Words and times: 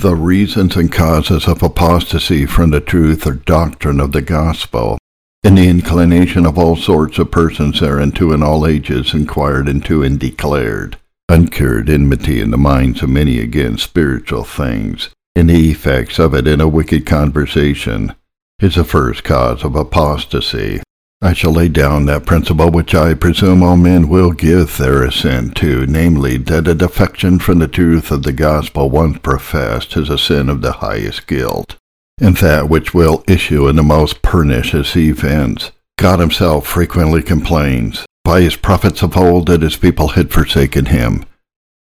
the 0.00 0.14
reasons 0.14 0.76
and 0.76 0.90
causes 0.90 1.46
of 1.46 1.62
apostasy 1.62 2.46
from 2.46 2.70
the 2.70 2.80
truth 2.80 3.26
or 3.26 3.34
doctrine 3.34 4.00
of 4.00 4.12
the 4.12 4.22
gospel, 4.22 4.96
and 5.44 5.58
the 5.58 5.68
inclination 5.68 6.46
of 6.46 6.58
all 6.58 6.74
sorts 6.74 7.18
of 7.18 7.30
persons 7.30 7.80
thereunto 7.80 8.32
in 8.32 8.42
all 8.42 8.66
ages 8.66 9.12
inquired 9.12 9.68
into 9.68 10.02
and 10.02 10.18
declared, 10.18 10.96
uncured 11.28 11.90
enmity 11.90 12.40
in 12.40 12.50
the 12.50 12.58
minds 12.58 13.02
of 13.02 13.10
many 13.10 13.40
against 13.40 13.84
spiritual 13.84 14.44
things, 14.44 15.10
and 15.34 15.50
the 15.50 15.70
effects 15.70 16.18
of 16.18 16.34
it 16.34 16.46
in 16.46 16.60
a 16.60 16.68
wicked 16.68 17.04
conversation, 17.04 18.14
is 18.60 18.76
the 18.76 18.84
first 18.84 19.22
cause 19.22 19.62
of 19.64 19.76
apostasy. 19.76 20.80
I 21.22 21.34
shall 21.34 21.52
lay 21.52 21.68
down 21.68 22.06
that 22.06 22.24
principle 22.24 22.70
which 22.70 22.94
I 22.94 23.12
presume 23.12 23.62
all 23.62 23.76
men 23.76 24.08
will 24.08 24.30
give 24.30 24.78
their 24.78 25.02
assent 25.04 25.54
to, 25.56 25.84
namely, 25.86 26.38
that 26.38 26.66
a 26.66 26.74
defection 26.74 27.38
from 27.38 27.58
the 27.58 27.68
truth 27.68 28.10
of 28.10 28.22
the 28.22 28.32
gospel 28.32 28.88
once 28.88 29.18
professed 29.18 29.98
is 29.98 30.08
a 30.08 30.16
sin 30.16 30.48
of 30.48 30.62
the 30.62 30.72
highest 30.72 31.26
guilt, 31.26 31.76
and 32.18 32.38
that 32.38 32.70
which 32.70 32.94
will 32.94 33.22
issue 33.28 33.68
in 33.68 33.76
the 33.76 33.82
most 33.82 34.22
pernicious 34.22 34.96
events. 34.96 35.72
God 35.98 36.20
himself 36.20 36.66
frequently 36.66 37.22
complains 37.22 38.06
by 38.24 38.40
his 38.40 38.56
prophets 38.56 39.02
of 39.02 39.14
old 39.14 39.48
that 39.48 39.60
his 39.60 39.76
people 39.76 40.08
had 40.08 40.32
forsaken 40.32 40.86
him, 40.86 41.26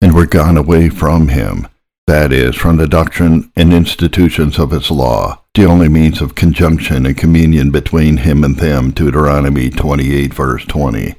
and 0.01 0.13
were 0.13 0.25
gone 0.25 0.57
away 0.57 0.89
from 0.89 1.29
him, 1.29 1.65
that 2.07 2.33
is, 2.33 2.57
from 2.57 2.75
the 2.75 2.87
doctrine 2.89 3.53
and 3.55 3.71
institutions 3.73 4.59
of 4.59 4.71
his 4.71 4.91
law 4.91 5.41
the 5.59 5.65
only 5.65 5.89
means 5.89 6.21
of 6.21 6.35
conjunction 6.35 7.05
and 7.05 7.17
communion 7.17 7.69
between 7.69 8.15
him 8.15 8.45
and 8.45 8.55
them, 8.55 8.91
Deuteronomy 8.91 9.69
28 9.69 10.33
verse 10.33 10.63
20, 10.63 11.15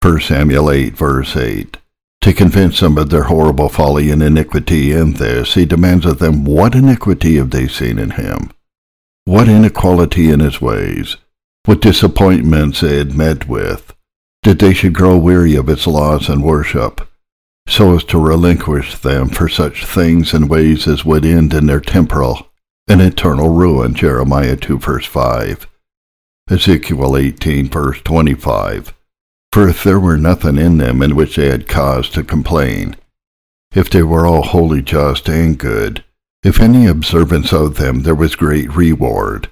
1 0.00 0.20
Samuel 0.20 0.70
8 0.70 0.96
verse 0.96 1.36
8. 1.36 1.76
To 2.20 2.32
convince 2.32 2.78
them 2.78 2.96
of 2.96 3.10
their 3.10 3.24
horrible 3.24 3.68
folly 3.68 4.12
and 4.12 4.22
iniquity 4.22 4.92
in 4.92 5.14
this, 5.14 5.54
he 5.54 5.66
demands 5.66 6.06
of 6.06 6.20
them 6.20 6.44
what 6.44 6.76
iniquity 6.76 7.34
have 7.38 7.50
they 7.50 7.66
seen 7.66 7.98
in 7.98 8.10
him? 8.10 8.52
What 9.24 9.48
inequality 9.48 10.30
in 10.30 10.38
his 10.38 10.60
ways? 10.60 11.16
What 11.64 11.80
disappointments 11.80 12.80
they 12.80 12.98
had 12.98 13.16
met 13.16 13.48
with? 13.48 13.92
That 14.44 14.60
they 14.60 14.72
should 14.72 14.94
grow 14.94 15.18
weary 15.18 15.56
of 15.56 15.68
its 15.68 15.88
laws 15.88 16.28
and 16.28 16.44
worship, 16.44 17.00
so 17.66 17.96
as 17.96 18.04
to 18.04 18.20
relinquish 18.20 18.96
them 18.96 19.30
for 19.30 19.48
such 19.48 19.84
things 19.84 20.32
and 20.32 20.48
ways 20.48 20.86
as 20.86 21.04
would 21.04 21.24
end 21.24 21.52
in 21.52 21.66
their 21.66 21.80
temporal 21.80 22.46
an 22.86 23.00
eternal 23.00 23.48
ruin, 23.48 23.94
Jeremiah 23.94 24.56
2 24.56 24.78
verse 24.78 25.06
5, 25.06 25.66
Ezekiel 26.50 27.16
18 27.16 27.68
verse 27.68 28.00
25. 28.02 28.92
For 29.52 29.68
if 29.68 29.82
there 29.82 30.00
were 30.00 30.18
nothing 30.18 30.58
in 30.58 30.76
them 30.76 31.00
in 31.00 31.16
which 31.16 31.36
they 31.36 31.48
had 31.48 31.66
cause 31.66 32.10
to 32.10 32.22
complain, 32.22 32.96
if 33.74 33.88
they 33.88 34.02
were 34.02 34.26
all 34.26 34.42
wholly 34.42 34.82
just 34.82 35.28
and 35.28 35.58
good, 35.58 36.04
if 36.42 36.60
any 36.60 36.86
observance 36.86 37.52
of 37.54 37.76
them 37.76 38.02
there 38.02 38.14
was 38.14 38.36
great 38.36 38.74
reward, 38.76 39.48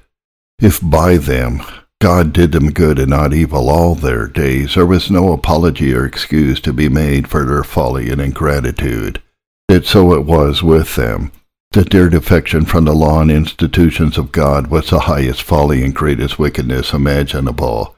if 0.59 0.81
by 0.83 1.17
them 1.17 1.63
God 2.03 2.35
did 2.35 2.53
them 2.53 2.71
good 2.71 2.99
and 2.99 3.11
not 3.11 3.33
evil 3.33 3.71
all 3.71 3.95
their 3.95 4.27
days, 4.27 4.75
there 4.75 4.85
was 4.85 5.11
no 5.11 5.33
apology 5.33 5.95
or 5.95 6.05
excuse 6.05 6.61
to 6.61 6.73
be 6.73 6.89
made 6.89 7.29
for 7.29 7.47
their 7.47 7.65
folly 7.65 8.11
and 8.11 8.21
ingratitude. 8.21 9.23
That 9.69 9.87
so 9.87 10.13
it 10.13 10.27
was 10.27 10.63
with 10.63 10.97
them 10.97 11.33
that 11.73 11.91
their 11.91 12.09
defection 12.09 12.65
from 12.65 12.85
the 12.85 12.95
law 12.95 13.21
and 13.21 13.31
institutions 13.31 14.19
of 14.19 14.33
God 14.33 14.67
was 14.67 14.91
the 14.91 15.01
highest 15.01 15.43
folly 15.43 15.83
and 15.83 15.95
greatest 15.95 16.39
wickedness 16.39 16.93
imaginable, 16.93 17.97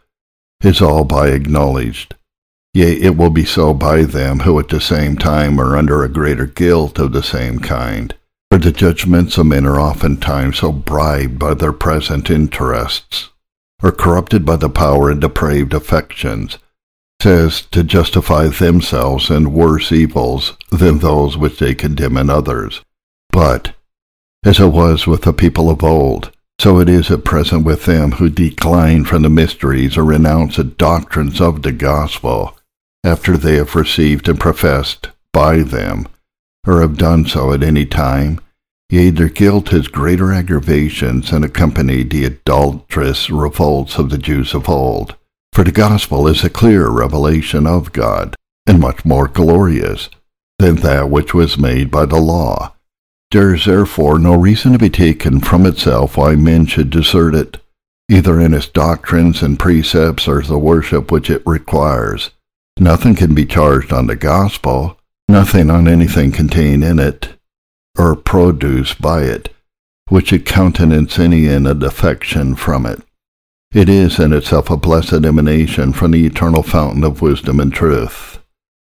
is 0.63 0.81
all 0.81 1.05
by 1.05 1.29
acknowledged. 1.29 2.15
Yea, 2.73 2.93
it 2.95 3.17
will 3.17 3.31
be 3.31 3.45
so 3.45 3.75
by 3.75 4.03
them 4.03 4.41
who 4.41 4.59
at 4.59 4.69
the 4.69 4.81
same 4.81 5.17
time 5.17 5.61
are 5.61 5.77
under 5.77 6.03
a 6.03 6.09
greater 6.09 6.47
guilt 6.47 6.99
of 6.99 7.13
the 7.13 7.23
same 7.23 7.59
kind. 7.59 8.15
For 8.51 8.59
the 8.59 8.73
judgments 8.73 9.39
of 9.39 9.47
men 9.47 9.67
are 9.67 9.81
oftentimes 9.81 10.59
so 10.59 10.71
bribed 10.71 11.39
by 11.39 11.55
their 11.55 11.73
present 11.73 12.31
interests, 12.31 13.31
or 13.83 13.91
corrupted 13.91 14.45
by 14.45 14.57
the 14.57 14.69
power 14.69 15.11
and 15.11 15.21
depraved 15.21 15.75
affections, 15.75 16.59
as 17.25 17.63
to 17.63 17.83
justify 17.83 18.47
themselves 18.47 19.31
in 19.31 19.53
worse 19.53 19.91
evils 19.91 20.57
than 20.71 20.99
those 20.99 21.37
which 21.37 21.59
they 21.59 21.75
condemn 21.75 22.17
in 22.17 22.31
others. 22.31 22.83
But, 23.35 23.75
as 24.45 24.61
it 24.61 24.69
was 24.69 25.09
with 25.09 25.23
the 25.23 25.33
people 25.33 25.69
of 25.69 25.83
old, 25.83 26.31
so 26.61 26.79
it 26.79 26.89
is 26.89 27.11
at 27.11 27.25
present 27.25 27.65
with 27.65 27.85
them 27.85 28.13
who 28.13 28.31
decline 28.31 29.05
from 29.05 29.23
the 29.23 29.29
mysteries 29.29 29.97
or 29.97 30.05
renounce 30.05 30.55
the 30.55 30.63
doctrines 30.63 31.41
of 31.41 31.63
the 31.63 31.73
gospel, 31.73 32.57
after 33.03 33.37
they 33.37 33.57
have 33.57 33.75
received 33.75 34.29
and 34.29 34.39
professed 34.39 35.11
by 35.33 35.65
them, 35.65 36.07
or 36.65 36.81
have 36.81 36.97
done 36.97 37.27
so 37.27 37.53
at 37.53 37.65
any 37.65 37.85
time. 37.85 38.39
Yea, 38.89 39.11
their 39.11 39.29
guilt 39.29 39.71
has 39.71 39.89
greater 39.89 40.33
aggravations 40.33 41.33
and 41.33 41.45
accompanied 41.45 42.11
the 42.11 42.25
adulterous 42.25 43.31
revolts 43.31 43.99
of 43.99 44.11
the 44.11 44.19
Jews 44.19 44.55
of 44.55 44.69
old. 44.69 45.17
For 45.53 45.65
the 45.65 45.73
gospel 45.73 46.29
is 46.29 46.45
a 46.45 46.51
clear 46.51 46.89
revelation 46.89 47.67
of 47.67 47.93
God, 47.93 48.37
and 48.65 48.79
much 48.79 49.05
more 49.05 49.27
glorious 49.27 50.09
than 50.61 50.77
that 50.77 51.11
which 51.11 51.35
was 51.35 51.59
made 51.59 51.91
by 51.91 52.07
the 52.07 52.21
law 52.21 52.74
there 53.35 53.53
is 53.53 53.65
therefore 53.65 54.17
no 54.17 54.33
reason 54.33 54.71
to 54.71 54.79
be 54.79 54.89
taken 54.89 55.41
from 55.41 55.67
itself 55.67 56.17
why 56.17 56.37
men 56.37 56.65
should 56.65 56.89
desert 56.89 57.35
it, 57.35 57.57
either 58.09 58.41
in 58.41 58.55
its 58.55 58.69
doctrines 58.69 59.43
and 59.43 59.59
precepts 59.59 60.29
or 60.29 60.41
the 60.43 60.57
worship 60.57 61.11
which 61.11 61.29
it 61.29 61.43
requires. 61.45 62.31
Nothing 62.79 63.17
can 63.17 63.35
be 63.35 63.45
charged 63.45 63.93
on 63.93 64.07
the 64.07 64.15
gospel, 64.15 65.01
nothing 65.29 65.69
on 65.69 65.89
anything 65.89 66.31
contained 66.31 66.85
in 66.85 67.01
it, 67.01 67.35
or 67.99 68.15
produced 68.15 69.03
by 69.03 69.23
it, 69.23 69.53
which 70.11 70.29
should 70.29 70.47
countenance 70.47 71.19
any 71.19 71.47
in 71.47 71.67
a 71.67 71.75
defection 71.75 72.55
from 72.55 72.87
it. 72.87 73.03
It 73.73 73.89
is 73.89 74.21
in 74.21 74.33
itself 74.33 74.71
a 74.71 74.77
blessed 74.77 75.25
emanation 75.25 75.93
from 75.93 76.13
the 76.13 76.25
eternal 76.25 76.63
fountain 76.63 77.03
of 77.03 77.21
wisdom 77.21 77.59
and 77.59 77.73
truth, 77.73 78.39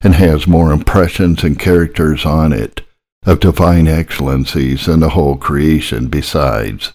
and 0.02 0.14
has 0.16 0.46
more 0.46 0.74
impressions 0.74 1.42
and 1.46 1.58
characters 1.58 2.26
on 2.26 2.52
it 2.52 2.82
of 3.26 3.40
divine 3.40 3.88
excellencies 3.88 4.88
in 4.88 5.00
the 5.00 5.10
whole 5.10 5.36
creation 5.36 6.08
besides. 6.08 6.94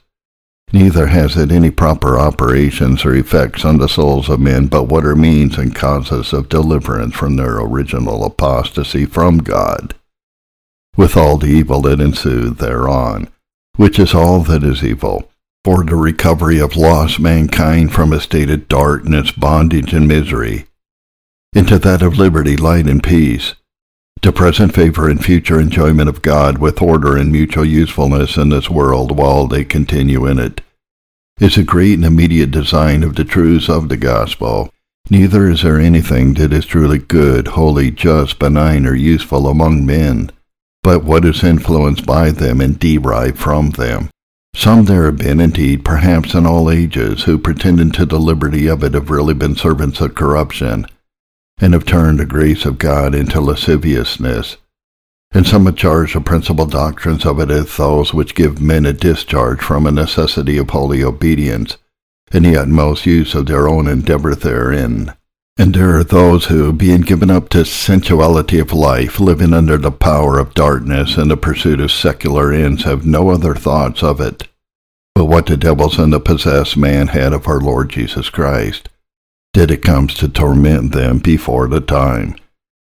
Neither 0.72 1.08
has 1.08 1.36
it 1.36 1.50
any 1.50 1.72
proper 1.72 2.16
operations 2.16 3.04
or 3.04 3.12
effects 3.14 3.64
on 3.64 3.78
the 3.78 3.88
souls 3.88 4.28
of 4.28 4.38
men, 4.38 4.68
but 4.68 4.84
what 4.84 5.04
are 5.04 5.16
means 5.16 5.58
and 5.58 5.74
causes 5.74 6.32
of 6.32 6.48
deliverance 6.48 7.14
from 7.14 7.34
their 7.34 7.58
original 7.58 8.24
apostasy 8.24 9.04
from 9.04 9.38
God, 9.38 9.94
with 10.96 11.16
all 11.16 11.38
the 11.38 11.48
evil 11.48 11.82
that 11.82 12.00
ensued 12.00 12.58
thereon, 12.58 13.28
which 13.76 13.98
is 13.98 14.14
all 14.14 14.40
that 14.42 14.62
is 14.62 14.84
evil, 14.84 15.28
for 15.64 15.82
the 15.82 15.96
recovery 15.96 16.60
of 16.60 16.76
lost 16.76 17.18
mankind 17.18 17.92
from 17.92 18.12
a 18.12 18.20
state 18.20 18.50
of 18.50 18.68
darkness, 18.68 19.32
bondage, 19.32 19.92
and 19.92 20.06
misery, 20.06 20.66
into 21.52 21.80
that 21.80 22.00
of 22.00 22.16
liberty, 22.16 22.56
light, 22.56 22.86
and 22.86 23.02
peace, 23.02 23.54
to 24.22 24.32
present 24.32 24.74
favor 24.74 25.08
and 25.08 25.24
future 25.24 25.58
enjoyment 25.58 26.08
of 26.08 26.22
God 26.22 26.58
with 26.58 26.82
order 26.82 27.16
and 27.16 27.32
mutual 27.32 27.64
usefulness 27.64 28.36
in 28.36 28.50
this 28.50 28.68
world 28.68 29.16
while 29.16 29.46
they 29.46 29.64
continue 29.64 30.26
in 30.26 30.38
it, 30.38 30.60
is 31.38 31.56
a 31.56 31.62
great 31.62 31.94
and 31.94 32.04
immediate 32.04 32.50
design 32.50 33.02
of 33.02 33.16
the 33.16 33.24
truths 33.24 33.68
of 33.68 33.88
the 33.88 33.96
gospel. 33.96 34.70
Neither 35.08 35.48
is 35.48 35.62
there 35.62 35.80
anything 35.80 36.34
that 36.34 36.52
is 36.52 36.66
truly 36.66 36.98
good, 36.98 37.48
holy, 37.48 37.90
just, 37.90 38.38
benign, 38.38 38.86
or 38.86 38.94
useful 38.94 39.48
among 39.48 39.86
men, 39.86 40.30
but 40.82 41.02
what 41.02 41.24
is 41.24 41.42
influenced 41.42 42.04
by 42.04 42.30
them 42.30 42.60
and 42.60 42.78
derived 42.78 43.38
from 43.38 43.70
them. 43.70 44.10
Some 44.54 44.84
there 44.84 45.06
have 45.06 45.16
been, 45.16 45.40
indeed, 45.40 45.84
perhaps 45.84 46.34
in 46.34 46.44
all 46.44 46.70
ages, 46.70 47.22
who, 47.22 47.38
pretending 47.38 47.92
to 47.92 48.04
the 48.04 48.20
liberty 48.20 48.66
of 48.66 48.84
it, 48.84 48.94
have 48.94 49.08
really 49.08 49.34
been 49.34 49.56
servants 49.56 50.00
of 50.00 50.14
corruption, 50.14 50.86
and 51.60 51.74
have 51.74 51.84
turned 51.84 52.18
the 52.18 52.26
grace 52.26 52.64
of 52.64 52.78
God 52.78 53.14
into 53.14 53.40
lasciviousness. 53.40 54.56
And 55.32 55.46
some 55.46 55.66
have 55.66 55.76
charged 55.76 56.16
the 56.16 56.20
principal 56.20 56.66
doctrines 56.66 57.24
of 57.24 57.38
it 57.38 57.50
as 57.50 57.76
those 57.76 58.12
which 58.12 58.34
give 58.34 58.60
men 58.60 58.86
a 58.86 58.92
discharge 58.92 59.60
from 59.60 59.86
a 59.86 59.92
necessity 59.92 60.56
of 60.56 60.70
holy 60.70 61.04
obedience, 61.04 61.76
and 62.32 62.44
the 62.44 62.56
utmost 62.56 63.06
use 63.06 63.34
of 63.34 63.46
their 63.46 63.68
own 63.68 63.86
endeavor 63.86 64.34
therein. 64.34 65.12
And 65.58 65.74
there 65.74 65.96
are 65.96 66.04
those 66.04 66.46
who, 66.46 66.72
being 66.72 67.02
given 67.02 67.30
up 67.30 67.50
to 67.50 67.64
sensuality 67.64 68.58
of 68.58 68.72
life, 68.72 69.20
living 69.20 69.52
under 69.52 69.76
the 69.76 69.92
power 69.92 70.38
of 70.38 70.54
darkness 70.54 71.16
and 71.16 71.30
the 71.30 71.36
pursuit 71.36 71.80
of 71.80 71.92
secular 71.92 72.52
ends, 72.52 72.84
have 72.84 73.04
no 73.04 73.28
other 73.28 73.54
thoughts 73.54 74.02
of 74.02 74.20
it, 74.20 74.48
but 75.14 75.26
what 75.26 75.46
the 75.46 75.56
devils 75.56 75.98
and 75.98 76.12
the 76.12 76.20
possessed 76.20 76.76
man 76.76 77.08
had 77.08 77.32
of 77.32 77.46
our 77.46 77.60
Lord 77.60 77.90
Jesus 77.90 78.30
Christ 78.30 78.88
that 79.54 79.70
it 79.70 79.82
comes 79.82 80.14
to 80.14 80.28
torment 80.28 80.92
them 80.92 81.18
before 81.18 81.68
the 81.68 81.80
time. 81.80 82.36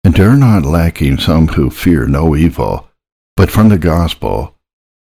And 0.04 0.16
there 0.16 0.30
are 0.30 0.38
not 0.38 0.64
lacking 0.64 1.18
some 1.18 1.48
who 1.50 1.70
fear 1.70 2.08
no 2.08 2.36
evil, 2.36 2.90
but 3.36 3.52
from 3.52 3.70
the 3.70 3.78
gospel, 3.78 4.56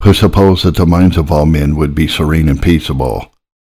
who 0.03 0.13
suppose 0.13 0.63
that 0.63 0.75
the 0.75 0.85
minds 0.85 1.17
of 1.17 1.31
all 1.31 1.45
men 1.45 1.75
would 1.75 1.93
be 1.93 2.07
serene 2.07 2.47
and 2.47 2.61
peaceable, 2.61 3.33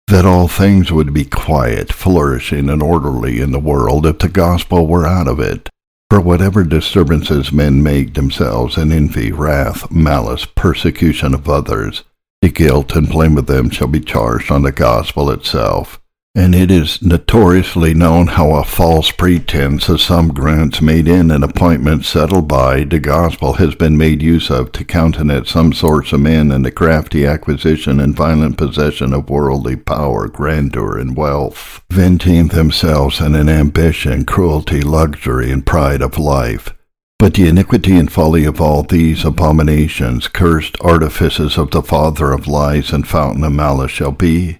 that 0.07 0.25
all 0.25 0.47
things 0.47 0.91
would 0.91 1.13
be 1.13 1.23
quiet, 1.23 1.93
flourishing, 1.93 2.69
and 2.69 2.81
orderly 2.81 3.39
in 3.39 3.51
the 3.51 3.59
world 3.59 4.05
if 4.05 4.19
the 4.19 4.29
gospel 4.29 4.87
were 4.87 5.05
out 5.05 5.27
of 5.27 5.39
it. 5.39 5.69
For 6.09 6.19
whatever 6.19 6.63
disturbances 6.63 7.51
men 7.51 7.83
make 7.83 8.15
themselves 8.15 8.77
in 8.77 8.91
envy, 8.91 9.31
wrath, 9.31 9.91
malice, 9.91 10.45
persecution 10.45 11.35
of 11.35 11.47
others, 11.47 12.03
the 12.41 12.49
guilt 12.49 12.95
and 12.95 13.07
blame 13.07 13.37
of 13.37 13.45
them 13.45 13.69
shall 13.69 13.87
be 13.87 13.99
charged 13.99 14.51
on 14.51 14.63
the 14.63 14.71
gospel 14.71 15.29
itself 15.29 16.01
and 16.35 16.53
it 16.53 16.69
is 16.69 17.01
notoriously 17.01 17.93
known 17.93 18.27
how 18.27 18.51
a 18.51 18.63
false 18.63 19.11
pretense 19.11 19.89
of 19.89 19.99
some 19.99 20.29
grants 20.29 20.79
made 20.79 21.07
in 21.07 21.31
an 21.31 21.43
appointment 21.43 22.05
settled 22.05 22.47
by 22.47 22.83
the 22.83 22.99
gospel 22.99 23.53
has 23.53 23.73
been 23.73 23.97
made 23.97 24.21
use 24.21 24.51
of 24.51 24.71
to 24.71 24.85
countenance 24.85 25.49
some 25.49 25.73
sorts 25.73 26.13
of 26.13 26.19
men 26.19 26.51
in 26.51 26.61
the 26.61 26.71
crafty 26.71 27.25
acquisition 27.25 27.99
and 27.99 28.15
violent 28.15 28.57
possession 28.57 29.11
of 29.11 29.29
worldly 29.29 29.75
power, 29.75 30.27
grandeur, 30.27 30.99
and 30.99 31.17
wealth, 31.17 31.83
venting 31.89 32.47
themselves 32.47 33.19
in 33.19 33.33
an 33.33 33.49
ambition, 33.49 34.23
cruelty, 34.23 34.81
luxury, 34.81 35.51
and 35.51 35.65
pride 35.65 36.01
of 36.01 36.19
life. 36.19 36.73
But 37.17 37.33
the 37.33 37.47
iniquity 37.47 37.97
and 37.97 38.09
folly 38.09 38.45
of 38.45 38.61
all 38.61 38.83
these 38.83 39.25
abominations, 39.25 40.27
cursed 40.27 40.77
artifices 40.79 41.57
of 41.57 41.71
the 41.71 41.81
father 41.81 42.31
of 42.31 42.47
lies 42.47 42.93
and 42.93 43.05
fountain 43.05 43.43
of 43.43 43.51
malice, 43.51 43.91
shall 43.91 44.11
be 44.13 44.59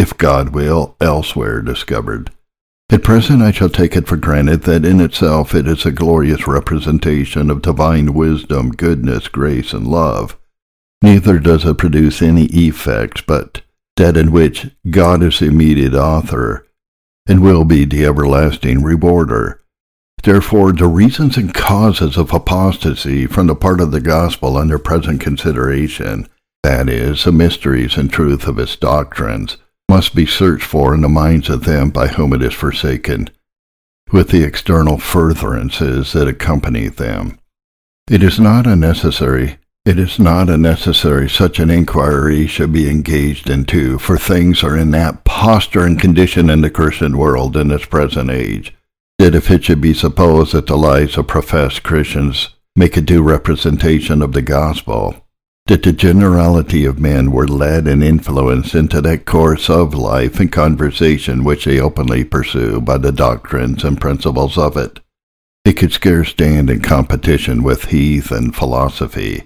if 0.00 0.16
God 0.16 0.48
will, 0.54 0.96
elsewhere 0.98 1.60
discovered. 1.60 2.30
At 2.90 3.04
present 3.04 3.42
I 3.42 3.50
shall 3.50 3.68
take 3.68 3.94
it 3.94 4.08
for 4.08 4.16
granted 4.16 4.62
that 4.62 4.86
in 4.86 4.98
itself 4.98 5.54
it 5.54 5.66
is 5.68 5.84
a 5.84 5.92
glorious 5.92 6.46
representation 6.46 7.50
of 7.50 7.60
divine 7.60 8.14
wisdom, 8.14 8.70
goodness, 8.70 9.28
grace, 9.28 9.74
and 9.74 9.86
love. 9.86 10.38
Neither 11.02 11.38
does 11.38 11.66
it 11.66 11.76
produce 11.76 12.22
any 12.22 12.46
effects 12.46 13.20
but 13.20 13.60
that 13.98 14.16
in 14.16 14.32
which 14.32 14.70
God 14.88 15.22
is 15.22 15.38
the 15.38 15.48
immediate 15.48 15.92
author 15.92 16.66
and 17.28 17.42
will 17.42 17.66
be 17.66 17.84
the 17.84 18.06
everlasting 18.06 18.82
rewarder. 18.82 19.62
Therefore, 20.22 20.72
the 20.72 20.86
reasons 20.86 21.36
and 21.36 21.52
causes 21.52 22.16
of 22.16 22.32
apostasy 22.32 23.26
from 23.26 23.48
the 23.48 23.54
part 23.54 23.82
of 23.82 23.90
the 23.90 24.00
gospel 24.00 24.56
under 24.56 24.78
present 24.78 25.20
consideration, 25.20 26.26
that 26.62 26.88
is, 26.88 27.24
the 27.24 27.32
mysteries 27.32 27.98
and 27.98 28.10
truth 28.10 28.46
of 28.46 28.58
its 28.58 28.76
doctrines, 28.76 29.58
must 29.90 30.14
be 30.14 30.24
searched 30.24 30.64
for 30.64 30.94
in 30.94 31.02
the 31.02 31.08
minds 31.08 31.50
of 31.50 31.64
them 31.64 31.90
by 31.90 32.06
whom 32.06 32.32
it 32.32 32.42
is 32.42 32.54
forsaken, 32.54 33.28
with 34.10 34.30
the 34.30 34.42
external 34.42 34.96
furtherances 34.96 36.14
that 36.14 36.28
accompany 36.28 36.88
them. 36.88 37.38
It 38.08 38.22
is 38.22 38.40
not 38.40 38.66
unnecessary 38.66 39.58
it 39.86 39.98
is 39.98 40.18
not 40.18 40.50
unnecessary 40.50 41.28
such 41.30 41.58
an 41.58 41.70
inquiry 41.70 42.46
should 42.46 42.70
be 42.70 42.90
engaged 42.90 43.48
into, 43.48 43.98
for 43.98 44.18
things 44.18 44.62
are 44.62 44.76
in 44.76 44.90
that 44.90 45.24
posture 45.24 45.86
and 45.86 45.98
condition 45.98 46.50
in 46.50 46.60
the 46.60 46.68
Christian 46.68 47.16
world 47.16 47.56
in 47.56 47.68
this 47.68 47.86
present 47.86 48.30
age, 48.30 48.74
that 49.18 49.34
if 49.34 49.50
it 49.50 49.64
should 49.64 49.80
be 49.80 49.94
supposed 49.94 50.52
that 50.52 50.66
the 50.66 50.76
lives 50.76 51.16
of 51.16 51.28
professed 51.28 51.82
Christians 51.82 52.50
make 52.76 52.98
a 52.98 53.00
due 53.00 53.22
representation 53.22 54.20
of 54.20 54.32
the 54.32 54.42
gospel, 54.42 55.26
that 55.70 55.84
the 55.84 55.92
generality 55.92 56.84
of 56.84 56.98
men 56.98 57.30
were 57.30 57.46
led 57.46 57.86
and 57.86 58.02
influenced 58.02 58.74
into 58.74 59.00
that 59.00 59.24
course 59.24 59.70
of 59.70 59.94
life 59.94 60.40
and 60.40 60.50
conversation 60.50 61.44
which 61.44 61.64
they 61.64 61.78
openly 61.78 62.24
pursue 62.24 62.80
by 62.80 62.98
the 62.98 63.12
doctrines 63.12 63.84
and 63.84 64.00
principles 64.00 64.58
of 64.58 64.76
it. 64.76 64.98
It 65.64 65.74
could 65.74 65.92
scarce 65.92 66.30
stand 66.30 66.70
in 66.70 66.80
competition 66.80 67.62
with 67.62 67.84
heathen 67.84 68.50
philosophy 68.50 69.44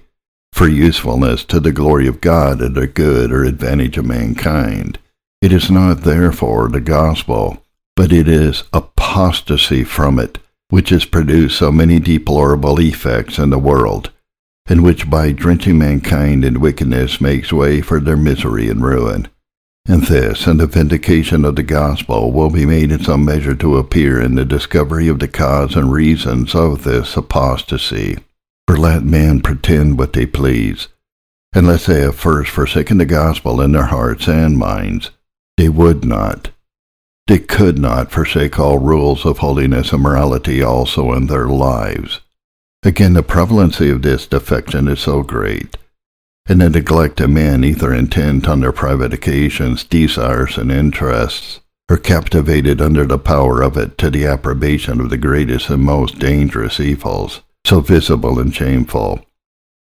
for 0.51 0.67
usefulness 0.67 1.43
to 1.43 1.59
the 1.59 1.71
glory 1.71 2.07
of 2.07 2.21
God 2.21 2.59
and 2.59 2.73
the 2.73 2.87
good 2.87 3.31
or 3.31 3.43
advantage 3.43 3.95
of 3.99 4.07
mankind. 4.07 4.97
It 5.43 5.53
is 5.53 5.69
not 5.69 6.01
therefore 6.01 6.69
the 6.69 6.81
gospel, 6.81 7.63
but 7.95 8.11
it 8.11 8.27
is 8.27 8.63
apostasy 8.73 9.83
from 9.83 10.17
it, 10.17 10.39
which 10.69 10.89
has 10.89 11.05
produced 11.05 11.59
so 11.59 11.71
many 11.71 11.99
deplorable 11.99 12.79
effects 12.79 13.37
in 13.37 13.51
the 13.51 13.59
world 13.59 14.09
and 14.67 14.83
which 14.83 15.09
by 15.09 15.31
drenching 15.31 15.77
mankind 15.77 16.43
in 16.43 16.59
wickedness 16.59 17.21
makes 17.21 17.53
way 17.53 17.81
for 17.81 17.99
their 17.99 18.17
misery 18.17 18.69
and 18.69 18.83
ruin. 18.83 19.27
And 19.87 20.03
this, 20.03 20.47
and 20.47 20.59
the 20.59 20.65
vindication 20.65 21.45
of 21.45 21.55
the 21.55 21.63
gospel, 21.63 22.31
will 22.31 22.49
be 22.49 22.65
made 22.65 22.91
in 22.91 23.03
some 23.03 23.23
measure 23.23 23.55
to 23.55 23.77
appear 23.77 24.19
in 24.19 24.33
the 24.33 24.45
discovery 24.45 25.07
of 25.07 25.19
the 25.19 25.27
cause 25.27 25.75
and 25.75 25.91
reasons 25.91 26.55
of 26.55 26.83
this 26.83 27.15
apostasy. 27.15 28.17
For 28.67 28.77
let 28.77 29.03
men 29.03 29.41
pretend 29.41 29.99
what 29.99 30.13
they 30.13 30.25
please, 30.25 30.87
unless 31.53 31.85
they 31.85 32.01
have 32.01 32.15
first 32.15 32.49
forsaken 32.49 32.97
the 32.97 33.05
gospel 33.05 33.61
in 33.61 33.73
their 33.73 33.85
hearts 33.85 34.27
and 34.27 34.57
minds, 34.57 35.11
they 35.55 35.69
would 35.69 36.03
not, 36.03 36.49
they 37.27 37.37
could 37.37 37.77
not 37.77 38.11
forsake 38.11 38.59
all 38.59 38.79
rules 38.79 39.23
of 39.23 39.37
holiness 39.37 39.93
and 39.93 40.01
morality 40.01 40.63
also 40.63 41.13
in 41.13 41.27
their 41.27 41.47
lives. 41.47 42.21
Again, 42.85 43.13
the 43.13 43.23
prevalency 43.23 43.89
of 43.89 44.03
this 44.03 44.27
defection 44.27 44.87
is 44.87 44.99
so 44.99 45.23
great, 45.23 45.75
and 46.45 46.61
the 46.61 46.69
neglect 46.69 47.19
of 47.19 47.31
men 47.31 47.63
either 47.63 47.91
intent 47.91 48.47
on 48.47 48.59
their 48.61 48.71
private 48.71 49.11
occasions, 49.11 49.83
desires, 49.83 50.55
and 50.55 50.71
interests, 50.71 51.61
or 51.89 51.97
captivated 51.97 52.83
under 52.83 53.03
the 53.03 53.17
power 53.17 53.63
of 53.63 53.75
it 53.75 53.97
to 53.97 54.11
the 54.11 54.27
approbation 54.27 55.01
of 55.01 55.09
the 55.09 55.17
greatest 55.17 55.71
and 55.71 55.81
most 55.81 56.19
dangerous 56.19 56.79
evils, 56.79 57.41
so 57.65 57.81
visible 57.81 58.39
and 58.39 58.53
shameful, 58.53 59.25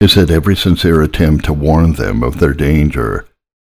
is 0.00 0.14
that 0.14 0.30
every 0.30 0.54
sincere 0.54 1.02
attempt 1.02 1.44
to 1.46 1.52
warn 1.52 1.94
them 1.94 2.22
of 2.22 2.38
their 2.38 2.54
danger, 2.54 3.26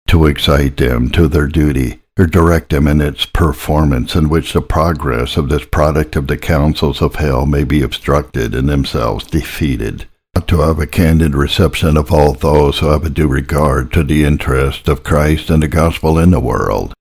to 0.08 0.26
excite 0.26 0.78
them 0.78 1.10
to 1.10 1.28
their 1.28 1.48
duty, 1.48 2.00
or 2.18 2.26
direct 2.26 2.72
them 2.72 2.88
in 2.88 3.00
its 3.00 3.26
performance 3.26 4.16
in 4.16 4.30
which 4.30 4.54
the 4.54 4.62
progress 4.62 5.38
of 5.38 5.50
this 5.50 5.66
product 5.66 6.16
of 6.16 6.28
the 6.28 6.38
councils 6.38 7.02
of 7.02 7.16
hell 7.16 7.46
may 7.46 7.64
be 7.64 7.82
obstructed 7.82 8.56
and 8.56 8.68
themselves 8.68 9.26
defeated, 9.28 10.08
ought 10.36 10.48
to 10.48 10.62
have 10.62 10.80
a 10.80 10.88
candid 10.88 11.36
reception 11.36 11.96
of 11.96 12.12
all 12.12 12.34
those 12.34 12.80
who 12.80 12.88
have 12.88 13.06
a 13.06 13.10
due 13.10 13.28
regard 13.28 13.94
to 13.94 14.04
the 14.04 14.24
interest 14.24 14.88
of 14.88 15.04
Christ 15.04 15.50
and 15.50 15.62
the 15.62 15.68
gospel 15.68 16.18
in 16.18 16.32
the 16.32 16.40
world, 16.40 16.94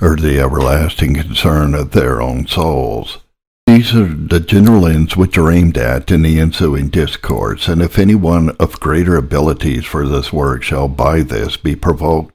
or 0.00 0.16
the 0.16 0.40
everlasting 0.40 1.14
concern 1.14 1.74
of 1.74 1.90
their 1.90 2.22
own 2.22 2.46
souls. 2.46 3.18
These 3.66 3.94
are 3.94 4.06
the 4.06 4.40
general 4.40 4.86
ends 4.86 5.16
which 5.16 5.38
are 5.38 5.50
aimed 5.50 5.78
at 5.78 6.10
in 6.10 6.22
the 6.22 6.40
ensuing 6.40 6.88
discourse, 6.88 7.68
and 7.68 7.80
if 7.80 7.98
any 7.98 8.14
one 8.14 8.50
of 8.58 8.80
greater 8.80 9.16
abilities 9.16 9.84
for 9.84 10.06
this 10.06 10.32
work 10.32 10.62
shall 10.62 10.88
by 10.88 11.22
this 11.22 11.56
be 11.56 11.76
provoked 11.76 12.31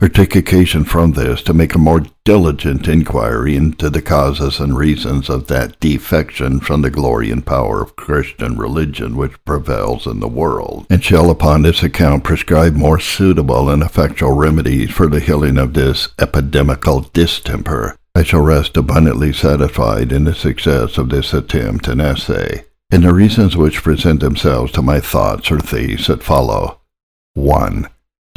or 0.00 0.08
take 0.08 0.36
occasion 0.36 0.84
from 0.84 1.12
this 1.12 1.42
to 1.42 1.52
make 1.52 1.74
a 1.74 1.78
more 1.78 2.02
diligent 2.24 2.86
inquiry 2.86 3.56
into 3.56 3.90
the 3.90 4.00
causes 4.00 4.60
and 4.60 4.76
reasons 4.76 5.28
of 5.28 5.48
that 5.48 5.78
defection 5.80 6.60
from 6.60 6.82
the 6.82 6.90
glory 6.90 7.32
and 7.32 7.44
power 7.44 7.82
of 7.82 7.96
Christian 7.96 8.56
religion 8.56 9.16
which 9.16 9.44
prevails 9.44 10.06
in 10.06 10.20
the 10.20 10.28
world, 10.28 10.86
and 10.88 11.02
shall 11.02 11.30
upon 11.30 11.62
this 11.62 11.82
account 11.82 12.22
prescribe 12.22 12.74
more 12.74 13.00
suitable 13.00 13.68
and 13.68 13.82
effectual 13.82 14.32
remedies 14.32 14.90
for 14.90 15.08
the 15.08 15.20
healing 15.20 15.58
of 15.58 15.74
this 15.74 16.08
epidemical 16.20 17.00
distemper, 17.12 17.96
I 18.14 18.22
shall 18.22 18.42
rest 18.42 18.76
abundantly 18.76 19.32
satisfied 19.32 20.12
in 20.12 20.24
the 20.24 20.34
success 20.34 20.96
of 20.96 21.08
this 21.08 21.34
attempt 21.34 21.88
and 21.88 22.00
essay. 22.00 22.64
And 22.90 23.04
the 23.04 23.12
reasons 23.12 23.56
which 23.56 23.82
present 23.82 24.20
themselves 24.20 24.72
to 24.72 24.82
my 24.82 25.00
thoughts 25.00 25.50
are 25.50 25.58
these 25.58 26.06
that 26.06 26.22
follow. 26.22 26.80
1 27.34 27.88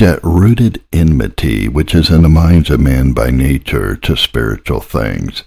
that 0.02 0.20
rooted 0.24 0.84
enmity 0.92 1.70
which 1.70 1.94
is 1.94 2.10
in 2.10 2.24
the 2.24 2.30
minds 2.30 2.72
of 2.72 2.80
men 2.80 3.14
by 3.14 3.30
nature 3.30 3.96
to 3.96 4.18
spiritual 4.18 4.80
things, 4.80 5.44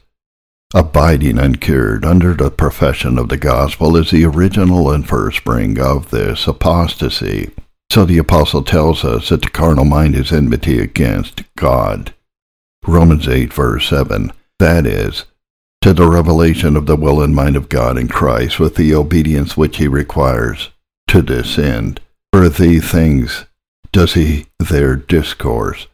abiding 0.73 1.40
uncured 1.40 2.04
under 2.04 2.34
the 2.34 2.49
profession 2.52 3.18
of 3.18 3.28
the 3.28 3.37
gospel, 3.37 3.96
is 3.96 4.12
the 4.12 4.25
original 4.25 4.92
and 4.92 5.08
first 5.08 5.38
spring 5.38 5.80
of 5.80 6.08
this 6.12 6.46
apostasy. 6.46 7.50
So 7.90 8.04
the 8.04 8.18
apostle 8.18 8.62
tells 8.62 9.04
us 9.04 9.30
that 9.30 9.42
the 9.42 9.50
carnal 9.50 9.84
mind 9.84 10.14
is 10.14 10.30
enmity 10.30 10.78
against 10.78 11.42
God. 11.56 12.14
Romans 12.87 13.26
8, 13.26 13.52
verse 13.52 13.88
7. 13.88 14.32
That 14.61 14.87
is, 14.87 15.25
to 15.80 15.92
the 15.92 16.06
revelation 16.06 16.76
of 16.76 16.87
the 16.87 16.94
will 16.94 17.20
and 17.20 17.34
mind 17.34 17.56
of 17.56 17.68
God 17.68 17.99
in 17.99 18.06
Christ 18.06 18.61
with 18.61 18.76
the 18.76 18.94
obedience 18.94 19.56
which 19.56 19.78
he 19.78 19.88
requires 19.88 20.70
to 21.08 21.23
this 21.23 21.58
end. 21.58 22.00
For 22.32 22.49
these 22.49 22.88
things 22.88 23.46
does 23.94 24.14
he 24.14 24.44
there 24.58 24.96
discourse. 24.96 25.86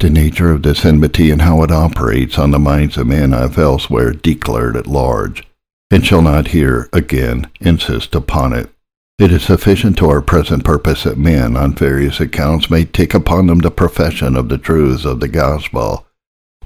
The 0.00 0.10
nature 0.10 0.50
of 0.50 0.62
this 0.62 0.84
enmity 0.84 1.30
and 1.30 1.40
how 1.40 1.62
it 1.62 1.72
operates 1.72 2.38
on 2.38 2.50
the 2.50 2.58
minds 2.58 2.98
of 2.98 3.06
men 3.06 3.32
I 3.32 3.40
have 3.40 3.56
elsewhere 3.56 4.12
declared 4.12 4.76
at 4.76 4.86
large, 4.86 5.42
and 5.90 6.04
shall 6.04 6.20
not 6.20 6.48
here 6.48 6.90
again 6.92 7.50
insist 7.58 8.14
upon 8.14 8.52
it. 8.52 8.70
It 9.18 9.32
is 9.32 9.44
sufficient 9.44 9.96
to 9.98 10.10
our 10.10 10.20
present 10.20 10.64
purpose 10.64 11.04
that 11.04 11.16
men, 11.16 11.56
on 11.56 11.74
various 11.74 12.20
accounts, 12.20 12.68
may 12.68 12.84
take 12.84 13.14
upon 13.14 13.46
them 13.46 13.60
the 13.60 13.70
profession 13.70 14.36
of 14.36 14.50
the 14.50 14.58
truths 14.58 15.06
of 15.06 15.20
the 15.20 15.28
gospel, 15.28 16.06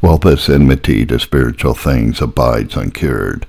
while 0.00 0.18
this 0.18 0.49
enmity 0.49 1.06
to 1.06 1.20
spiritual 1.20 1.75
things 1.75 2.20
abides 2.20 2.76
uncured, 2.76 3.47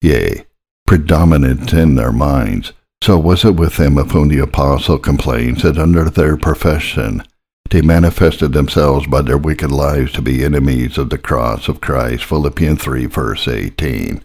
yea, 0.00 0.46
predominant 0.86 1.72
in 1.72 1.96
their 1.96 2.12
minds, 2.12 2.72
so 3.04 3.18
was 3.18 3.44
it 3.44 3.54
with 3.54 3.76
them 3.76 3.98
of 3.98 4.12
whom 4.12 4.28
the 4.28 4.38
apostle 4.38 4.98
complains 4.98 5.62
that 5.62 5.76
under 5.76 6.08
their 6.08 6.38
profession 6.38 7.22
they 7.68 7.82
manifested 7.82 8.54
themselves 8.54 9.06
by 9.06 9.20
their 9.20 9.36
wicked 9.36 9.70
lives 9.70 10.10
to 10.12 10.22
be 10.22 10.42
enemies 10.42 10.96
of 10.96 11.10
the 11.10 11.18
cross 11.18 11.68
of 11.68 11.82
Christ. 11.82 12.24
Philippians 12.24 12.82
3 12.82 13.04
verse 13.04 13.46
18. 13.46 14.24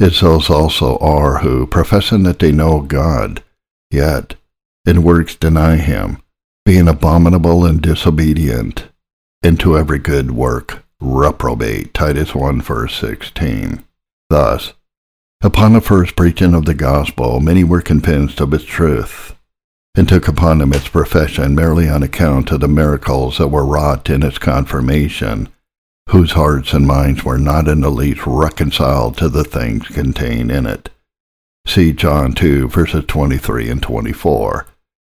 as 0.00 0.20
those 0.20 0.48
also 0.48 0.96
are 0.98 1.40
who, 1.40 1.66
professing 1.66 2.22
that 2.22 2.38
they 2.38 2.50
know 2.50 2.80
God, 2.80 3.42
yet 3.90 4.36
in 4.86 5.02
works 5.02 5.34
deny 5.34 5.76
him, 5.76 6.22
being 6.64 6.88
abominable 6.88 7.66
and 7.66 7.82
disobedient, 7.82 8.88
and 9.42 9.60
to 9.60 9.76
every 9.76 9.98
good 9.98 10.30
work 10.30 10.82
reprobate. 10.98 11.92
Titus 11.92 12.34
1 12.34 12.62
verse 12.62 12.96
16. 12.96 13.84
Thus, 14.30 14.72
upon 15.42 15.72
the 15.72 15.80
first 15.80 16.16
preaching 16.16 16.54
of 16.54 16.64
the 16.64 16.74
gospel, 16.74 17.40
many 17.40 17.64
were 17.64 17.82
convinced 17.82 18.40
of 18.40 18.52
its 18.54 18.64
truth, 18.64 19.34
and 19.94 20.08
took 20.08 20.28
upon 20.28 20.58
them 20.58 20.72
its 20.72 20.88
profession 20.88 21.54
merely 21.54 21.88
on 21.88 22.02
account 22.02 22.50
of 22.50 22.60
the 22.60 22.68
miracles 22.68 23.38
that 23.38 23.48
were 23.48 23.64
wrought 23.64 24.10
in 24.10 24.22
its 24.22 24.38
confirmation, 24.38 25.48
whose 26.10 26.32
hearts 26.32 26.72
and 26.72 26.86
minds 26.86 27.24
were 27.24 27.38
not 27.38 27.68
in 27.68 27.80
the 27.80 27.90
least 27.90 28.26
reconciled 28.26 29.16
to 29.16 29.28
the 29.28 29.44
things 29.44 29.86
contained 29.88 30.50
in 30.50 30.66
it. 30.66 30.90
See 31.66 31.92
John 31.92 32.32
2 32.32 32.68
verses 32.68 33.04
23 33.06 33.70
and 33.70 33.82
24, 33.82 34.66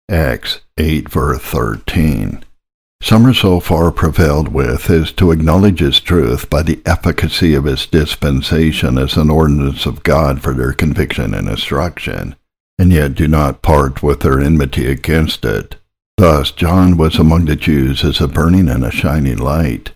Acts 0.09 0.61
8 0.79 1.09
verse 1.09 1.41
13. 1.43 2.45
Some 3.03 3.27
are 3.27 3.35
so 3.35 3.61
far 3.61 3.91
prevailed 3.91 4.49
with 4.49 4.91
as 4.91 5.11
to 5.13 5.33
acknowledge 5.33 5.83
its 5.83 6.01
truth 6.01 6.51
by 6.51 6.63
the 6.63 6.81
efficacy 6.85 7.55
of 7.55 7.67
its 7.67 7.87
dispensation 7.87 8.99
as 8.99 9.17
an 9.17 9.31
ordinance 9.31 9.87
of 9.87 10.03
God 10.03 10.43
for 10.43 10.53
their 10.53 10.73
conviction 10.73 11.35
and 11.35 11.49
instruction, 11.49 12.37
and 12.79 12.93
yet 12.93 13.15
do 13.15 13.27
not 13.27 13.63
part 13.63 14.03
with 14.03 14.21
their 14.21 14.41
enmity 14.41 14.87
against 14.87 15.45
it. 15.45 15.77
Thus 16.19 16.51
John 16.51 16.97
was 16.97 17.19
among 17.19 17.47
the 17.47 17.57
Jews 17.57 18.05
as 18.05 18.21
a 18.21 18.29
burning 18.29 18.69
and 18.69 18.85
a 18.85 18.91
shining 18.91 19.39
light, 19.39 19.93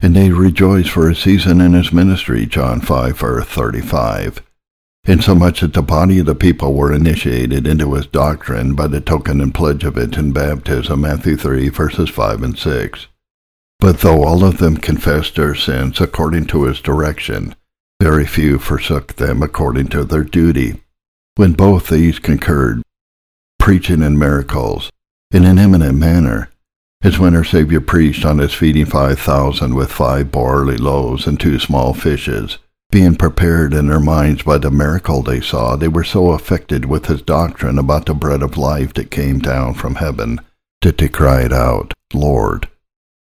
and 0.00 0.14
they 0.14 0.30
rejoiced 0.30 0.90
for 0.90 1.08
a 1.08 1.14
season 1.14 1.60
in 1.60 1.72
his 1.72 1.92
ministry, 1.92 2.46
John 2.46 2.80
5 2.80 3.18
verse 3.18 3.46
35 3.46 4.42
insomuch 5.06 5.60
that 5.60 5.74
the 5.74 5.82
body 5.82 6.18
of 6.18 6.26
the 6.26 6.34
people 6.34 6.74
were 6.74 6.92
initiated 6.92 7.66
into 7.66 7.94
his 7.94 8.06
doctrine 8.06 8.74
by 8.74 8.86
the 8.86 9.00
token 9.00 9.40
and 9.40 9.54
pledge 9.54 9.84
of 9.84 9.98
it 9.98 10.16
in 10.16 10.32
baptism, 10.32 11.00
Matthew 11.02 11.36
3, 11.36 11.68
verses 11.68 12.08
5 12.08 12.42
and 12.42 12.58
6. 12.58 13.06
But 13.80 14.00
though 14.00 14.24
all 14.24 14.44
of 14.44 14.58
them 14.58 14.78
confessed 14.78 15.36
their 15.36 15.54
sins 15.54 16.00
according 16.00 16.46
to 16.46 16.64
his 16.64 16.80
direction, 16.80 17.54
very 18.00 18.26
few 18.26 18.58
forsook 18.58 19.14
them 19.14 19.42
according 19.42 19.88
to 19.88 20.04
their 20.04 20.24
duty. 20.24 20.80
When 21.36 21.52
both 21.52 21.88
these 21.88 22.18
concurred, 22.18 22.82
preaching 23.58 24.02
and 24.02 24.18
miracles, 24.18 24.90
in 25.30 25.44
an 25.44 25.58
eminent 25.58 25.98
manner, 25.98 26.50
as 27.02 27.18
when 27.18 27.36
our 27.36 27.44
Savior 27.44 27.80
preached 27.80 28.24
on 28.24 28.38
his 28.38 28.54
feeding 28.54 28.86
five 28.86 29.18
thousand 29.18 29.74
with 29.74 29.92
five 29.92 30.30
barley 30.30 30.78
loaves 30.78 31.26
and 31.26 31.38
two 31.38 31.58
small 31.58 31.92
fishes, 31.92 32.58
being 32.94 33.16
prepared 33.16 33.74
in 33.74 33.88
their 33.88 33.98
minds 33.98 34.44
by 34.44 34.56
the 34.56 34.70
miracle 34.70 35.20
they 35.20 35.40
saw, 35.40 35.74
they 35.74 35.88
were 35.88 36.04
so 36.04 36.30
affected 36.30 36.84
with 36.84 37.06
his 37.06 37.20
doctrine 37.22 37.76
about 37.76 38.06
the 38.06 38.14
bread 38.14 38.40
of 38.40 38.56
life 38.56 38.94
that 38.94 39.10
came 39.10 39.40
down 39.40 39.74
from 39.74 39.96
heaven 39.96 40.40
that 40.80 40.96
they 40.98 41.08
cried 41.08 41.52
out, 41.52 41.92
Lord, 42.12 42.68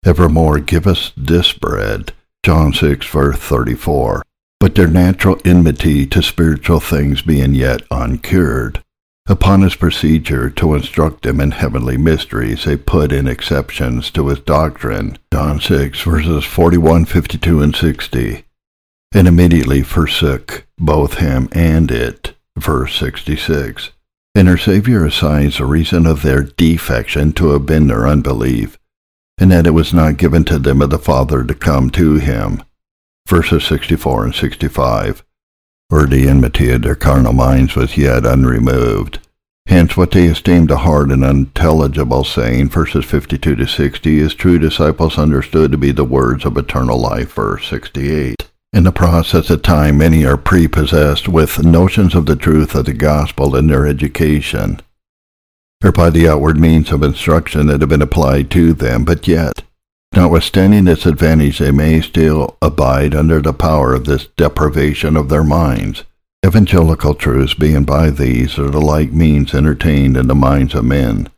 evermore 0.04 0.58
give 0.58 0.86
us 0.86 1.12
this 1.16 1.54
bread. 1.54 2.12
John 2.42 2.74
6, 2.74 3.06
verse 3.06 3.38
34. 3.38 4.22
But 4.60 4.74
their 4.74 4.86
natural 4.86 5.40
enmity 5.46 6.04
to 6.08 6.22
spiritual 6.22 6.80
things 6.80 7.22
being 7.22 7.54
yet 7.54 7.84
uncured, 7.90 8.82
upon 9.26 9.62
his 9.62 9.76
procedure 9.76 10.50
to 10.50 10.74
instruct 10.74 11.22
them 11.22 11.40
in 11.40 11.52
heavenly 11.52 11.96
mysteries, 11.96 12.64
they 12.64 12.76
put 12.76 13.12
in 13.12 13.26
exceptions 13.26 14.10
to 14.10 14.28
his 14.28 14.40
doctrine. 14.40 15.16
John 15.32 15.58
6, 15.58 16.02
verses 16.02 16.44
41, 16.44 17.06
52, 17.06 17.62
and 17.62 17.74
60 17.74 18.44
and 19.14 19.28
immediately 19.28 19.82
forsook 19.82 20.66
both 20.76 21.18
him 21.18 21.48
and 21.52 21.90
it. 21.90 22.34
Verse 22.58 22.96
66. 22.98 23.90
And 24.34 24.48
our 24.48 24.58
Savior 24.58 25.04
assigns 25.04 25.58
the 25.58 25.66
reason 25.66 26.06
of 26.06 26.22
their 26.22 26.42
defection 26.42 27.32
to 27.34 27.50
have 27.50 27.64
been 27.64 27.86
their 27.86 28.06
unbelief, 28.06 28.76
and 29.38 29.50
that 29.52 29.66
it 29.66 29.70
was 29.70 29.94
not 29.94 30.16
given 30.16 30.44
to 30.44 30.58
them 30.58 30.82
of 30.82 30.90
the 30.90 30.98
Father 30.98 31.44
to 31.44 31.54
come 31.54 31.88
to 31.90 32.16
him. 32.16 32.62
Verses 33.28 33.64
64 33.64 34.24
and 34.24 34.34
65. 34.34 35.24
For 35.88 36.06
the 36.06 36.28
enmity 36.28 36.70
of 36.72 36.82
their 36.82 36.96
carnal 36.96 37.32
minds 37.32 37.76
was 37.76 37.96
yet 37.96 38.26
unremoved. 38.26 39.20
Hence 39.66 39.96
what 39.96 40.10
they 40.10 40.26
esteemed 40.26 40.70
a 40.70 40.78
hard 40.78 41.10
and 41.10 41.24
unintelligible 41.24 42.24
saying, 42.24 42.68
verses 42.68 43.04
52 43.04 43.56
to 43.56 43.66
60, 43.66 44.18
is 44.18 44.34
true 44.34 44.58
disciples 44.58 45.16
understood 45.16 45.70
to 45.72 45.78
be 45.78 45.92
the 45.92 46.04
words 46.04 46.44
of 46.44 46.56
eternal 46.58 47.00
life, 47.00 47.34
verse 47.34 47.68
68. 47.68 48.50
In 48.74 48.82
the 48.82 48.90
process 48.90 49.50
of 49.50 49.62
time, 49.62 49.98
many 49.98 50.26
are 50.26 50.36
prepossessed 50.36 51.28
with 51.28 51.62
notions 51.62 52.12
of 52.12 52.26
the 52.26 52.34
truth 52.34 52.74
of 52.74 52.86
the 52.86 52.92
gospel 52.92 53.54
in 53.54 53.68
their 53.68 53.86
education, 53.86 54.80
or 55.84 55.92
by 55.92 56.10
the 56.10 56.26
outward 56.26 56.58
means 56.58 56.90
of 56.90 57.04
instruction 57.04 57.68
that 57.68 57.82
have 57.82 57.88
been 57.88 58.02
applied 58.02 58.50
to 58.50 58.72
them, 58.72 59.04
but 59.04 59.28
yet, 59.28 59.62
notwithstanding 60.12 60.86
this 60.86 61.06
advantage, 61.06 61.60
they 61.60 61.70
may 61.70 62.00
still 62.00 62.56
abide 62.60 63.14
under 63.14 63.40
the 63.40 63.52
power 63.52 63.94
of 63.94 64.06
this 64.06 64.26
deprivation 64.36 65.16
of 65.16 65.28
their 65.28 65.44
minds. 65.44 66.02
Evangelical 66.44 67.14
truths 67.14 67.54
being 67.54 67.84
by 67.84 68.10
these 68.10 68.58
are 68.58 68.70
the 68.70 68.80
like 68.80 69.12
means 69.12 69.54
entertained 69.54 70.16
in 70.16 70.26
the 70.26 70.34
minds 70.34 70.74
of 70.74 70.84
men, 70.84 71.28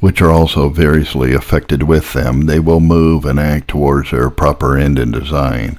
which 0.00 0.20
are 0.20 0.32
also 0.32 0.68
variously 0.68 1.32
affected 1.32 1.84
with 1.84 2.12
them, 2.12 2.46
they 2.46 2.58
will 2.58 2.80
move 2.80 3.24
and 3.24 3.38
act 3.38 3.68
towards 3.68 4.10
their 4.10 4.30
proper 4.30 4.76
end 4.76 4.98
and 4.98 5.12
design. 5.12 5.78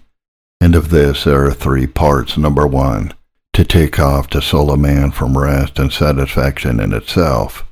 And 0.63 0.75
of 0.75 0.91
this 0.91 1.25
there 1.25 1.45
are 1.45 1.51
three 1.51 1.87
parts. 1.87 2.37
Number 2.37 2.65
one, 2.65 3.13
to 3.51 3.65
take 3.65 3.99
off 3.99 4.29
the 4.29 4.41
soul 4.41 4.71
of 4.71 4.79
man 4.79 5.11
from 5.11 5.37
rest 5.37 5.77
and 5.77 5.91
satisfaction 5.91 6.79
in 6.79 6.93
itself, 6.93 7.65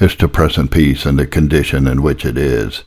is 0.00 0.14
to 0.14 0.26
present 0.26 0.70
peace 0.70 1.04
in 1.04 1.16
the 1.16 1.26
condition 1.26 1.86
in 1.86 2.00
which 2.00 2.24
it 2.24 2.38
is, 2.38 2.84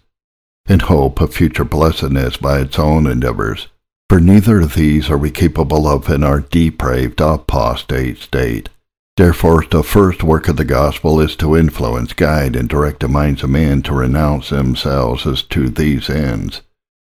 in 0.68 0.80
hope 0.80 1.22
of 1.22 1.36
future 1.36 1.64
blessedness 1.64 2.38
by 2.38 2.62
its 2.62 2.80
own 2.80 3.06
endeavors. 3.06 3.68
For 4.10 4.20
neither 4.20 4.60
of 4.60 4.74
these 4.74 5.08
are 5.12 5.20
we 5.20 5.30
capable 5.30 5.88
of 5.88 6.10
in 6.10 6.24
our 6.24 6.40
depraved 6.40 7.22
apostate 7.22 8.18
state. 8.18 8.70
Therefore, 9.18 9.64
the 9.70 9.84
first 9.84 10.24
work 10.24 10.48
of 10.48 10.58
the 10.58 10.66
gospel 10.66 11.20
is 11.22 11.36
to 11.36 11.56
influence, 11.56 12.14
guide, 12.14 12.56
and 12.56 12.68
direct 12.68 13.02
the 13.02 13.08
minds 13.08 13.44
of 13.44 13.52
men 13.52 13.84
to 13.84 13.94
renounce 13.94 14.50
themselves 14.50 15.28
as 15.28 15.44
to 15.44 15.70
these 15.70 16.10
ends 16.10 16.64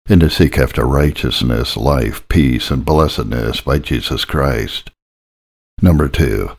and 0.09 0.21
to 0.21 0.29
seek 0.29 0.57
after 0.57 0.85
righteousness, 0.85 1.75
life, 1.75 2.27
peace, 2.29 2.71
and 2.71 2.85
blessedness 2.85 3.61
by 3.61 3.79
Jesus 3.79 4.25
Christ. 4.25 4.91
Number 5.81 6.07
two, 6.07 6.51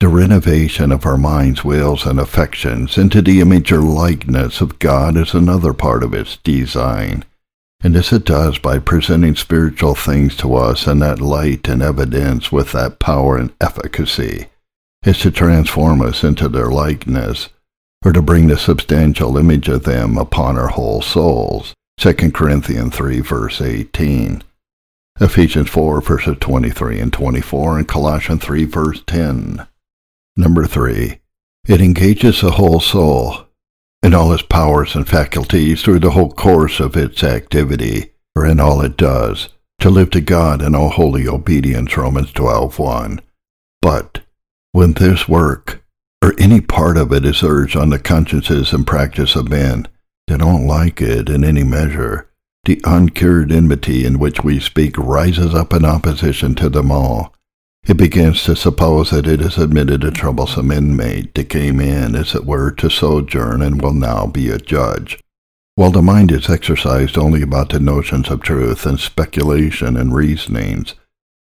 the 0.00 0.08
renovation 0.08 0.92
of 0.92 1.06
our 1.06 1.16
minds, 1.16 1.64
wills, 1.64 2.04
and 2.04 2.20
affections 2.20 2.98
into 2.98 3.22
the 3.22 3.40
image 3.40 3.72
or 3.72 3.80
likeness 3.80 4.60
of 4.60 4.78
God 4.78 5.16
is 5.16 5.32
another 5.32 5.72
part 5.72 6.02
of 6.02 6.12
its 6.12 6.36
design, 6.38 7.24
and 7.80 7.94
this 7.94 8.12
it 8.12 8.26
does 8.26 8.58
by 8.58 8.78
presenting 8.78 9.36
spiritual 9.36 9.94
things 9.94 10.36
to 10.36 10.54
us 10.54 10.86
in 10.86 10.98
that 10.98 11.20
light 11.20 11.68
and 11.68 11.82
evidence 11.82 12.52
with 12.52 12.72
that 12.72 12.98
power 12.98 13.38
and 13.38 13.54
efficacy, 13.60 14.48
is 15.06 15.18
to 15.20 15.30
transform 15.30 16.02
us 16.02 16.22
into 16.22 16.48
their 16.48 16.70
likeness, 16.70 17.48
or 18.04 18.12
to 18.12 18.20
bring 18.20 18.48
the 18.48 18.58
substantial 18.58 19.38
image 19.38 19.68
of 19.68 19.84
them 19.84 20.18
upon 20.18 20.58
our 20.58 20.68
whole 20.68 21.00
souls. 21.00 21.74
2 21.98 22.30
Corinthians 22.32 22.94
3 22.94 23.20
verse 23.20 23.60
18, 23.62 24.42
Ephesians 25.18 25.70
4 25.70 26.00
verses 26.02 26.36
23 26.40 27.00
and 27.00 27.12
24, 27.12 27.78
and 27.78 27.88
Colossians 27.88 28.44
3 28.44 28.64
verse 28.66 29.02
10. 29.06 29.66
Number 30.36 30.66
3. 30.66 31.20
It 31.66 31.80
engages 31.80 32.42
the 32.42 32.52
whole 32.52 32.80
soul 32.80 33.46
in 34.02 34.12
all 34.12 34.32
its 34.32 34.42
powers 34.42 34.94
and 34.94 35.08
faculties 35.08 35.82
through 35.82 36.00
the 36.00 36.10
whole 36.10 36.30
course 36.30 36.80
of 36.80 36.96
its 36.96 37.24
activity, 37.24 38.12
or 38.36 38.46
in 38.46 38.60
all 38.60 38.82
it 38.82 38.98
does, 38.98 39.48
to 39.80 39.88
live 39.88 40.10
to 40.10 40.20
God 40.20 40.60
in 40.60 40.74
all 40.74 40.90
holy 40.90 41.26
obedience, 41.26 41.96
Romans 41.96 42.30
12 42.32 42.78
1. 42.78 43.20
But 43.80 44.20
when 44.72 44.92
this 44.92 45.26
work, 45.26 45.82
or 46.22 46.34
any 46.38 46.60
part 46.60 46.98
of 46.98 47.10
it 47.10 47.24
is 47.24 47.42
urged 47.42 47.74
on 47.74 47.88
the 47.88 47.98
consciences 47.98 48.74
and 48.74 48.86
practice 48.86 49.34
of 49.34 49.48
men, 49.48 49.88
they 50.26 50.36
don't 50.36 50.66
like 50.66 51.00
it 51.00 51.28
in 51.28 51.44
any 51.44 51.62
measure. 51.62 52.28
The 52.64 52.80
uncured 52.84 53.52
enmity 53.52 54.04
in 54.04 54.18
which 54.18 54.42
we 54.42 54.58
speak 54.58 54.98
rises 54.98 55.54
up 55.54 55.72
in 55.72 55.84
opposition 55.84 56.56
to 56.56 56.68
them 56.68 56.90
all. 56.90 57.32
It 57.86 57.96
begins 57.96 58.42
to 58.44 58.56
suppose 58.56 59.10
that 59.10 59.28
it 59.28 59.38
has 59.38 59.56
admitted 59.56 60.02
a 60.02 60.10
troublesome 60.10 60.72
inmate 60.72 61.36
that 61.36 61.48
came 61.48 61.78
in, 61.78 62.16
as 62.16 62.34
it 62.34 62.44
were, 62.44 62.72
to 62.72 62.90
sojourn 62.90 63.62
and 63.62 63.80
will 63.80 63.92
now 63.92 64.26
be 64.26 64.50
a 64.50 64.58
judge. 64.58 65.20
While 65.76 65.92
the 65.92 66.02
mind 66.02 66.32
is 66.32 66.50
exercised 66.50 67.16
only 67.16 67.42
about 67.42 67.68
the 67.68 67.78
notions 67.78 68.28
of 68.28 68.42
truth 68.42 68.84
and 68.84 68.98
speculation 68.98 69.96
and 69.96 70.12
reasonings, 70.12 70.94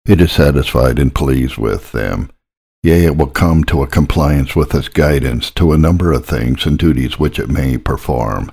it 0.06 0.22
is 0.22 0.32
satisfied 0.32 1.00
and 1.00 1.16
pleased 1.16 1.58
with 1.58 1.92
them. 1.92 2.30
Yea, 2.84 3.06
it 3.06 3.18
will 3.18 3.28
come 3.28 3.64
to 3.64 3.82
a 3.82 3.88
compliance 3.88 4.56
with 4.56 4.76
its 4.76 4.90
guidance 4.90 5.50
to 5.52 5.74
a 5.74 5.78
number 5.78 6.14
of 6.14 6.26
things 6.26 6.68
and 6.68 6.78
duties 6.78 7.18
which 7.18 7.40
it 7.40 7.50
may 7.50 7.78
perform 7.78 8.52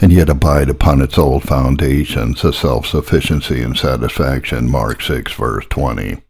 and 0.00 0.12
yet 0.12 0.30
abide 0.30 0.70
upon 0.70 1.02
its 1.02 1.18
old 1.18 1.42
foundations 1.42 2.42
of 2.42 2.56
self-sufficiency 2.56 3.60
and 3.62 3.76
satisfaction, 3.76 4.70
Mark 4.70 5.02
6, 5.02 5.32
verse 5.34 5.66
20. 5.68 6.22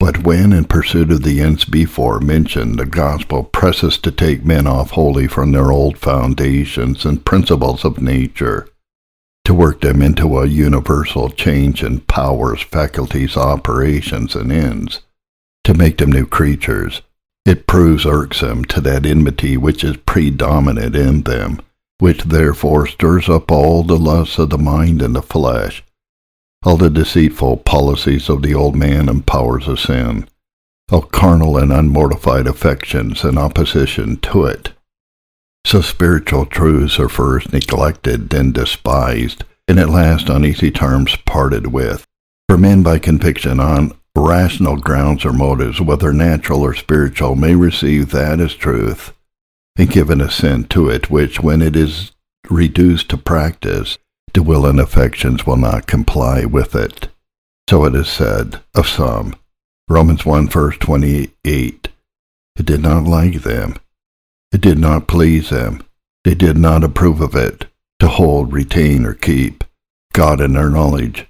But 0.00 0.24
when, 0.24 0.52
in 0.52 0.64
pursuit 0.64 1.12
of 1.12 1.22
the 1.22 1.40
ends 1.40 1.64
before 1.64 2.18
mentioned, 2.18 2.76
the 2.76 2.86
gospel 2.86 3.44
presses 3.44 3.98
to 3.98 4.10
take 4.10 4.44
men 4.44 4.66
off 4.66 4.90
wholly 4.90 5.28
from 5.28 5.52
their 5.52 5.70
old 5.70 5.96
foundations 5.96 7.04
and 7.04 7.24
principles 7.24 7.84
of 7.84 8.02
nature, 8.02 8.68
to 9.44 9.54
work 9.54 9.80
them 9.80 10.02
into 10.02 10.38
a 10.38 10.46
universal 10.46 11.28
change 11.28 11.84
in 11.84 12.00
powers, 12.00 12.62
faculties, 12.62 13.36
operations, 13.36 14.34
and 14.34 14.50
ends, 14.50 15.02
to 15.62 15.74
make 15.74 15.98
them 15.98 16.10
new 16.10 16.26
creatures, 16.26 17.02
it 17.44 17.68
proves 17.68 18.04
irksome 18.04 18.64
to 18.64 18.80
that 18.80 19.06
enmity 19.06 19.56
which 19.56 19.84
is 19.84 19.96
predominant 19.98 20.96
in 20.96 21.22
them, 21.22 21.60
which 22.02 22.24
therefore 22.24 22.84
stirs 22.84 23.28
up 23.28 23.48
all 23.52 23.84
the 23.84 23.96
lusts 23.96 24.36
of 24.36 24.50
the 24.50 24.58
mind 24.58 25.00
and 25.00 25.14
the 25.14 25.22
flesh, 25.22 25.84
all 26.64 26.76
the 26.76 26.90
deceitful 26.90 27.56
policies 27.58 28.28
of 28.28 28.42
the 28.42 28.52
old 28.52 28.74
man 28.74 29.08
and 29.08 29.24
powers 29.24 29.68
of 29.68 29.78
sin, 29.78 30.28
all 30.90 31.02
carnal 31.02 31.56
and 31.56 31.70
unmortified 31.70 32.48
affections 32.48 33.22
in 33.22 33.38
opposition 33.38 34.16
to 34.16 34.44
it. 34.46 34.72
So 35.64 35.80
spiritual 35.80 36.44
truths 36.44 36.98
are 36.98 37.08
first 37.08 37.52
neglected, 37.52 38.30
then 38.30 38.50
despised, 38.50 39.44
and 39.68 39.78
at 39.78 39.88
last 39.88 40.28
on 40.28 40.44
easy 40.44 40.72
terms 40.72 41.14
parted 41.24 41.68
with. 41.68 42.04
For 42.48 42.58
men 42.58 42.82
by 42.82 42.98
conviction 42.98 43.60
on 43.60 43.92
rational 44.16 44.76
grounds 44.76 45.24
or 45.24 45.32
motives, 45.32 45.80
whether 45.80 46.12
natural 46.12 46.62
or 46.62 46.74
spiritual, 46.74 47.36
may 47.36 47.54
receive 47.54 48.10
that 48.10 48.40
as 48.40 48.54
truth, 48.54 49.12
and 49.76 49.90
given 49.90 50.20
assent 50.20 50.70
to 50.70 50.88
it, 50.88 51.10
which, 51.10 51.40
when 51.40 51.62
it 51.62 51.76
is 51.76 52.12
reduced 52.50 53.08
to 53.10 53.16
practice, 53.16 53.98
the 54.34 54.42
will 54.42 54.66
and 54.66 54.80
affections 54.80 55.46
will 55.46 55.56
not 55.56 55.86
comply 55.86 56.44
with 56.44 56.74
it. 56.74 57.08
So 57.68 57.84
it 57.84 57.94
is 57.94 58.08
said 58.08 58.60
of 58.74 58.88
some. 58.88 59.36
Romans 59.88 60.24
1 60.24 60.48
verse 60.48 60.76
28. 60.78 61.88
It 62.56 62.66
did 62.66 62.82
not 62.82 63.04
like 63.04 63.42
them. 63.42 63.76
It 64.52 64.60
did 64.60 64.78
not 64.78 65.08
please 65.08 65.50
them. 65.50 65.82
They 66.24 66.34
did 66.34 66.56
not 66.56 66.84
approve 66.84 67.20
of 67.20 67.34
it, 67.34 67.66
to 67.98 68.08
hold, 68.08 68.52
retain, 68.52 69.04
or 69.04 69.14
keep 69.14 69.64
God 70.12 70.40
in 70.40 70.52
their 70.52 70.70
knowledge, 70.70 71.26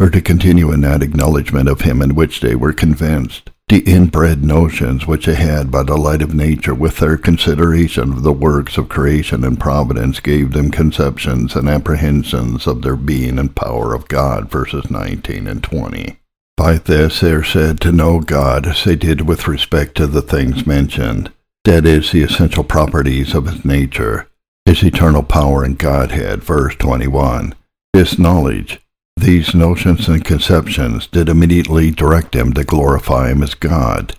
or 0.00 0.10
to 0.10 0.20
continue 0.20 0.72
in 0.72 0.80
that 0.80 1.02
acknowledgment 1.02 1.68
of 1.68 1.82
him 1.82 2.02
in 2.02 2.14
which 2.14 2.40
they 2.40 2.54
were 2.54 2.72
convinced 2.72 3.50
the 3.68 3.80
inbred 3.80 4.44
notions 4.44 5.06
which 5.06 5.26
they 5.26 5.34
had 5.34 5.70
by 5.70 5.82
the 5.82 5.96
light 5.96 6.20
of 6.20 6.34
nature 6.34 6.74
with 6.74 6.98
their 6.98 7.16
consideration 7.16 8.12
of 8.12 8.22
the 8.22 8.32
works 8.32 8.76
of 8.76 8.90
creation 8.90 9.42
and 9.42 9.58
providence 9.58 10.20
gave 10.20 10.52
them 10.52 10.70
conceptions 10.70 11.56
and 11.56 11.68
apprehensions 11.68 12.66
of 12.66 12.82
their 12.82 12.96
being 12.96 13.38
and 13.38 13.56
power 13.56 13.94
of 13.94 14.06
God, 14.08 14.50
verses 14.50 14.90
19 14.90 15.46
and 15.46 15.62
20. 15.62 16.18
By 16.56 16.74
this 16.74 17.20
they 17.20 17.32
are 17.32 17.42
said 17.42 17.80
to 17.80 17.90
know 17.90 18.20
God 18.20 18.66
as 18.66 18.84
they 18.84 18.96
did 18.96 19.22
with 19.22 19.48
respect 19.48 19.96
to 19.96 20.06
the 20.06 20.22
things 20.22 20.66
mentioned, 20.66 21.32
that 21.64 21.86
is, 21.86 22.12
the 22.12 22.22
essential 22.22 22.64
properties 22.64 23.34
of 23.34 23.46
his 23.46 23.64
nature, 23.64 24.28
his 24.66 24.82
eternal 24.82 25.22
power 25.22 25.64
and 25.64 25.78
Godhead, 25.78 26.44
verse 26.44 26.76
21. 26.76 27.54
This 27.94 28.18
knowledge, 28.18 28.80
these 29.16 29.54
notions 29.54 30.06
and 30.06 30.24
conceptions 30.24 31.06
did 31.06 31.28
immediately 31.28 31.90
direct 31.90 32.34
him 32.34 32.52
to 32.52 32.62
glorify 32.62 33.30
him 33.30 33.42
as 33.42 33.54
God. 33.54 34.16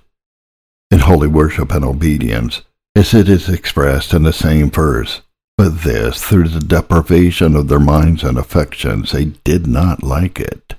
In 0.90 1.00
holy 1.00 1.28
worship 1.28 1.72
and 1.74 1.86
obedience, 1.86 2.64
as 2.96 3.14
it 3.14 3.30
is 3.30 3.48
expressed 3.48 4.14
in 4.14 4.24
the 4.24 4.34
same 4.34 4.72
verse, 4.72 5.22
but 5.58 5.84
this, 5.84 6.24
through 6.24 6.50
the 6.50 6.60
deprivation 6.60 7.56
of 7.56 7.68
their 7.68 7.80
minds 7.80 8.24
and 8.24 8.38
affections, 8.38 9.12
they 9.12 9.26
did 9.26 9.68
not 9.68 10.04
like 10.04 10.40
it, 10.40 10.76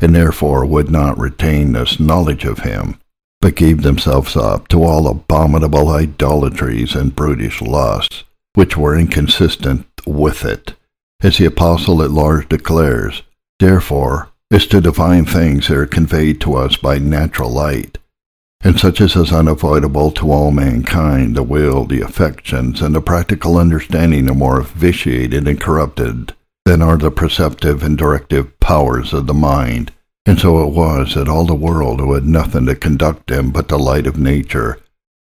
and 0.00 0.14
therefore 0.14 0.66
would 0.66 0.90
not 0.90 1.18
retain 1.18 1.72
this 1.72 2.00
knowledge 2.00 2.44
of 2.44 2.60
him, 2.60 2.98
but 3.40 3.54
gave 3.54 3.82
themselves 3.82 4.36
up 4.36 4.68
to 4.68 4.82
all 4.82 5.06
abominable 5.06 5.88
idolatries 5.88 6.94
and 6.94 7.14
brutish 7.14 7.62
lusts, 7.62 8.24
which 8.54 8.76
were 8.76 8.96
inconsistent 8.96 9.86
with 10.06 10.44
it, 10.44 10.74
as 11.20 11.38
the 11.38 11.46
apostle 11.46 12.02
at 12.02 12.10
large 12.10 12.48
declares, 12.48 13.22
therefore, 13.58 14.28
is 14.50 14.66
to 14.66 14.80
divine 14.80 15.24
things 15.24 15.68
that 15.68 15.76
are 15.76 15.86
conveyed 15.86 16.40
to 16.40 16.54
us 16.54 16.76
by 16.76 16.98
natural 16.98 17.50
light, 17.50 17.98
and 18.62 18.78
such 18.78 19.00
as 19.00 19.14
is 19.14 19.32
unavoidable 19.32 20.10
to 20.10 20.32
all 20.32 20.50
mankind, 20.50 21.36
the 21.36 21.42
will, 21.42 21.84
the 21.84 22.00
affections, 22.00 22.80
and 22.80 22.94
the 22.94 23.00
practical 23.00 23.58
understanding 23.58 24.28
are 24.28 24.34
more 24.34 24.62
vitiated 24.62 25.46
and 25.46 25.60
corrupted 25.60 26.34
than 26.64 26.82
are 26.82 26.96
the 26.96 27.10
perceptive 27.10 27.82
and 27.82 27.96
directive 27.96 28.58
powers 28.60 29.12
of 29.12 29.26
the 29.26 29.34
mind. 29.34 29.92
And 30.26 30.38
so 30.38 30.62
it 30.62 30.72
was 30.74 31.14
that 31.14 31.28
all 31.28 31.46
the 31.46 31.54
world 31.54 32.00
who 32.00 32.12
had 32.12 32.26
nothing 32.26 32.66
to 32.66 32.74
conduct 32.74 33.28
them 33.28 33.50
but 33.50 33.68
the 33.68 33.78
light 33.78 34.06
of 34.06 34.18
nature 34.18 34.78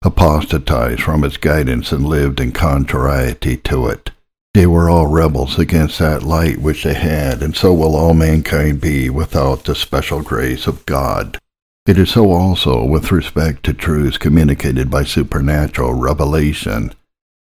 apostatized 0.04 1.02
from 1.02 1.24
its 1.24 1.36
guidance 1.36 1.92
and 1.92 2.06
lived 2.06 2.40
in 2.40 2.52
contrariety 2.52 3.58
to 3.58 3.88
it. 3.88 4.12
They 4.56 4.68
were 4.68 4.90
all 4.90 5.08
rebels 5.08 5.60
against 5.60 6.00
that 6.00 6.24
light 6.24 6.60
which 6.60 6.86
they 6.86 6.94
had, 6.94 7.44
and 7.44 7.54
so 7.54 7.74
will 7.74 7.94
all 7.94 8.14
mankind 8.14 8.80
be 8.80 9.10
without 9.10 9.66
the 9.66 9.76
special 9.76 10.22
grace 10.22 10.66
of 10.66 10.86
God. 10.86 11.38
It 11.86 11.98
is 11.98 12.12
so 12.12 12.32
also 12.32 12.86
with 12.86 13.12
respect 13.12 13.64
to 13.64 13.74
truths 13.74 14.18
communicated 14.18 14.90
by 14.90 15.04
supernatural 15.04 15.94
revelation. 15.96 16.94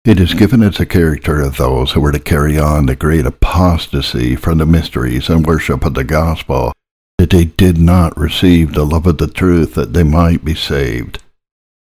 It 0.05 0.19
is 0.19 0.35
given 0.35 0.61
as 0.61 0.79
a 0.79 0.85
character 0.85 1.41
of 1.41 1.57
those 1.57 1.93
who 1.93 2.01
were 2.01 2.11
to 2.11 2.19
carry 2.19 2.59
on 2.59 2.85
the 2.85 2.95
great 2.95 3.25
apostasy 3.25 4.35
from 4.35 4.59
the 4.59 4.67
mysteries 4.67 5.29
and 5.29 5.47
worship 5.47 5.83
of 5.83 5.95
the 5.95 6.03
gospel, 6.03 6.73
that 7.17 7.31
they 7.31 7.45
did 7.45 7.79
not 7.79 8.15
receive 8.15 8.73
the 8.73 8.85
love 8.85 9.07
of 9.07 9.17
the 9.17 9.27
truth 9.27 9.73
that 9.73 9.93
they 9.93 10.03
might 10.03 10.45
be 10.45 10.53
saved. 10.53 11.23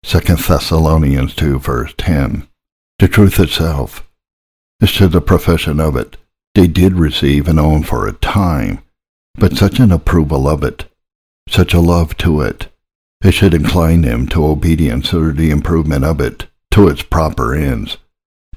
2 0.04 0.20
Thessalonians 0.20 1.34
2 1.34 1.58
verse 1.58 1.92
10. 1.98 2.46
The 3.00 3.08
truth 3.08 3.40
itself, 3.40 4.05
as 4.80 4.92
to 4.92 5.08
the 5.08 5.20
profession 5.20 5.80
of 5.80 5.96
it, 5.96 6.16
they 6.54 6.66
did 6.66 6.94
receive 6.94 7.48
and 7.48 7.58
own 7.60 7.82
for 7.82 8.06
a 8.06 8.12
time, 8.12 8.80
but 9.34 9.56
such 9.56 9.78
an 9.78 9.92
approval 9.92 10.48
of 10.48 10.62
it, 10.62 10.86
such 11.48 11.74
a 11.74 11.80
love 11.80 12.16
to 12.16 12.40
it, 12.40 12.68
as 13.22 13.34
should 13.34 13.54
incline 13.54 14.02
them 14.02 14.26
to 14.26 14.44
obedience 14.44 15.12
or 15.14 15.32
the 15.32 15.50
improvement 15.50 16.04
of 16.04 16.20
it 16.20 16.46
to 16.70 16.88
its 16.88 17.02
proper 17.02 17.54
ends, 17.54 17.96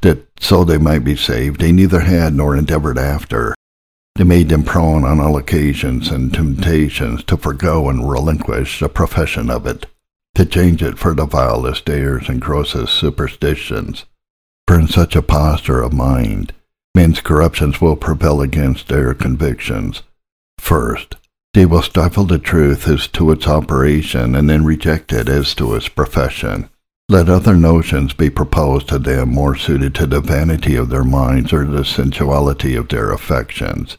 that 0.02 0.28
so 0.40 0.64
they 0.64 0.78
might 0.78 1.04
be 1.04 1.16
saved 1.16 1.60
they 1.60 1.72
neither 1.72 2.02
had 2.02 2.34
nor 2.34 2.56
endeavored 2.56 2.98
after. 2.98 3.56
They 4.16 4.24
made 4.26 4.50
them 4.50 4.64
prone 4.64 5.06
on 5.06 5.22
all 5.22 5.38
occasions 5.38 6.10
and 6.10 6.34
temptations 6.34 7.24
to 7.26 7.38
forego 7.38 7.90
and 7.90 8.10
relinquish 8.10 8.80
the 8.80 8.90
profession 8.90 9.50
of 9.50 9.66
it, 9.66 9.86
to 10.36 10.46
change 10.46 10.84
it 10.84 10.98
for 10.98 11.14
the 11.14 11.26
vilest 11.26 11.90
errors 11.90 12.28
and 12.28 12.42
grossest 12.42 12.94
superstitions, 12.94 14.06
for 14.70 14.80
in 14.80 14.88
such 14.88 15.16
a 15.16 15.22
posture 15.24 15.82
of 15.82 15.92
mind, 15.92 16.54
men's 16.94 17.22
corruptions 17.22 17.82
will 17.82 17.96
prevail 17.96 18.40
against 18.40 18.88
their 18.88 19.16
convictions. 19.16 20.04
First, 20.60 21.16
they 21.56 21.66
will 21.66 21.82
stifle 21.82 22.26
the 22.26 22.38
truth 22.38 22.88
as 22.88 23.08
to 23.08 23.32
its 23.32 23.48
operation 23.48 24.36
and 24.36 24.48
then 24.48 24.64
reject 24.64 25.12
it 25.12 25.28
as 25.28 25.56
to 25.56 25.74
its 25.74 25.90
profession. 25.90 26.70
Let 27.10 27.30
other 27.30 27.56
notions 27.56 28.14
be 28.14 28.30
proposed 28.30 28.90
to 28.90 29.00
them 29.00 29.30
more 29.30 29.56
suited 29.56 29.96
to 29.96 30.06
the 30.06 30.22
vanity 30.22 30.76
of 30.76 30.90
their 30.90 31.04
minds 31.04 31.52
or 31.52 31.66
the 31.66 31.84
sensuality 31.84 32.76
of 32.76 32.90
their 32.90 33.12
affections, 33.12 33.98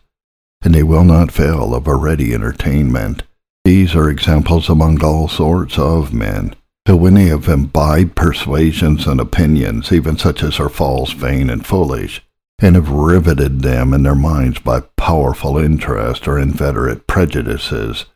and 0.62 0.72
they 0.72 0.84
will 0.84 1.02
not 1.02 1.32
fail 1.32 1.74
of 1.74 1.88
a 1.88 1.96
ready 1.96 2.32
entertainment. 2.32 3.24
These 3.64 3.96
are 3.96 4.08
examples 4.08 4.68
among 4.68 5.02
all 5.02 5.26
sorts 5.26 5.80
of 5.80 6.14
men 6.14 6.54
when 6.96 7.14
they 7.14 7.26
have 7.26 7.48
imbibed 7.48 8.14
persuasions 8.14 9.06
and 9.06 9.20
opinions, 9.20 9.92
even 9.92 10.16
such 10.16 10.42
as 10.42 10.58
are 10.58 10.68
false, 10.68 11.12
vain, 11.12 11.50
and 11.50 11.66
foolish, 11.66 12.22
and 12.58 12.74
have 12.74 12.88
riveted 12.90 13.60
them 13.60 13.92
in 13.94 14.02
their 14.02 14.14
minds 14.14 14.58
by 14.58 14.80
powerful 14.96 15.58
interest 15.58 16.28
or 16.28 16.38
inveterate 16.38 17.06
prejudices, 17.06 18.06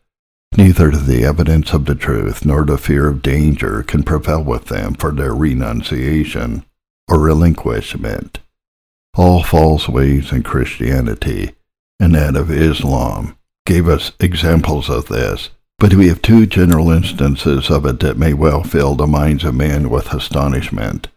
neither 0.57 0.91
the 0.91 1.25
evidence 1.25 1.73
of 1.73 1.87
the 1.87 1.95
truth 1.95 2.45
nor 2.45 2.65
the 2.65 2.79
fear 2.79 3.09
of 3.09 3.23
danger 3.23 3.83
can 3.83 4.03
prevail 4.03 4.43
with 4.43 4.67
them 4.67 4.95
for 4.95 5.13
their 5.13 5.35
renunciation 5.35 6.65
or 7.09 7.19
relinquishment. 7.19 8.41
All 9.17 9.43
false 9.43 9.89
ways 9.89 10.33
in 10.33 10.43
Christianity 10.43 11.55
and 12.01 12.15
that 12.15 12.37
of 12.37 12.51
Islam 12.51 13.37
gave 13.67 13.89
us 13.89 14.13
examples 14.21 14.91
of 14.91 15.07
this, 15.09 15.51
but 15.79 15.95
we 15.95 16.09
have 16.09 16.23
two 16.23 16.47
general 16.47 16.91
instances 16.91 17.71
of 17.71 17.85
it 17.85 18.01
that 18.01 18.17
may 18.17 18.33
well 18.33 18.63
fill 18.63 18.95
the 18.95 19.07
minds 19.07 19.45
of 19.45 19.55
men 19.55 19.91
with 19.91 20.13
astonishment. 20.13 21.09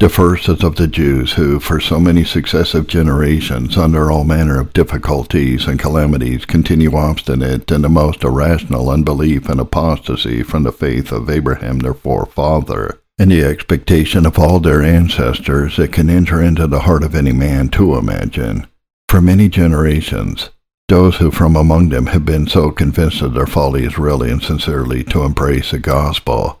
The 0.00 0.08
first 0.08 0.48
is 0.48 0.64
of 0.64 0.76
the 0.76 0.86
Jews 0.86 1.34
who, 1.34 1.60
for 1.60 1.78
so 1.78 2.00
many 2.00 2.24
successive 2.24 2.86
generations, 2.86 3.76
under 3.76 4.10
all 4.10 4.24
manner 4.24 4.58
of 4.58 4.72
difficulties 4.72 5.66
and 5.66 5.78
calamities, 5.78 6.46
continue 6.46 6.96
obstinate 6.96 7.70
in 7.70 7.82
the 7.82 7.90
most 7.90 8.24
irrational 8.24 8.88
unbelief 8.88 9.50
and 9.50 9.60
apostasy 9.60 10.42
from 10.42 10.62
the 10.62 10.72
faith 10.72 11.12
of 11.12 11.28
Abraham 11.28 11.80
their 11.80 11.92
forefather, 11.92 12.98
and 13.18 13.30
the 13.30 13.44
expectation 13.44 14.24
of 14.24 14.38
all 14.38 14.58
their 14.58 14.82
ancestors 14.82 15.76
that 15.76 15.92
can 15.92 16.08
enter 16.08 16.40
into 16.40 16.66
the 16.66 16.80
heart 16.80 17.04
of 17.04 17.14
any 17.14 17.32
man 17.32 17.68
to 17.68 17.96
imagine. 17.96 18.66
For 19.10 19.20
many 19.20 19.50
generations, 19.50 20.48
Those 20.90 21.18
who 21.18 21.30
from 21.30 21.54
among 21.54 21.90
them 21.90 22.06
have 22.06 22.26
been 22.26 22.48
so 22.48 22.72
convinced 22.72 23.22
of 23.22 23.32
their 23.32 23.46
follies 23.46 23.96
really 23.96 24.28
and 24.28 24.42
sincerely 24.42 25.04
to 25.04 25.22
embrace 25.22 25.70
the 25.70 25.78
gospel 25.78 26.60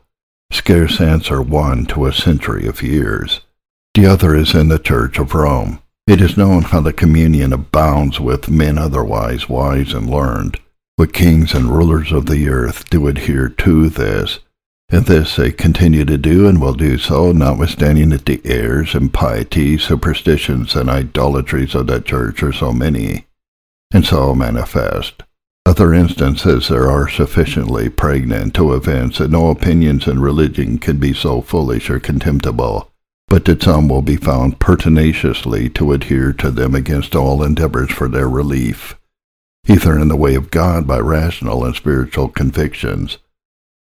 scarce 0.52 1.00
answer 1.00 1.42
one 1.42 1.84
to 1.86 2.06
a 2.06 2.12
century 2.12 2.68
of 2.68 2.80
years. 2.80 3.40
The 3.94 4.06
other 4.06 4.36
is 4.36 4.54
in 4.54 4.68
the 4.68 4.78
Church 4.78 5.18
of 5.18 5.34
Rome. 5.34 5.80
It 6.06 6.20
is 6.20 6.36
known 6.36 6.62
how 6.62 6.80
the 6.80 6.92
communion 6.92 7.52
abounds 7.52 8.20
with 8.20 8.48
men 8.48 8.78
otherwise 8.78 9.48
wise 9.48 9.92
and 9.92 10.08
learned, 10.08 10.60
but 10.96 11.12
kings 11.12 11.52
and 11.52 11.64
rulers 11.64 12.12
of 12.12 12.26
the 12.26 12.48
earth 12.48 12.88
do 12.88 13.08
adhere 13.08 13.48
to 13.48 13.88
this, 13.88 14.38
and 14.90 15.06
this 15.06 15.34
they 15.34 15.50
continue 15.50 16.04
to 16.04 16.16
do 16.16 16.46
and 16.46 16.60
will 16.60 16.74
do 16.74 16.98
so, 16.98 17.32
notwithstanding 17.32 18.10
that 18.10 18.26
the 18.26 18.40
errors, 18.44 18.94
impieties, 18.94 19.82
superstitions, 19.82 20.76
and 20.76 20.88
idolatries 20.88 21.74
of 21.74 21.88
that 21.88 22.04
church 22.04 22.44
are 22.44 22.52
so 22.52 22.72
many, 22.72 23.26
and 23.92 24.04
so 24.04 24.34
manifest. 24.34 25.22
Other 25.66 25.92
instances 25.92 26.68
there 26.68 26.90
are 26.90 27.08
sufficiently 27.08 27.88
pregnant 27.88 28.54
to 28.54 28.74
evince 28.74 29.18
that 29.18 29.30
no 29.30 29.50
opinions 29.50 30.06
in 30.06 30.20
religion 30.20 30.78
can 30.78 30.98
be 30.98 31.12
so 31.12 31.40
foolish 31.42 31.90
or 31.90 32.00
contemptible 32.00 32.90
but 33.30 33.44
that 33.44 33.62
some 33.62 33.88
will 33.88 34.02
be 34.02 34.16
found 34.16 34.58
pertinaciously 34.58 35.70
to 35.70 35.92
adhere 35.92 36.32
to 36.32 36.50
them 36.50 36.74
against 36.74 37.14
all 37.14 37.44
endeavors 37.44 37.90
for 37.90 38.08
their 38.08 38.28
relief, 38.28 38.98
either 39.68 39.96
in 39.96 40.08
the 40.08 40.16
way 40.16 40.34
of 40.34 40.50
God 40.50 40.84
by 40.84 40.98
rational 40.98 41.64
and 41.64 41.74
spiritual 41.74 42.28
convictions, 42.28 43.18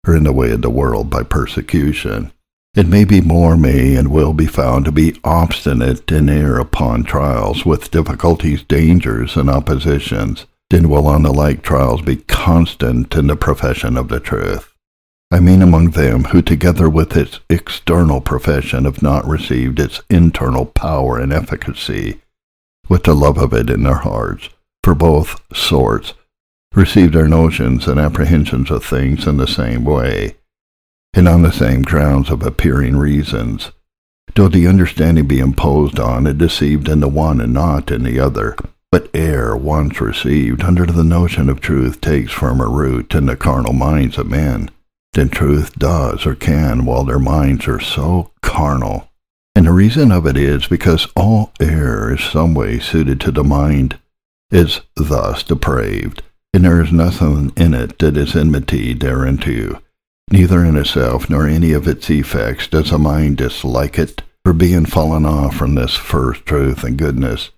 or 0.04 0.16
in 0.16 0.24
the 0.24 0.32
way 0.32 0.50
of 0.50 0.62
the 0.62 0.68
world 0.68 1.08
by 1.08 1.22
persecution. 1.22 2.32
It 2.76 2.86
may 2.86 3.06
be 3.06 3.22
more 3.22 3.56
may 3.56 3.96
and 3.96 4.10
will 4.10 4.34
be 4.34 4.46
found 4.46 4.84
to 4.84 4.92
be 4.92 5.18
obstinate 5.24 6.12
in 6.12 6.28
err 6.28 6.58
upon 6.58 7.04
trials 7.04 7.64
with 7.64 7.90
difficulties, 7.90 8.62
dangers, 8.62 9.34
and 9.34 9.48
oppositions, 9.48 10.44
than 10.68 10.90
will 10.90 11.06
on 11.06 11.22
the 11.22 11.32
like 11.32 11.62
trials 11.62 12.02
be 12.02 12.16
constant 12.16 13.14
in 13.14 13.28
the 13.28 13.36
profession 13.36 13.96
of 13.96 14.08
the 14.08 14.20
truth. 14.20 14.74
I 15.30 15.40
mean 15.40 15.62
among 15.62 15.92
them 15.92 16.24
who 16.24 16.42
together 16.42 16.90
with 16.90 17.16
its 17.16 17.40
external 17.48 18.20
profession 18.20 18.84
have 18.84 19.00
not 19.00 19.26
received 19.26 19.80
its 19.80 20.02
internal 20.10 20.66
power 20.66 21.18
and 21.18 21.32
efficacy, 21.32 22.20
with 22.90 23.04
the 23.04 23.14
love 23.14 23.38
of 23.38 23.54
it 23.54 23.70
in 23.70 23.84
their 23.84 23.94
hearts, 23.94 24.50
for 24.84 24.94
both 24.94 25.40
sorts, 25.56 26.12
receive 26.74 27.12
their 27.12 27.26
notions 27.26 27.88
and 27.88 27.98
apprehensions 27.98 28.70
of 28.70 28.84
things 28.84 29.26
in 29.26 29.38
the 29.38 29.48
same 29.48 29.82
way, 29.82 30.36
and 31.14 31.28
on 31.28 31.42
the 31.42 31.52
same 31.52 31.82
grounds 31.82 32.30
of 32.30 32.42
appearing 32.42 32.96
reasons, 32.96 33.72
though 34.34 34.48
the 34.48 34.66
understanding 34.66 35.26
be 35.26 35.38
imposed 35.38 35.98
on 35.98 36.26
and 36.26 36.38
deceived 36.38 36.88
in 36.88 37.00
the 37.00 37.08
one 37.08 37.40
and 37.40 37.52
not 37.52 37.90
in 37.90 38.02
the 38.02 38.20
other. 38.20 38.56
But 38.92 39.10
ere 39.14 39.56
once 39.56 40.00
received 40.00 40.62
under 40.62 40.86
the 40.86 41.04
notion 41.04 41.48
of 41.48 41.60
truth 41.60 42.00
takes 42.00 42.32
firmer 42.32 42.70
root 42.70 43.14
in 43.14 43.26
the 43.26 43.36
carnal 43.36 43.72
minds 43.72 44.16
of 44.16 44.28
men, 44.28 44.70
than 45.12 45.28
truth 45.28 45.78
does 45.78 46.24
or 46.26 46.34
can 46.34 46.84
while 46.84 47.04
their 47.04 47.18
minds 47.18 47.66
are 47.66 47.80
so 47.80 48.30
carnal. 48.42 49.08
And 49.54 49.66
the 49.66 49.72
reason 49.72 50.12
of 50.12 50.26
it 50.26 50.36
is 50.36 50.66
because 50.66 51.08
all 51.16 51.52
error 51.58 52.14
is 52.14 52.22
some 52.22 52.54
way 52.54 52.78
suited 52.78 53.20
to 53.22 53.30
the 53.30 53.42
mind, 53.42 53.98
is 54.50 54.82
thus 54.94 55.42
depraved, 55.42 56.22
and 56.52 56.64
there 56.64 56.80
is 56.80 56.92
nothing 56.92 57.52
in 57.56 57.74
it 57.74 57.98
that 57.98 58.16
is 58.16 58.36
enmity 58.36 58.92
thereunto. 58.92 59.80
Neither 60.30 60.64
in 60.64 60.76
itself 60.76 61.30
nor 61.30 61.46
any 61.46 61.72
of 61.72 61.86
its 61.86 62.10
effects 62.10 62.66
does 62.66 62.90
a 62.90 62.98
mind 62.98 63.36
dislike 63.36 63.98
it, 63.98 64.22
for 64.44 64.52
being 64.52 64.86
fallen 64.86 65.24
off 65.24 65.56
from 65.56 65.74
this 65.74 65.94
first 65.94 66.44
truth 66.46 66.84
and 66.84 66.96
goodness, 66.96 67.50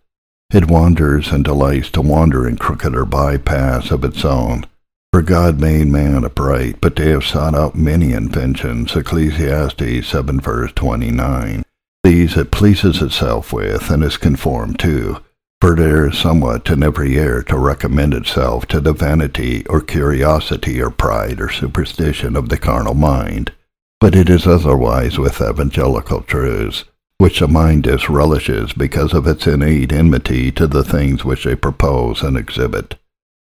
it 0.52 0.70
wanders 0.70 1.30
and 1.30 1.44
delights 1.44 1.90
to 1.90 2.00
wander 2.00 2.48
in 2.48 2.56
crooked 2.56 2.94
or 2.94 3.04
by 3.04 3.36
paths 3.36 3.90
of 3.90 4.04
its 4.04 4.24
own, 4.24 4.64
for 5.12 5.20
God 5.20 5.60
made 5.60 5.88
man 5.88 6.24
upright, 6.24 6.80
but 6.80 6.96
they 6.96 7.10
have 7.10 7.26
sought 7.26 7.54
out 7.54 7.74
many 7.74 8.12
inventions. 8.12 8.96
Ecclesiastes 8.96 10.06
7 10.06 10.40
verse 10.40 10.72
29. 10.72 11.62
These 12.04 12.36
it 12.36 12.50
pleases 12.50 13.02
itself 13.02 13.52
with 13.52 13.90
and 13.90 14.02
is 14.02 14.16
conformed 14.16 14.78
to. 14.78 15.22
For 15.60 15.74
there 15.74 16.08
is 16.08 16.16
somewhat 16.16 16.70
in 16.70 16.84
every 16.84 17.18
air 17.18 17.42
to 17.42 17.58
recommend 17.58 18.14
itself 18.14 18.66
to 18.66 18.80
the 18.80 18.92
vanity 18.92 19.66
or 19.66 19.80
curiosity 19.80 20.80
or 20.80 20.90
pride 20.90 21.40
or 21.40 21.50
superstition 21.50 22.36
of 22.36 22.48
the 22.48 22.56
carnal 22.56 22.94
mind. 22.94 23.52
But 24.00 24.14
it 24.14 24.30
is 24.30 24.46
otherwise 24.46 25.18
with 25.18 25.42
evangelical 25.42 26.22
truths, 26.22 26.84
which 27.18 27.40
the 27.40 27.48
mind 27.48 27.82
disrelishes 27.82 28.72
because 28.72 29.12
of 29.12 29.26
its 29.26 29.48
innate 29.48 29.92
enmity 29.92 30.52
to 30.52 30.68
the 30.68 30.84
things 30.84 31.24
which 31.24 31.44
they 31.44 31.56
propose 31.56 32.22
and 32.22 32.36
exhibit. 32.36 32.94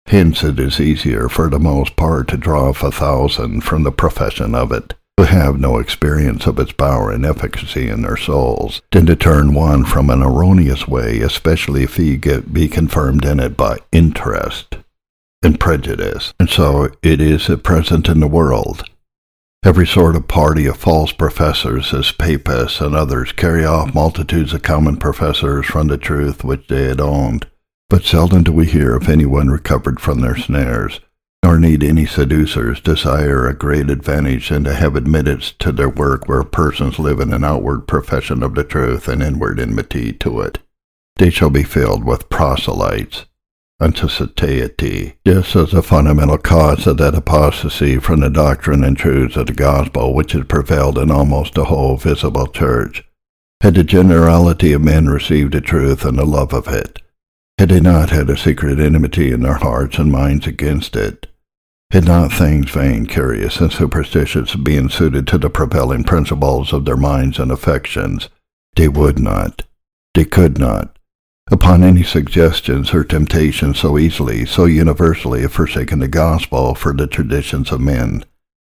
Hence 0.07 0.43
it 0.43 0.59
is 0.59 0.81
easier 0.81 1.29
for 1.29 1.49
the 1.49 1.59
most 1.59 1.95
part 1.95 2.27
to 2.27 2.37
draw 2.37 2.69
off 2.69 2.83
a 2.83 2.91
thousand 2.91 3.61
from 3.61 3.83
the 3.83 3.91
profession 3.91 4.53
of 4.53 4.73
it, 4.73 4.95
who 5.21 5.27
have 5.27 5.59
no 5.59 5.77
experience 5.77 6.47
of 6.47 6.57
its 6.57 6.71
power 6.71 7.11
and 7.11 7.23
efficacy 7.25 7.87
in 7.87 8.01
their 8.01 8.17
souls, 8.17 8.81
than 8.91 9.05
to 9.05 9.15
turn 9.15 9.53
one 9.53 9.85
from 9.85 10.09
an 10.09 10.23
erroneous 10.23 10.87
way, 10.87 11.19
especially 11.19 11.83
if 11.83 11.97
he 11.97 12.17
get, 12.17 12.51
be 12.51 12.67
confirmed 12.67 13.23
in 13.23 13.39
it 13.39 13.55
by 13.55 13.77
interest 13.91 14.77
and 15.43 15.59
prejudice. 15.59 16.33
And 16.39 16.49
so 16.49 16.89
it 17.03 17.21
is 17.21 17.49
at 17.51 17.61
present 17.61 18.09
in 18.09 18.19
the 18.19 18.27
world. 18.27 18.83
Every 19.63 19.85
sort 19.85 20.15
of 20.15 20.27
party 20.27 20.65
of 20.65 20.77
false 20.77 21.11
professors, 21.11 21.93
as 21.93 22.11
papists 22.11 22.81
and 22.81 22.95
others, 22.95 23.31
carry 23.31 23.63
off 23.63 23.93
multitudes 23.93 24.53
of 24.53 24.63
common 24.63 24.97
professors 24.97 25.67
from 25.67 25.87
the 25.87 25.99
truth 25.99 26.43
which 26.43 26.67
they 26.67 26.85
had 26.85 26.99
owned 26.99 27.45
but 27.91 28.05
seldom 28.05 28.41
do 28.41 28.53
we 28.53 28.65
hear 28.67 28.95
of 28.95 29.09
anyone 29.09 29.49
recovered 29.49 29.99
from 29.99 30.21
their 30.21 30.37
snares, 30.37 31.01
nor 31.43 31.57
need 31.57 31.83
any 31.83 32.05
seducers 32.05 32.79
desire 32.81 33.47
a 33.47 33.53
great 33.53 33.89
advantage 33.89 34.49
than 34.49 34.63
to 34.63 34.73
have 34.73 34.95
admittance 34.95 35.51
to 35.51 35.71
their 35.71 35.89
work 35.89 36.27
where 36.27 36.43
persons 36.43 36.99
live 36.99 37.19
in 37.19 37.33
an 37.33 37.43
outward 37.43 37.87
profession 37.87 38.43
of 38.43 38.53
the 38.53 38.63
truth 38.63 39.07
and 39.07 39.23
inward 39.23 39.59
enmity 39.59 40.13
to 40.13 40.39
it. 40.41 40.59
They 41.17 41.29
shall 41.29 41.49
be 41.49 41.63
filled 41.63 42.03
with 42.03 42.29
proselytes 42.29 43.25
unto 43.79 44.07
satiety, 44.07 45.15
This 45.25 45.55
as 45.55 45.73
a 45.73 45.81
fundamental 45.81 46.37
cause 46.37 46.85
of 46.85 46.97
that 46.97 47.15
apostasy 47.15 47.97
from 47.97 48.19
the 48.19 48.29
doctrine 48.29 48.83
and 48.83 48.95
truths 48.95 49.35
of 49.35 49.47
the 49.47 49.53
gospel 49.53 50.13
which 50.13 50.33
has 50.33 50.45
prevailed 50.45 50.99
in 50.99 51.09
almost 51.09 51.55
the 51.55 51.65
whole 51.65 51.97
visible 51.97 52.45
church. 52.45 53.03
Had 53.61 53.73
the 53.73 53.83
generality 53.83 54.73
of 54.73 54.83
men 54.83 55.07
received 55.07 55.53
the 55.53 55.61
truth 55.61 56.05
and 56.05 56.17
the 56.19 56.25
love 56.25 56.53
of 56.53 56.67
it, 56.67 57.01
had 57.57 57.69
they 57.69 57.79
not 57.79 58.11
had 58.11 58.29
a 58.29 58.37
secret 58.37 58.79
enmity 58.79 59.31
in 59.31 59.41
their 59.41 59.55
hearts 59.55 59.97
and 59.97 60.11
minds 60.11 60.45
against 60.45 60.95
it, 60.95 61.27
had 61.91 62.05
not 62.05 62.31
things 62.31 62.69
vain, 62.71 63.05
curious, 63.05 63.59
and 63.59 63.71
superstitious 63.71 64.55
been 64.55 64.89
suited 64.89 65.27
to 65.27 65.37
the 65.37 65.49
prevailing 65.49 66.03
principles 66.03 66.71
of 66.71 66.85
their 66.85 66.97
minds 66.97 67.37
and 67.37 67.51
affections, 67.51 68.29
they 68.75 68.87
would 68.87 69.19
not, 69.19 69.63
they 70.13 70.23
could 70.23 70.57
not, 70.57 70.97
upon 71.51 71.83
any 71.83 72.03
suggestions 72.03 72.93
or 72.93 73.03
temptations 73.03 73.79
so 73.79 73.97
easily, 73.97 74.45
so 74.45 74.65
universally 74.65 75.41
have 75.41 75.51
forsaken 75.51 75.99
the 75.99 76.07
gospel 76.07 76.73
for 76.73 76.93
the 76.93 77.07
traditions 77.07 77.71
of 77.71 77.81
men, 77.81 78.23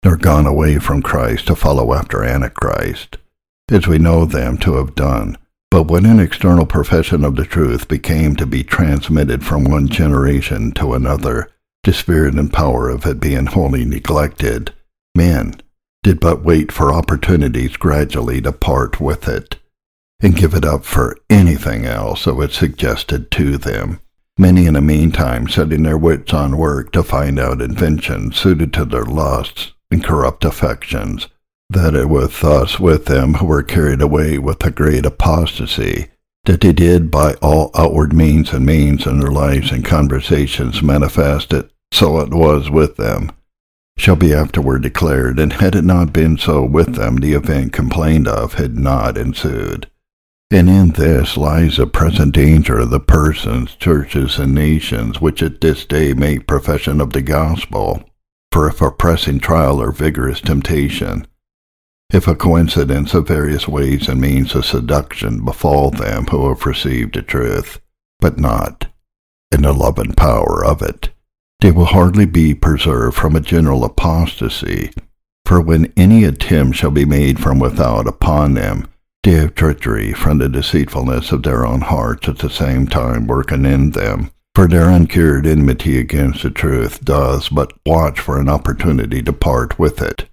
nor 0.04 0.16
gone 0.16 0.46
away 0.46 0.78
from 0.78 1.00
Christ 1.00 1.46
to 1.46 1.54
follow 1.54 1.94
after 1.94 2.24
Antichrist, 2.24 3.18
as 3.70 3.86
we 3.86 3.98
know 3.98 4.24
them 4.24 4.58
to 4.58 4.74
have 4.74 4.96
done. 4.96 5.38
But 5.70 5.84
when 5.84 6.04
an 6.06 6.20
external 6.20 6.66
profession 6.66 7.24
of 7.24 7.36
the 7.36 7.44
truth 7.44 7.88
became 7.88 8.36
to 8.36 8.46
be 8.46 8.62
transmitted 8.64 9.44
from 9.44 9.64
one 9.64 9.88
generation 9.88 10.72
to 10.72 10.94
another, 10.94 11.50
the 11.84 11.92
spirit 11.92 12.34
and 12.34 12.52
power 12.52 12.88
of 12.88 13.06
it 13.06 13.20
being 13.20 13.46
wholly 13.46 13.84
neglected, 13.84 14.74
men 15.14 15.54
did 16.02 16.20
but 16.20 16.44
wait 16.44 16.70
for 16.70 16.92
opportunities 16.92 17.76
gradually 17.76 18.40
to 18.40 18.52
part 18.52 19.00
with 19.00 19.26
it, 19.28 19.56
and 20.20 20.36
give 20.36 20.54
it 20.54 20.64
up 20.64 20.84
for 20.84 21.16
anything 21.30 21.86
else 21.86 22.24
that 22.24 22.34
was 22.34 22.54
suggested 22.54 23.30
to 23.30 23.56
them, 23.56 24.00
many 24.38 24.66
in 24.66 24.74
the 24.74 24.80
meantime 24.80 25.48
setting 25.48 25.82
their 25.82 25.98
wits 25.98 26.32
on 26.34 26.56
work 26.56 26.92
to 26.92 27.02
find 27.02 27.38
out 27.38 27.62
inventions 27.62 28.36
suited 28.36 28.72
to 28.72 28.84
their 28.84 29.04
lusts 29.04 29.72
and 29.90 30.04
corrupt 30.04 30.44
affections, 30.44 31.28
that 31.70 31.94
it 31.94 32.08
was 32.08 32.40
thus 32.40 32.78
with 32.78 33.06
them 33.06 33.34
who 33.34 33.46
were 33.46 33.62
carried 33.62 34.02
away 34.02 34.38
with 34.38 34.64
a 34.64 34.70
great 34.70 35.06
apostasy, 35.06 36.08
that 36.44 36.60
they 36.60 36.72
did 36.72 37.10
by 37.10 37.34
all 37.34 37.70
outward 37.74 38.12
means 38.12 38.52
and 38.52 38.66
means 38.66 39.06
in 39.06 39.20
their 39.20 39.32
lives 39.32 39.72
and 39.72 39.84
conversations 39.84 40.82
manifest 40.82 41.52
it, 41.52 41.70
so 41.94 42.18
it 42.18 42.34
was 42.34 42.68
with 42.68 42.96
them, 42.96 43.30
shall 43.96 44.16
be 44.16 44.34
afterward 44.34 44.82
declared, 44.82 45.38
and 45.38 45.54
had 45.54 45.76
it 45.76 45.84
not 45.84 46.12
been 46.12 46.36
so 46.36 46.64
with 46.64 46.96
them, 46.96 47.16
the 47.16 47.34
event 47.34 47.72
complained 47.72 48.26
of 48.26 48.54
had 48.54 48.76
not 48.76 49.16
ensued. 49.16 49.88
And 50.50 50.68
in 50.68 50.90
this 50.90 51.36
lies 51.36 51.76
the 51.76 51.86
present 51.86 52.34
danger 52.34 52.78
of 52.78 52.90
the 52.90 53.00
persons, 53.00 53.76
churches, 53.76 54.38
and 54.38 54.54
nations 54.54 55.20
which 55.20 55.42
at 55.42 55.60
this 55.60 55.86
day 55.86 56.14
make 56.14 56.48
profession 56.48 57.00
of 57.00 57.12
the 57.12 57.22
gospel. 57.22 58.02
For 58.50 58.68
if 58.68 58.80
a 58.80 58.90
pressing 58.90 59.38
trial 59.38 59.80
or 59.80 59.92
vigorous 59.92 60.40
temptation, 60.40 61.26
if 62.12 62.28
a 62.28 62.34
coincidence 62.34 63.14
of 63.14 63.28
various 63.28 63.66
ways 63.66 64.08
and 64.08 64.20
means 64.20 64.54
of 64.54 64.66
seduction 64.66 65.44
befall 65.44 65.90
them 65.90 66.26
who 66.26 66.48
have 66.48 66.66
received 66.66 67.14
the 67.14 67.22
truth, 67.22 67.80
but 68.20 68.38
not, 68.38 68.86
in 69.50 69.62
the 69.62 69.72
love 69.72 69.98
and 69.98 70.16
power 70.16 70.64
of 70.64 70.82
it. 70.82 71.13
They 71.64 71.72
will 71.72 71.86
hardly 71.86 72.26
be 72.26 72.54
preserved 72.54 73.16
from 73.16 73.34
a 73.34 73.40
general 73.40 73.86
apostasy, 73.86 74.90
for 75.46 75.62
when 75.62 75.94
any 75.96 76.24
attempt 76.24 76.76
shall 76.76 76.90
be 76.90 77.06
made 77.06 77.40
from 77.40 77.58
without 77.58 78.06
upon 78.06 78.52
them, 78.52 78.86
they 79.22 79.30
have 79.30 79.54
treachery 79.54 80.12
from 80.12 80.36
the 80.36 80.50
deceitfulness 80.50 81.32
of 81.32 81.42
their 81.42 81.64
own 81.64 81.80
hearts 81.80 82.28
at 82.28 82.40
the 82.40 82.50
same 82.50 82.86
time 82.86 83.26
working 83.26 83.64
in 83.64 83.92
them. 83.92 84.30
For 84.54 84.68
their 84.68 84.90
uncured 84.90 85.46
enmity 85.46 85.98
against 85.98 86.42
the 86.42 86.50
truth 86.50 87.02
does 87.02 87.48
but 87.48 87.72
watch 87.86 88.20
for 88.20 88.38
an 88.38 88.50
opportunity 88.50 89.22
to 89.22 89.32
part 89.32 89.78
with 89.78 90.02
it, 90.02 90.28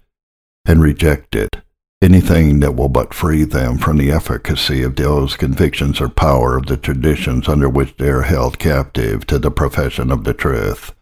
and 0.66 0.82
reject 0.82 1.34
it, 1.34 1.62
anything 2.02 2.60
that 2.60 2.76
will 2.76 2.90
but 2.90 3.14
free 3.14 3.44
them 3.44 3.78
from 3.78 3.96
the 3.96 4.12
efficacy 4.12 4.82
of 4.82 4.96
those 4.96 5.38
convictions 5.38 5.98
or 5.98 6.10
power 6.10 6.58
of 6.58 6.66
the 6.66 6.76
traditions 6.76 7.48
under 7.48 7.70
which 7.70 7.96
they 7.96 8.10
are 8.10 8.20
held 8.20 8.58
captive 8.58 9.26
to 9.28 9.38
the 9.38 9.50
profession 9.50 10.10
of 10.10 10.24
the 10.24 10.34
truth, 10.34 10.92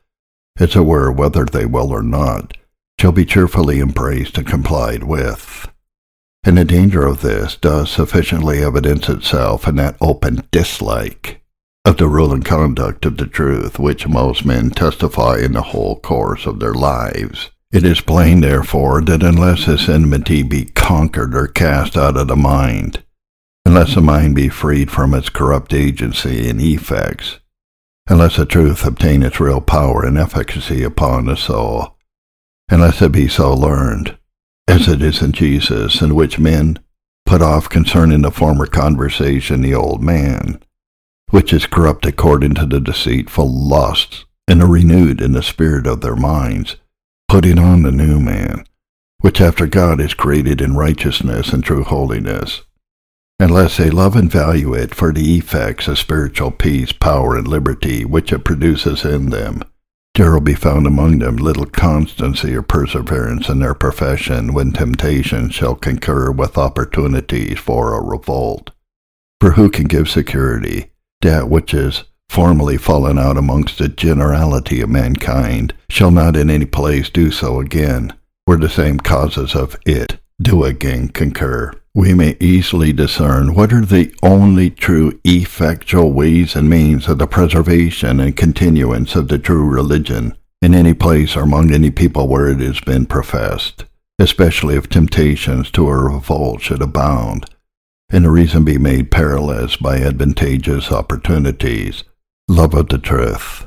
as 0.58 0.76
it 0.76 0.80
were, 0.80 1.10
whether 1.10 1.44
they 1.44 1.66
will 1.66 1.90
or 1.90 2.02
not, 2.02 2.56
shall 3.00 3.12
be 3.12 3.24
cheerfully 3.24 3.80
embraced 3.80 4.36
and 4.36 4.46
complied 4.46 5.04
with. 5.04 5.68
And 6.44 6.56
the 6.56 6.64
danger 6.64 7.06
of 7.06 7.20
this 7.20 7.56
does 7.56 7.90
sufficiently 7.90 8.64
evidence 8.64 9.08
itself 9.08 9.68
in 9.68 9.76
that 9.76 9.96
open 10.00 10.42
dislike 10.50 11.42
of 11.84 11.96
the 11.96 12.08
rule 12.08 12.32
and 12.32 12.44
conduct 12.44 13.06
of 13.06 13.16
the 13.16 13.26
truth 13.26 13.78
which 13.78 14.06
most 14.06 14.44
men 14.44 14.70
testify 14.70 15.38
in 15.38 15.52
the 15.52 15.62
whole 15.62 15.98
course 16.00 16.46
of 16.46 16.60
their 16.60 16.74
lives. 16.74 17.50
It 17.72 17.84
is 17.84 18.00
plain, 18.00 18.40
therefore, 18.40 19.00
that 19.02 19.22
unless 19.22 19.66
this 19.66 19.88
enmity 19.88 20.42
be 20.42 20.64
conquered 20.64 21.34
or 21.34 21.46
cast 21.46 21.96
out 21.96 22.16
of 22.16 22.26
the 22.28 22.36
mind, 22.36 23.02
unless 23.64 23.94
the 23.94 24.00
mind 24.00 24.34
be 24.34 24.48
freed 24.48 24.90
from 24.90 25.14
its 25.14 25.28
corrupt 25.28 25.72
agency 25.72 26.48
and 26.48 26.60
effects, 26.60 27.38
unless 28.11 28.37
the 28.37 28.44
truth 28.44 28.85
obtain 28.85 29.23
its 29.23 29.38
real 29.38 29.61
power 29.61 30.05
and 30.05 30.18
efficacy 30.18 30.83
upon 30.83 31.27
the 31.27 31.37
soul, 31.37 31.96
unless 32.68 33.01
it 33.01 33.12
be 33.12 33.29
so 33.29 33.55
learned, 33.55 34.18
as 34.66 34.88
it 34.88 35.01
is 35.01 35.23
in 35.23 35.31
Jesus, 35.31 36.03
in 36.03 36.16
which 36.16 36.38
men 36.38 36.77
put 37.25 37.40
off 37.40 37.68
concerning 37.68 38.23
the 38.23 38.31
former 38.33 38.66
conversation 38.66 39.61
the 39.61 39.73
old 39.73 40.03
man, 40.03 40.61
which 41.31 41.53
is 41.53 41.66
corrupt 41.66 42.05
according 42.05 42.53
to 42.53 42.66
the 42.66 42.81
deceitful 42.81 43.49
lusts, 43.49 44.25
and 44.49 44.61
are 44.61 44.66
renewed 44.66 45.20
in 45.20 45.31
the 45.31 45.42
spirit 45.42 45.87
of 45.87 46.01
their 46.01 46.16
minds, 46.16 46.75
putting 47.29 47.61
on 47.61 47.85
the 47.85 47.92
new 47.92 48.18
man, 48.18 48.64
which 49.20 49.40
after 49.40 49.68
God 49.68 50.01
is 50.01 50.14
created 50.14 50.61
in 50.61 50.75
righteousness 50.75 51.53
and 51.53 51.62
true 51.62 51.85
holiness. 51.85 52.62
Unless 53.40 53.79
they 53.79 53.88
love 53.88 54.16
and 54.16 54.31
value 54.31 54.74
it 54.74 54.94
for 54.94 55.14
the 55.14 55.38
effects 55.38 55.88
of 55.88 55.98
spiritual 55.98 56.50
peace, 56.50 56.92
power, 56.92 57.37
and 57.37 57.48
liberty 57.48 58.05
which 58.05 58.35
it 58.35 58.44
produces 58.44 59.03
in 59.03 59.31
them, 59.31 59.62
there 60.14 60.31
will 60.31 60.42
be 60.42 60.55
found 60.55 60.87
among 60.87 61.20
them 61.20 61.37
little 61.37 61.64
constancy 61.64 62.55
or 62.55 62.61
perseverance 62.61 63.48
in 63.48 63.61
their 63.61 63.72
profession 63.72 64.53
when 64.53 64.72
temptation 64.72 65.48
shall 65.48 65.74
concur 65.74 66.31
with 66.31 66.59
opportunities 66.59 67.59
for 67.59 67.94
a 67.94 68.03
revolt. 68.03 68.72
For 69.40 69.53
who 69.53 69.70
can 69.70 69.85
give 69.85 70.11
security? 70.11 70.90
That 71.22 71.48
which 71.48 71.72
is 71.72 72.05
formerly 72.29 72.76
fallen 72.76 73.18
out 73.18 73.38
amongst 73.38 73.79
the 73.79 73.88
generality 73.88 74.83
of 74.83 74.90
mankind, 74.90 75.72
shall 75.88 76.11
not 76.11 76.37
in 76.37 76.50
any 76.50 76.66
place 76.66 77.09
do 77.09 77.31
so 77.31 77.59
again, 77.59 78.12
where 78.44 78.59
the 78.59 78.68
same 78.68 79.00
causes 79.00 79.55
of 79.55 79.79
it 79.87 80.18
do 80.42 80.62
again 80.64 81.09
concur. 81.09 81.72
We 81.94 82.14
may 82.14 82.37
easily 82.38 82.92
discern 82.92 83.55
what 83.55 83.72
are 83.72 83.85
the 83.85 84.14
only 84.22 84.70
true 84.70 85.18
effectual 85.24 86.12
ways 86.12 86.55
and 86.55 86.70
means 86.70 87.09
of 87.09 87.18
the 87.18 87.26
preservation 87.26 88.20
and 88.20 88.37
continuance 88.37 89.16
of 89.16 89.26
the 89.26 89.38
true 89.38 89.68
religion 89.68 90.37
in 90.62 90.72
any 90.72 90.94
place 90.94 91.37
or 91.37 91.42
among 91.42 91.72
any 91.72 91.90
people 91.90 92.29
where 92.29 92.48
it 92.48 92.61
has 92.61 92.79
been 92.79 93.07
professed, 93.07 93.87
especially 94.20 94.76
if 94.76 94.88
temptations 94.88 95.68
to 95.72 95.88
a 95.88 95.96
revolt 95.96 96.61
should 96.61 96.81
abound, 96.81 97.46
and 98.09 98.24
the 98.24 98.31
reason 98.31 98.64
be 98.64 98.79
made 98.79 99.11
perilous 99.11 99.76
by 99.76 99.96
advantageous 99.96 100.92
opportunities, 100.92 102.05
Love 102.46 102.74
of 102.74 102.88
the 102.88 102.98
truth, 102.98 103.66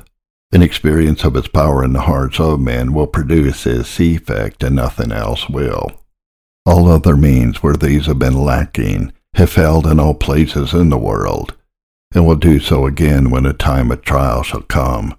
an 0.52 0.62
experience 0.62 1.24
of 1.24 1.36
its 1.36 1.48
power 1.48 1.82
in 1.82 1.92
the 1.94 2.02
hearts 2.02 2.38
of 2.38 2.60
men 2.60 2.92
will 2.92 3.06
produce 3.06 3.66
its 3.66 3.98
effect 3.98 4.62
and 4.62 4.76
nothing 4.76 5.10
else 5.10 5.48
will. 5.48 6.03
All 6.66 6.88
other 6.88 7.16
means 7.16 7.62
where 7.62 7.74
these 7.74 8.06
have 8.06 8.18
been 8.18 8.42
lacking 8.42 9.12
have 9.34 9.50
failed 9.50 9.86
in 9.86 10.00
all 10.00 10.14
places 10.14 10.72
in 10.72 10.88
the 10.88 10.98
world, 10.98 11.54
and 12.14 12.26
will 12.26 12.36
do 12.36 12.58
so 12.60 12.86
again 12.86 13.30
when 13.30 13.46
a 13.46 13.52
time 13.52 13.90
of 13.90 14.02
trial 14.02 14.42
shall 14.42 14.62
come. 14.62 15.14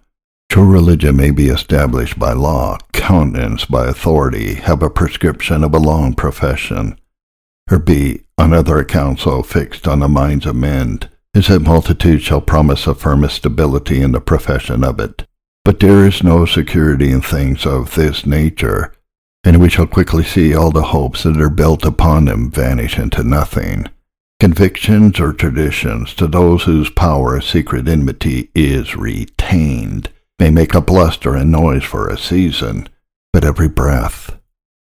True 0.49 0.71
religion 0.71 1.17
may 1.17 1.31
be 1.31 1.49
established 1.49 2.17
by 2.17 2.33
law, 2.33 2.77
countenanced 2.93 3.69
by 3.69 3.87
authority, 3.87 4.55
have 4.55 4.81
a 4.81 4.89
prescription 4.89 5.63
of 5.63 5.75
a 5.75 5.79
long 5.79 6.13
profession, 6.13 6.97
or 7.69 7.79
be, 7.79 8.21
on 8.37 8.53
other 8.53 8.79
accounts, 8.79 9.23
so 9.23 9.43
fixed 9.43 9.87
on 9.87 9.99
the 9.99 10.07
minds 10.07 10.45
of 10.45 10.55
men 10.55 10.99
is 11.33 11.47
that 11.47 11.59
multitudes 11.59 12.23
shall 12.23 12.41
promise 12.41 12.87
a 12.87 12.95
firmest 12.95 13.35
stability 13.35 14.01
in 14.01 14.13
the 14.13 14.21
profession 14.21 14.83
of 14.83 14.99
it. 14.99 15.25
But 15.65 15.79
there 15.79 16.05
is 16.05 16.23
no 16.23 16.45
security 16.45 17.11
in 17.11 17.21
things 17.21 17.65
of 17.65 17.95
this 17.95 18.25
nature, 18.25 18.93
and 19.45 19.61
we 19.61 19.69
shall 19.69 19.85
quickly 19.85 20.23
see 20.23 20.55
all 20.55 20.71
the 20.71 20.81
hopes 20.81 21.23
that 21.23 21.39
are 21.39 21.49
built 21.49 21.85
upon 21.85 22.25
them 22.25 22.49
vanish 22.49 22.97
into 22.97 23.23
nothing. 23.23 23.85
Convictions 24.39 25.19
or 25.19 25.31
traditions 25.31 26.13
to 26.15 26.27
those 26.27 26.63
whose 26.63 26.89
power 26.89 27.37
of 27.37 27.43
secret 27.43 27.87
enmity 27.87 28.49
is 28.55 28.95
retained 28.95 30.09
may 30.39 30.49
make 30.49 30.73
a 30.73 30.81
bluster 30.81 31.35
and 31.35 31.51
noise 31.51 31.83
for 31.83 32.09
a 32.09 32.17
season, 32.17 32.89
but 33.31 33.45
every 33.45 33.69
breath 33.69 34.37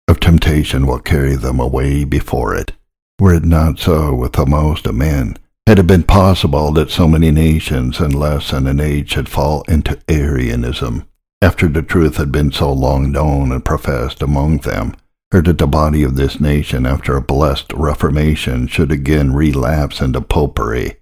of 0.06 0.20
temptation 0.20 0.86
will 0.86 1.00
carry 1.00 1.34
them 1.34 1.58
away 1.58 2.04
before 2.04 2.54
it. 2.54 2.72
Were 3.18 3.34
it 3.34 3.44
not 3.44 3.78
so 3.78 4.14
with 4.14 4.34
the 4.34 4.46
most 4.46 4.86
of 4.86 4.94
men, 4.94 5.38
had 5.66 5.78
it 5.78 5.86
been 5.86 6.02
possible 6.02 6.72
that 6.72 6.90
so 6.90 7.08
many 7.08 7.30
nations 7.30 8.00
in 8.00 8.10
less 8.10 8.50
than 8.50 8.66
an 8.66 8.80
age 8.80 9.12
should 9.12 9.28
fall 9.28 9.62
into 9.68 9.98
Arianism, 10.08 11.06
after 11.42 11.66
the 11.66 11.83
truth 11.83 12.18
had 12.18 12.31
been 12.31 12.52
so 12.52 12.72
long 12.72 13.11
known 13.11 13.50
and 13.50 13.64
professed 13.64 14.22
among 14.22 14.59
them, 14.59 14.94
or 15.35 15.42
that 15.42 15.59
the 15.59 15.66
body 15.66 16.05
of 16.05 16.14
this 16.14 16.40
nation, 16.40 16.87
after 16.87 17.16
a 17.16 17.20
blessed 17.20 17.72
reformation, 17.72 18.68
should 18.68 18.92
again 18.92 19.35
relapse 19.35 20.00
into 20.00 20.20
popery, 20.20 20.94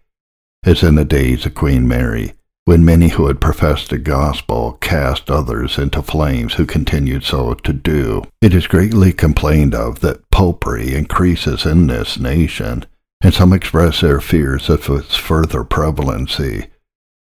as 0.64 0.82
in 0.82 0.94
the 0.94 1.04
days 1.04 1.44
of 1.44 1.54
Queen 1.54 1.86
Mary, 1.86 2.32
when 2.64 2.82
many 2.84 3.10
who 3.10 3.26
had 3.26 3.38
professed 3.38 3.90
the 3.90 3.98
gospel 3.98 4.78
cast 4.80 5.30
others 5.30 5.76
into 5.76 6.00
flames 6.00 6.54
who 6.54 6.64
continued 6.64 7.22
so 7.22 7.52
to 7.52 7.72
do. 7.74 8.22
It 8.40 8.54
is 8.54 8.66
greatly 8.66 9.12
complained 9.12 9.74
of 9.74 10.00
that 10.00 10.30
popery 10.30 10.94
increases 10.94 11.66
in 11.66 11.86
this 11.86 12.18
nation, 12.18 12.86
and 13.20 13.34
some 13.34 13.52
express 13.52 14.00
their 14.00 14.22
fears 14.22 14.70
of 14.70 14.88
its 14.88 15.16
further 15.16 15.64
prevalency, 15.64 16.68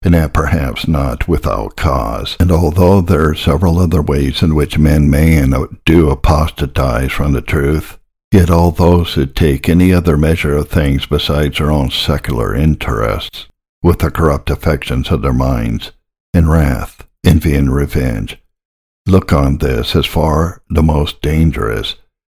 and 0.04 0.34
perhaps 0.34 0.88
not 0.88 1.28
without 1.28 1.76
cause. 1.76 2.36
And 2.39 2.52
although 2.52 3.02
there 3.02 3.30
are 3.30 3.36
several 3.36 3.80
other 3.80 4.02
ways 4.02 4.42
in 4.42 4.56
which 4.56 4.78
men 4.78 5.10
may 5.10 5.38
and 5.38 5.56
do 5.86 6.10
apostatize 6.10 7.12
from 7.12 7.34
the 7.34 7.42
truth, 7.42 7.98
yet 8.32 8.50
all 8.50 8.72
those 8.72 9.13
who 9.13 9.26
take 9.26 9.70
any 9.70 9.94
other 9.94 10.18
measure 10.18 10.58
of 10.58 10.70
things 10.70 11.06
besides 11.06 11.58
their 11.58 11.72
own 11.72 11.89
secular 11.89 12.54
interests, 12.54 13.48
with 13.82 14.00
the 14.00 14.12
corrupt 14.12 14.50
affections 14.50 15.10
of 15.10 15.22
their 15.22 15.34
minds, 15.34 15.92
in 16.34 16.50
wrath, 16.50 17.08
envy, 17.26 17.56
and 17.56 17.74
revenge, 17.74 18.38
look 19.06 19.32
on 19.32 19.58
this 19.58 19.96
as 19.96 20.06
far 20.06 20.62
the 20.70 20.84
most 20.84 21.22
dangerous 21.22 21.96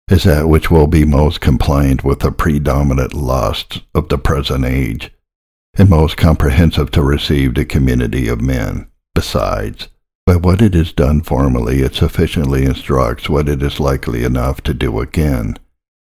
is 0.10 0.24
that 0.24 0.48
which 0.48 0.72
will 0.72 0.88
be 0.88 1.04
most 1.04 1.42
compliant 1.42 2.04
with 2.04 2.20
the 2.20 2.32
predominant 2.32 3.14
lusts 3.14 3.82
of 3.94 4.08
the 4.08 4.18
present 4.18 4.64
age, 4.64 5.12
and 5.78 5.90
most 5.90 6.18
comprehensive 6.18 6.92
to 6.92 7.02
receive 7.02 7.54
the 7.54 7.66
community 7.66 8.28
of 8.28 8.42
men. 8.42 8.88
Besides, 9.14 9.88
by 10.26 10.36
what 10.36 10.62
it 10.62 10.74
has 10.74 10.92
done 10.92 11.22
formerly, 11.22 11.82
it 11.82 11.96
sufficiently 11.96 12.66
instructs 12.66 13.30
what 13.30 13.48
it 13.48 13.62
is 13.62 13.80
likely 13.80 14.24
enough 14.24 14.62
to 14.62 14.74
do 14.74 15.00
again. 15.00 15.58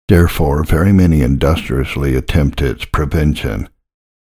Therefore, 0.09 0.63
very 0.63 0.93
many 0.93 1.23
industriously 1.23 2.15
attempt 2.15 2.61
its 2.61 2.85
prevention, 2.85 3.69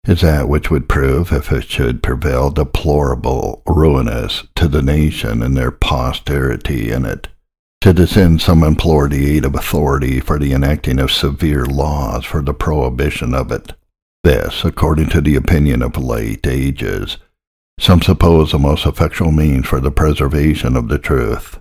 is 0.07 0.21
that 0.21 0.49
which 0.49 0.71
would 0.71 0.89
prove, 0.89 1.33
if 1.33 1.51
it 1.53 1.65
should 1.65 2.03
prevail, 2.03 2.51
deplorable, 2.51 3.63
ruinous 3.67 4.45
to 4.57 4.69
the 4.69 4.83
nation 4.83 5.43
and 5.43 5.57
their 5.57 5.71
posterity 5.71 6.91
in 6.91 7.05
it. 7.05 7.29
To 7.83 7.93
this 7.93 8.17
end, 8.17 8.41
some 8.41 8.63
implore 8.63 9.09
the 9.09 9.37
aid 9.37 9.45
of 9.45 9.55
authority 9.55 10.21
for 10.21 10.39
the 10.39 10.53
enacting 10.53 10.99
of 10.99 11.13
severe 11.13 11.65
laws 11.67 12.25
for 12.25 12.43
the 12.43 12.55
prohibition 12.55 13.35
of 13.35 13.53
it. 13.53 13.73
This, 14.27 14.65
according 14.65 15.11
to 15.11 15.21
the 15.21 15.37
opinion 15.37 15.83
of 15.83 15.97
late 15.97 16.49
ages, 16.49 17.19
some 17.79 18.03
suppose 18.03 18.51
the 18.51 18.59
most 18.59 18.85
effectual 18.85 19.31
means 19.31 19.69
for 19.69 19.79
the 19.79 19.93
preservation 19.93 20.77
of 20.77 20.89
the 20.89 20.99
truth. 20.99 21.61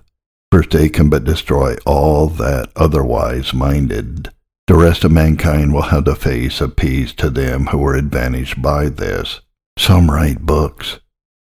First, 0.50 0.70
they 0.70 0.88
can 0.88 1.08
but 1.08 1.22
destroy 1.22 1.76
all 1.86 2.26
that 2.26 2.72
otherwise 2.74 3.54
minded. 3.54 4.30
The 4.66 4.74
rest 4.74 5.04
of 5.04 5.12
mankind 5.12 5.72
will 5.72 5.82
have 5.82 6.06
the 6.06 6.16
face 6.16 6.60
of 6.60 6.74
peace 6.74 7.12
to 7.12 7.30
them 7.30 7.66
who 7.66 7.86
are 7.86 7.94
advantaged 7.94 8.60
by 8.60 8.88
this. 8.88 9.42
Some 9.78 10.10
write 10.10 10.40
books, 10.40 10.98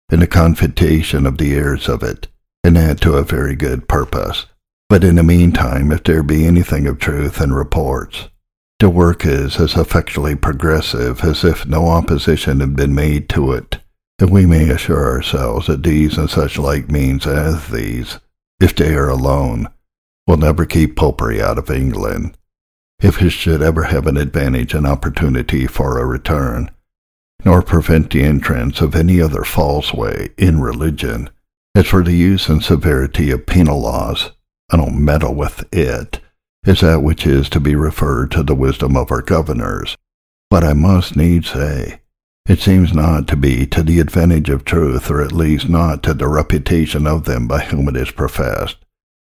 in 0.10 0.22
the 0.22 0.28
confutation 0.28 1.26
of 1.26 1.40
the 1.40 1.54
heirs 1.54 1.90
of 1.90 2.04
it, 2.04 2.30
and 2.64 2.78
that 2.78 3.02
to 3.02 3.16
a 3.16 3.24
very 3.24 3.58
good 3.58 3.90
purpose. 3.90 4.46
But 4.88 5.04
in 5.04 5.16
the 5.16 5.24
meantime, 5.24 5.92
if 5.92 6.06
there 6.06 6.24
be 6.24 6.46
anything 6.46 6.88
of 6.88 7.00
truth 7.00 7.42
in 7.42 7.52
reports, 7.52 8.30
the 8.82 8.90
work 8.90 9.28
is 9.28 9.60
as 9.60 9.76
effectually 9.76 10.36
progressive 10.36 11.24
as 11.24 11.44
if 11.44 11.68
no 11.68 11.88
opposition 11.88 12.62
had 12.62 12.76
been 12.76 12.96
made 12.96 13.30
to 13.30 13.52
it, 13.52 13.78
and 14.18 14.32
we 14.32 14.44
may 14.44 14.72
assure 14.72 15.06
ourselves 15.06 15.68
that 15.68 15.84
these 15.84 16.18
and 16.18 16.32
such 16.32 16.58
like 16.58 16.90
means 16.90 17.28
as 17.28 17.68
these, 17.68 18.20
if 18.60 18.76
they 18.76 18.96
are 18.96 19.08
alone, 19.08 19.70
will 20.26 20.38
never 20.38 20.66
keep 20.66 20.96
popery 20.96 21.40
out 21.40 21.60
of 21.60 21.70
England, 21.70 22.36
if 23.00 23.22
it 23.22 23.30
should 23.30 23.62
ever 23.62 23.84
have 23.84 24.08
an 24.08 24.18
advantage 24.18 24.74
and 24.74 24.88
opportunity 24.88 25.68
for 25.68 26.00
a 26.00 26.06
return, 26.06 26.72
nor 27.46 27.62
prevent 27.62 28.10
the 28.10 28.24
entrance 28.24 28.82
of 28.82 28.96
any 28.96 29.22
other 29.22 29.44
false 29.44 29.94
way 29.94 30.30
in 30.40 30.60
religion. 30.60 31.30
As 31.76 31.86
for 31.86 32.04
the 32.04 32.14
use 32.14 32.50
and 32.50 32.64
severity 32.64 33.30
of 33.30 33.46
penal 33.46 33.80
laws, 33.80 34.32
I 34.72 34.78
don't 34.78 35.06
meddle 35.06 35.36
with 35.36 35.72
it, 35.72 36.20
is 36.66 36.82
that 36.82 37.02
which 37.02 37.26
is 37.26 37.50
to 37.50 37.60
be 37.60 37.76
referred 37.76 38.32
to 38.32 38.44
the 38.44 38.56
wisdom 38.56 38.96
of 38.96 39.12
our 39.12 39.22
governors. 39.22 39.98
But 40.50 40.64
I 40.64 40.74
must 40.74 41.16
needs 41.16 41.50
say, 41.50 42.02
it 42.46 42.60
seems 42.60 42.94
not 42.94 43.28
to 43.30 43.36
be 43.36 43.66
to 43.68 43.84
the 43.84 44.00
advantage 44.00 44.50
of 44.50 44.66
truth, 44.66 45.10
or 45.10 45.22
at 45.22 45.32
least 45.32 45.70
not 45.70 46.04
to 46.04 46.14
the 46.14 46.28
reputation 46.28 47.08
of 47.08 47.26
them 47.26 47.48
by 47.48 47.60
whom 47.60 47.88
it 47.88 47.96
is 47.96 48.12
professed, 48.12 48.78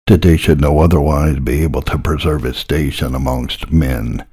that 0.08 0.22
they 0.22 0.38
should 0.38 0.62
no 0.62 0.80
otherwise 0.80 1.40
be 1.40 1.64
able 1.64 1.82
to 1.84 1.98
preserve 1.98 2.46
its 2.46 2.60
station 2.60 3.16
amongst 3.16 3.72
men. 3.72 4.26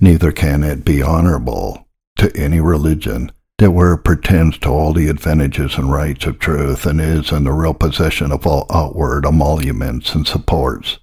Neither 0.00 0.32
can 0.32 0.64
it 0.64 0.84
be 0.84 1.02
honorable 1.02 1.86
to 2.16 2.34
any 2.36 2.60
religion 2.60 3.30
that 3.58 3.72
where 3.72 3.94
it 3.94 4.04
pretends 4.04 4.58
to 4.58 4.68
all 4.68 4.92
the 4.92 5.08
advantages 5.08 5.76
and 5.76 5.92
rights 5.92 6.26
of 6.26 6.38
truth 6.38 6.86
and 6.86 7.00
is 7.00 7.30
in 7.30 7.44
the 7.44 7.52
real 7.52 7.74
possession 7.74 8.32
of 8.32 8.46
all 8.46 8.66
outward 8.70 9.26
emoluments 9.26 10.14
and 10.14 10.26
supports, 10.26 10.98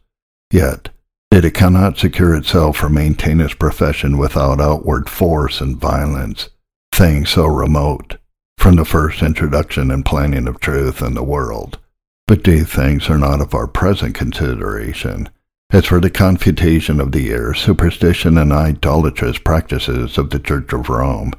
yet 0.51 0.89
it 1.31 1.53
cannot 1.53 1.97
secure 1.97 2.35
itself 2.35 2.83
or 2.83 2.89
maintain 2.89 3.39
its 3.39 3.53
profession 3.53 4.17
without 4.17 4.59
outward 4.59 5.09
force 5.09 5.61
and 5.61 5.77
violence, 5.77 6.49
things 6.93 7.29
so 7.29 7.45
remote 7.45 8.17
from 8.57 8.75
the 8.75 8.85
first 8.85 9.21
introduction 9.21 9.89
and 9.89 10.05
planning 10.05 10.47
of 10.47 10.59
truth 10.59 11.01
in 11.01 11.13
the 11.13 11.23
world. 11.23 11.79
But 12.27 12.43
these 12.43 12.67
things 12.67 13.09
are 13.09 13.17
not 13.17 13.41
of 13.41 13.53
our 13.53 13.67
present 13.67 14.15
consideration. 14.15 15.29
As 15.71 15.85
for 15.85 15.99
the 15.99 16.09
confutation 16.09 16.99
of 16.99 17.11
the 17.11 17.29
air, 17.31 17.53
superstition 17.53 18.37
and 18.37 18.51
idolatrous 18.51 19.37
practices 19.37 20.17
of 20.17 20.31
the 20.31 20.39
Church 20.39 20.73
of 20.73 20.89
Rome, 20.89 21.31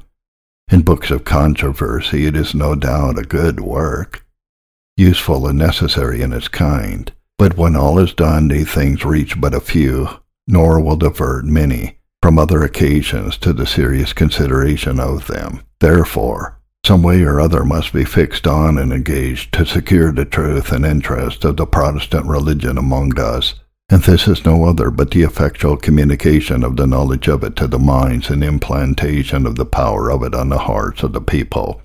in 0.71 0.81
books 0.81 1.11
of 1.11 1.25
controversy 1.25 2.25
it 2.25 2.35
is 2.35 2.55
no 2.55 2.75
doubt 2.75 3.19
a 3.19 3.23
good 3.23 3.59
work, 3.59 4.25
useful 4.97 5.47
and 5.47 5.59
necessary 5.59 6.21
in 6.21 6.33
its 6.33 6.47
kind. 6.47 7.11
But 7.41 7.57
when 7.57 7.75
all 7.75 7.97
is 7.97 8.13
done, 8.13 8.49
these 8.49 8.69
things 8.69 9.03
reach 9.03 9.41
but 9.41 9.55
a 9.55 9.59
few, 9.59 10.07
nor 10.47 10.79
will 10.79 10.95
divert 10.95 11.43
many 11.43 11.97
from 12.21 12.37
other 12.37 12.61
occasions 12.61 13.35
to 13.37 13.51
the 13.51 13.65
serious 13.65 14.13
consideration 14.13 14.99
of 14.99 15.25
them. 15.25 15.61
Therefore, 15.79 16.59
some 16.85 17.01
way 17.01 17.23
or 17.23 17.41
other 17.41 17.65
must 17.65 17.93
be 17.93 18.05
fixed 18.05 18.45
on 18.45 18.77
and 18.77 18.93
engaged 18.93 19.55
to 19.55 19.65
secure 19.65 20.11
the 20.11 20.23
truth 20.23 20.71
and 20.71 20.85
interest 20.85 21.43
of 21.43 21.57
the 21.57 21.65
Protestant 21.65 22.27
religion 22.27 22.77
among 22.77 23.19
us, 23.19 23.55
and 23.89 24.03
this 24.03 24.27
is 24.27 24.45
no 24.45 24.65
other 24.65 24.91
but 24.91 25.09
the 25.09 25.23
effectual 25.23 25.77
communication 25.77 26.63
of 26.63 26.75
the 26.75 26.85
knowledge 26.85 27.27
of 27.27 27.43
it 27.43 27.55
to 27.55 27.65
the 27.65 27.79
minds 27.79 28.29
and 28.29 28.43
implantation 28.43 29.47
of 29.47 29.55
the 29.55 29.65
power 29.65 30.11
of 30.11 30.21
it 30.21 30.35
on 30.35 30.49
the 30.49 30.59
hearts 30.59 31.01
of 31.01 31.13
the 31.13 31.21
people. 31.21 31.81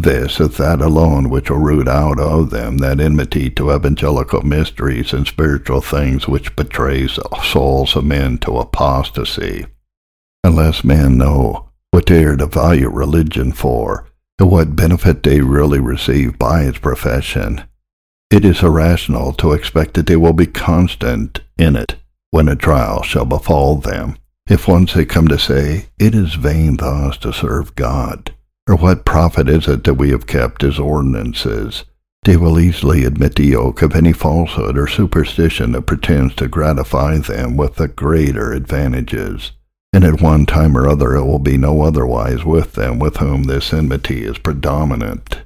This 0.00 0.38
is 0.38 0.56
that 0.58 0.80
alone 0.80 1.28
which 1.28 1.50
will 1.50 1.58
root 1.58 1.88
out 1.88 2.20
of 2.20 2.50
them 2.50 2.78
that 2.78 3.00
enmity 3.00 3.50
to 3.50 3.74
evangelical 3.74 4.42
mysteries 4.42 5.12
and 5.12 5.26
spiritual 5.26 5.80
things 5.80 6.28
which 6.28 6.54
betrays 6.54 7.16
the 7.16 7.40
souls 7.42 7.96
of 7.96 8.04
men 8.04 8.38
to 8.38 8.58
apostasy. 8.58 9.66
Unless 10.44 10.84
men 10.84 11.18
know 11.18 11.70
what 11.90 12.06
they 12.06 12.24
are 12.24 12.36
to 12.36 12.46
value 12.46 12.88
religion 12.88 13.52
for, 13.52 14.08
and 14.38 14.50
what 14.50 14.76
benefit 14.76 15.24
they 15.24 15.40
really 15.40 15.80
receive 15.80 16.38
by 16.38 16.62
its 16.62 16.78
profession, 16.78 17.64
it 18.30 18.44
is 18.44 18.62
irrational 18.62 19.32
to 19.32 19.52
expect 19.52 19.94
that 19.94 20.06
they 20.06 20.16
will 20.16 20.32
be 20.32 20.46
constant 20.46 21.40
in 21.56 21.74
it 21.74 21.96
when 22.30 22.48
a 22.48 22.54
trial 22.54 23.02
shall 23.02 23.24
befall 23.24 23.76
them. 23.76 24.16
If 24.48 24.68
once 24.68 24.94
they 24.94 25.04
come 25.04 25.28
to 25.28 25.38
say, 25.38 25.86
It 25.98 26.14
is 26.14 26.34
vain 26.34 26.76
thus 26.76 27.18
to 27.18 27.32
serve 27.32 27.74
God, 27.74 28.34
or 28.68 28.76
what 28.76 29.06
profit 29.06 29.48
is 29.48 29.66
it 29.66 29.84
that 29.84 29.94
we 29.94 30.10
have 30.10 30.26
kept 30.26 30.60
his 30.60 30.78
ordinances, 30.78 31.84
they 32.24 32.36
will 32.36 32.60
easily 32.60 33.04
admit 33.04 33.36
the 33.36 33.46
yoke 33.46 33.80
of 33.80 33.96
any 33.96 34.12
falsehood 34.12 34.76
or 34.76 34.86
superstition 34.86 35.72
that 35.72 35.82
pretends 35.82 36.34
to 36.34 36.46
gratify 36.46 37.16
them 37.16 37.56
with 37.56 37.76
the 37.76 37.88
greater 37.88 38.52
advantages. 38.52 39.52
And 39.94 40.04
at 40.04 40.20
one 40.20 40.44
time 40.44 40.76
or 40.76 40.86
other 40.86 41.14
it 41.14 41.24
will 41.24 41.38
be 41.38 41.56
no 41.56 41.80
otherwise 41.80 42.44
with 42.44 42.74
them 42.74 42.98
with 42.98 43.16
whom 43.16 43.44
this 43.44 43.72
enmity 43.72 44.24
is 44.24 44.36
predominant. 44.36 45.42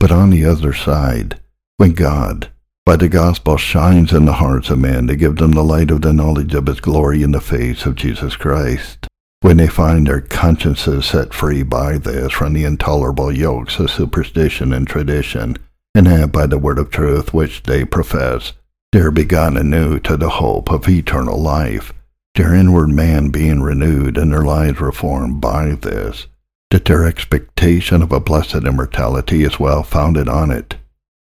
But 0.00 0.10
on 0.10 0.30
the 0.30 0.44
other 0.44 0.72
side, 0.72 1.40
when 1.76 1.92
God, 1.92 2.50
by 2.84 2.96
the 2.96 3.08
gospel, 3.08 3.56
shines 3.56 4.12
in 4.12 4.24
the 4.24 4.32
hearts 4.32 4.68
of 4.70 4.80
men 4.80 5.06
to 5.06 5.14
give 5.14 5.36
them 5.36 5.52
the 5.52 5.62
light 5.62 5.92
of 5.92 6.02
the 6.02 6.12
knowledge 6.12 6.54
of 6.54 6.66
his 6.66 6.80
glory 6.80 7.22
in 7.22 7.30
the 7.30 7.40
face 7.40 7.86
of 7.86 7.94
Jesus 7.94 8.34
Christ, 8.34 9.06
when 9.42 9.56
they 9.56 9.66
find 9.66 10.06
their 10.06 10.20
consciences 10.20 11.04
set 11.04 11.34
free 11.34 11.62
by 11.64 11.98
this 11.98 12.32
from 12.32 12.52
the 12.52 12.64
intolerable 12.64 13.30
yokes 13.30 13.78
of 13.78 13.90
superstition 13.90 14.72
and 14.72 14.86
tradition, 14.86 15.56
and 15.94 16.06
have 16.06 16.30
by 16.30 16.46
the 16.46 16.58
word 16.58 16.78
of 16.78 16.90
truth 16.90 17.34
which 17.34 17.64
they 17.64 17.84
profess, 17.84 18.52
they're 18.92 19.10
begun 19.10 19.56
anew 19.56 19.98
to 19.98 20.16
the 20.16 20.28
hope 20.28 20.70
of 20.70 20.88
eternal 20.88 21.40
life, 21.40 21.92
their 22.36 22.54
inward 22.54 22.88
man 22.88 23.30
being 23.30 23.60
renewed 23.60 24.16
and 24.16 24.32
their 24.32 24.44
lives 24.44 24.80
reformed 24.80 25.40
by 25.40 25.70
this, 25.74 26.28
that 26.70 26.84
their 26.84 27.04
expectation 27.04 28.00
of 28.00 28.12
a 28.12 28.20
blessed 28.20 28.64
immortality 28.64 29.42
is 29.42 29.58
well 29.58 29.82
founded 29.82 30.28
on 30.28 30.52
it, 30.52 30.76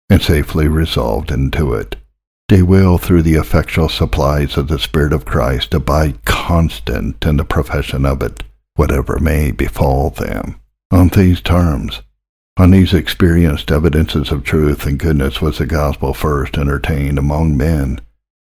and 0.10 0.22
safely 0.22 0.67
resolved 0.67 1.30
into 1.30 1.74
it. 1.74 1.98
They 2.50 2.62
will, 2.62 2.98
through 2.98 3.24
the 3.24 3.36
effectual 3.36 3.90
supplies 3.90 4.56
of 4.56 4.70
the 4.70 4.80
Spirit 4.80 5.12
of 5.12 5.26
Christ, 5.26 5.74
abide 5.74 6.24
constant 6.24 7.26
in 7.26 7.38
the 7.38 7.44
profession 7.44 8.06
of 8.06 8.22
it, 8.22 8.42
whatever 8.76 9.20
may 9.20 9.52
befall 9.52 10.12
them. 10.12 10.60
On 10.90 11.10
these 11.10 11.42
terms, 11.42 12.02
on 12.56 12.72
these 12.72 12.94
experienced 12.94 13.70
evidences 13.70 14.32
of 14.32 14.46
truth 14.46 14.86
and 14.86 14.98
goodness 14.98 15.42
was 15.42 15.58
the 15.58 15.66
gospel 15.66 16.14
first 16.14 16.58
entertained 16.58 17.20
among 17.20 17.58
men, 17.58 18.00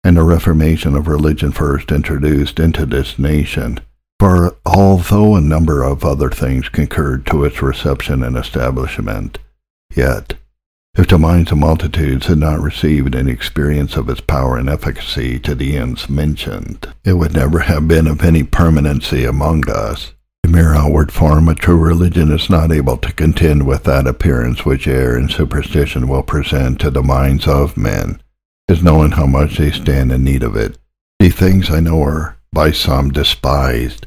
and 0.03 0.17
the 0.17 0.23
reformation 0.23 0.97
of 0.97 1.07
religion 1.07 1.53
first 1.53 1.93
introduced 1.93 2.59
into 2.59 2.87
this 2.87 3.19
nation. 3.19 3.81
For 4.19 4.57
although 4.65 5.37
a 5.37 5.43
number 5.43 5.83
of 5.83 6.05
other 6.07 6.31
things 6.31 6.71
concurred 6.71 7.27
to 7.27 7.45
its 7.45 7.61
reception 7.61 8.23
and 8.23 8.37
establishment, 8.37 9.39
yet 9.95 10.40
if 10.97 11.07
the 11.09 11.19
minds 11.19 11.53
of 11.53 11.59
multitudes 11.59 12.27
had 12.27 12.39
not 12.39 12.61
received 12.61 13.15
any 13.15 13.31
experience 13.31 13.97
of 13.97 14.09
its 14.09 14.21
power 14.21 14.57
and 14.57 14.69
efficacy 14.69 15.39
to 15.39 15.55
the 15.55 15.77
ends 15.77 16.09
mentioned, 16.09 16.93
it 17.05 17.15
would 17.15 17.33
never 17.33 17.61
have 17.61 17.87
been 17.89 18.07
of 18.07 18.23
any 18.23 18.43
permanency 18.43 19.25
among 19.25 19.69
us. 19.71 20.13
A 20.45 20.49
mere 20.49 20.75
outward 20.75 21.13
form 21.13 21.49
of 21.49 21.59
true 21.59 21.79
religion 21.79 22.33
is 22.33 22.51
not 22.51 22.73
able 22.73 22.97
to 22.99 23.13
contend 23.13 23.67
with 23.67 23.85
that 23.85 24.07
appearance 24.07 24.65
which 24.65 24.89
error 24.89 25.17
and 25.17 25.31
superstition 25.31 26.09
will 26.09 26.23
present 26.23 26.81
to 26.81 26.91
the 26.91 27.03
minds 27.03 27.47
of 27.47 27.77
men, 27.77 28.21
as 28.69 28.83
knowing 28.83 29.13
how 29.13 29.27
much 29.27 29.59
they 29.59 29.71
stand 29.71 30.11
in 30.11 30.25
need 30.25 30.43
of 30.43 30.57
it. 30.57 30.77
The 31.19 31.31
things 31.31 31.71
I 31.71 31.81
know 31.81 32.03
are 32.03 32.37
by 32.53 32.73
some 32.73 33.11
despised, 33.11 34.07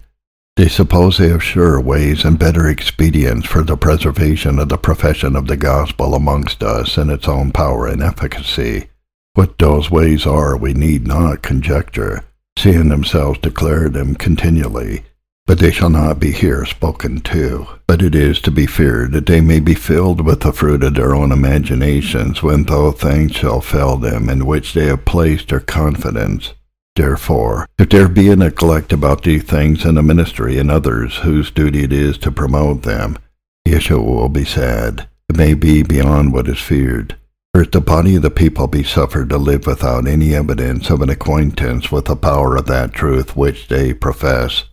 they 0.56 0.68
suppose 0.68 1.18
they 1.18 1.30
have 1.30 1.44
sure 1.44 1.82
ways 1.82 2.24
and 2.24 2.38
better 2.38 2.68
expedients 2.68 3.48
for 3.48 3.64
the 3.64 3.76
preservation 3.76 4.60
of 4.60 4.70
the 4.70 4.78
profession 4.78 5.36
of 5.36 5.48
the 5.48 5.58
gospel 5.58 6.14
amongst 6.14 6.62
us 6.62 6.96
in 6.98 7.10
its 7.10 7.28
own 7.28 7.52
power 7.52 7.88
and 7.88 8.04
efficacy. 8.04 8.88
What 9.34 9.58
those 9.58 9.90
ways 9.90 10.28
are 10.28 10.56
we 10.56 10.76
need 10.76 11.08
not 11.08 11.42
conjecture, 11.42 12.24
seeing 12.56 12.90
themselves 12.90 13.40
declare 13.40 13.90
them 13.90 14.14
continually. 14.14 15.04
But 15.48 15.58
they 15.58 15.72
shall 15.72 15.90
not 15.90 16.20
be 16.20 16.32
here 16.32 16.66
spoken 16.66 17.22
to. 17.22 17.68
But 17.88 18.02
it 18.02 18.16
is 18.16 18.40
to 18.42 18.52
be 18.52 18.68
feared 18.68 19.12
that 19.12 19.26
they 19.26 19.42
may 19.42 19.60
be 19.60 19.74
filled 19.74 20.22
with 20.22 20.42
the 20.42 20.54
fruit 20.54 20.84
of 20.84 20.94
their 20.94 21.16
own 21.16 21.32
imaginations 21.32 22.44
when 22.44 22.64
those 22.64 22.96
things 22.96 23.34
shall 23.34 23.60
fail 23.60 23.98
them 23.98 24.30
in 24.30 24.46
which 24.46 24.74
they 24.74 24.86
have 24.86 25.04
placed 25.04 25.50
their 25.50 25.60
confidence 25.60 26.54
Therefore, 26.96 27.68
if 27.80 27.90
there 27.90 28.08
be 28.08 28.30
a 28.30 28.36
neglect 28.36 28.94
about 28.94 29.24
these 29.24 29.44
things 29.44 29.84
in 29.84 29.96
the 29.96 30.04
ministry 30.04 30.60
and 30.60 30.70
others 30.70 31.18
whose 31.18 31.50
duty 31.50 31.84
it 31.84 31.92
is 31.92 32.20
to 32.20 32.32
promote 32.32 32.84
them, 32.84 33.18
the 33.66 33.74
issue 33.74 34.00
will 34.00 34.30
be 34.30 34.46
sad. 34.46 35.08
It 35.28 35.38
may 35.38 35.56
be 35.56 35.82
beyond 35.82 36.34
what 36.34 36.48
is 36.48 36.60
feared. 36.60 37.18
For 37.54 37.64
if 37.64 37.72
the 37.72 37.82
body 37.82 38.16
of 38.16 38.22
the 38.22 38.30
people 38.30 38.68
be 38.68 38.84
suffered 38.84 39.30
to 39.30 39.38
live 39.38 39.66
without 39.66 40.08
any 40.08 40.36
evidence 40.36 40.90
of 40.90 41.02
an 41.02 41.10
acquaintance 41.10 41.92
with 41.92 42.06
the 42.06 42.16
power 42.16 42.56
of 42.56 42.68
that 42.68 42.94
truth 42.94 43.36
which 43.36 43.68
they 43.68 43.94
profess, 43.94 44.66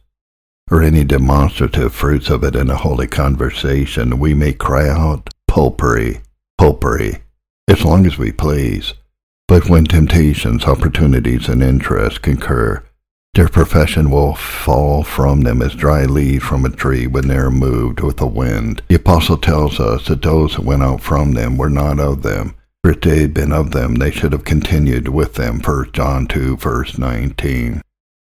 or 0.71 0.83
any 0.83 1.05
demonstrative 1.05 1.95
fruits 1.95 2.29
of 2.31 2.45
it 2.45 2.55
in 2.55 2.71
a 2.71 2.77
holy 2.77 3.07
conversation, 3.07 4.19
we 4.19 4.35
may 4.35 4.53
cry 4.53 4.89
out, 4.89 5.31
popery, 5.49 6.21
popery, 6.59 7.23
as 7.67 7.85
long 7.85 8.07
as 8.07 8.19
we 8.19 8.31
please. 8.31 8.95
But 9.51 9.69
when 9.69 9.85
temptations, 9.85 10.65
opportunities, 10.65 11.49
and 11.49 11.61
interests 11.61 12.21
concur, 12.21 12.85
their 13.35 13.49
profession 13.49 14.09
will 14.09 14.37
fall 14.37 15.03
from 15.03 15.41
them 15.41 15.61
as 15.61 15.75
dry 15.75 16.05
leaves 16.05 16.45
from 16.45 16.65
a 16.65 16.71
tree 16.71 17.09
when 17.09 17.27
they 17.27 17.35
are 17.35 17.51
moved 17.51 17.99
with 17.99 18.19
the 18.19 18.29
wind. 18.29 18.81
The 18.87 18.95
apostle 18.95 19.37
tells 19.37 19.81
us 19.81 20.07
that 20.07 20.23
those 20.23 20.55
that 20.55 20.65
went 20.65 20.85
out 20.85 21.01
from 21.01 21.33
them 21.33 21.57
were 21.57 21.69
not 21.69 21.99
of 21.99 22.23
them. 22.23 22.55
For 22.85 22.93
if 22.93 23.01
they 23.01 23.23
had 23.23 23.35
been 23.35 23.53
of 23.53 23.73
them, 23.73 23.97
they 23.97 24.13
should 24.13 24.31
have 24.31 24.45
continued 24.45 25.09
with 25.09 25.35
them. 25.35 25.59
1 25.59 25.91
John 25.95 26.29
2, 26.29 26.57
verse 26.57 26.97
19. 26.97 27.83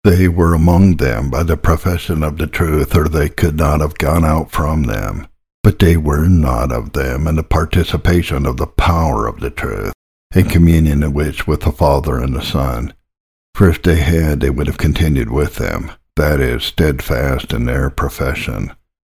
They 0.02 0.26
were 0.26 0.52
among 0.52 0.96
them 0.96 1.30
by 1.30 1.44
the 1.44 1.56
profession 1.56 2.24
of 2.24 2.38
the 2.38 2.48
truth, 2.48 2.96
or 2.96 3.06
they 3.08 3.28
could 3.28 3.56
not 3.56 3.80
have 3.80 3.98
gone 3.98 4.24
out 4.24 4.50
from 4.50 4.82
them. 4.82 5.28
But 5.62 5.78
they 5.78 5.96
were 5.96 6.26
not 6.26 6.72
of 6.72 6.92
them 6.92 7.28
in 7.28 7.36
the 7.36 7.44
participation 7.44 8.46
of 8.46 8.56
the 8.56 8.66
power 8.66 9.28
of 9.28 9.38
the 9.38 9.50
truth, 9.50 9.92
in 10.34 10.48
communion 10.48 11.02
in 11.02 11.12
which 11.12 11.46
with 11.46 11.60
the 11.60 11.72
Father 11.72 12.18
and 12.18 12.34
the 12.34 12.42
Son 12.42 12.92
for 13.54 13.68
if 13.68 13.80
they 13.82 13.96
had, 13.96 14.40
they 14.40 14.50
would 14.50 14.66
have 14.66 14.78
continued 14.78 15.30
with 15.30 15.56
them, 15.56 15.92
that 16.16 16.40
is, 16.40 16.64
steadfast 16.64 17.52
in 17.52 17.66
their 17.66 17.88
profession. 17.88 18.72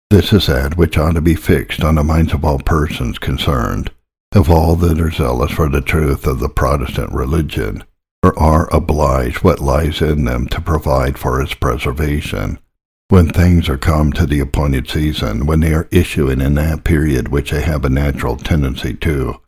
This 0.09 0.33
is 0.33 0.47
that 0.47 0.77
which 0.77 0.97
ought 0.97 1.13
to 1.13 1.21
be 1.21 1.35
fixed 1.35 1.83
on 1.83 1.95
the 1.95 2.03
minds 2.03 2.33
of 2.33 2.43
all 2.43 2.57
persons 2.57 3.19
concerned, 3.19 3.91
of 4.33 4.49
all 4.49 4.75
that 4.77 4.99
are 4.99 5.11
zealous 5.11 5.51
for 5.51 5.69
the 5.69 5.81
truth 5.81 6.25
of 6.25 6.39
the 6.39 6.49
Protestant 6.49 7.11
religion, 7.13 7.83
or 8.23 8.37
are 8.37 8.73
obliged 8.73 9.43
what 9.43 9.59
lies 9.59 10.01
in 10.01 10.25
them 10.25 10.47
to 10.47 10.59
provide 10.59 11.19
for 11.19 11.39
its 11.39 11.53
preservation. 11.53 12.57
When 13.09 13.29
things 13.29 13.69
are 13.69 13.77
come 13.77 14.11
to 14.13 14.25
the 14.25 14.39
appointed 14.39 14.89
season, 14.89 15.45
when 15.45 15.59
they 15.59 15.73
are 15.73 15.87
issuing 15.91 16.41
in 16.41 16.55
that 16.55 16.83
period 16.83 17.27
which 17.27 17.51
they 17.51 17.61
have 17.61 17.85
a 17.85 17.89
natural 17.89 18.37
tendency 18.37 18.95
to, 18.95 19.39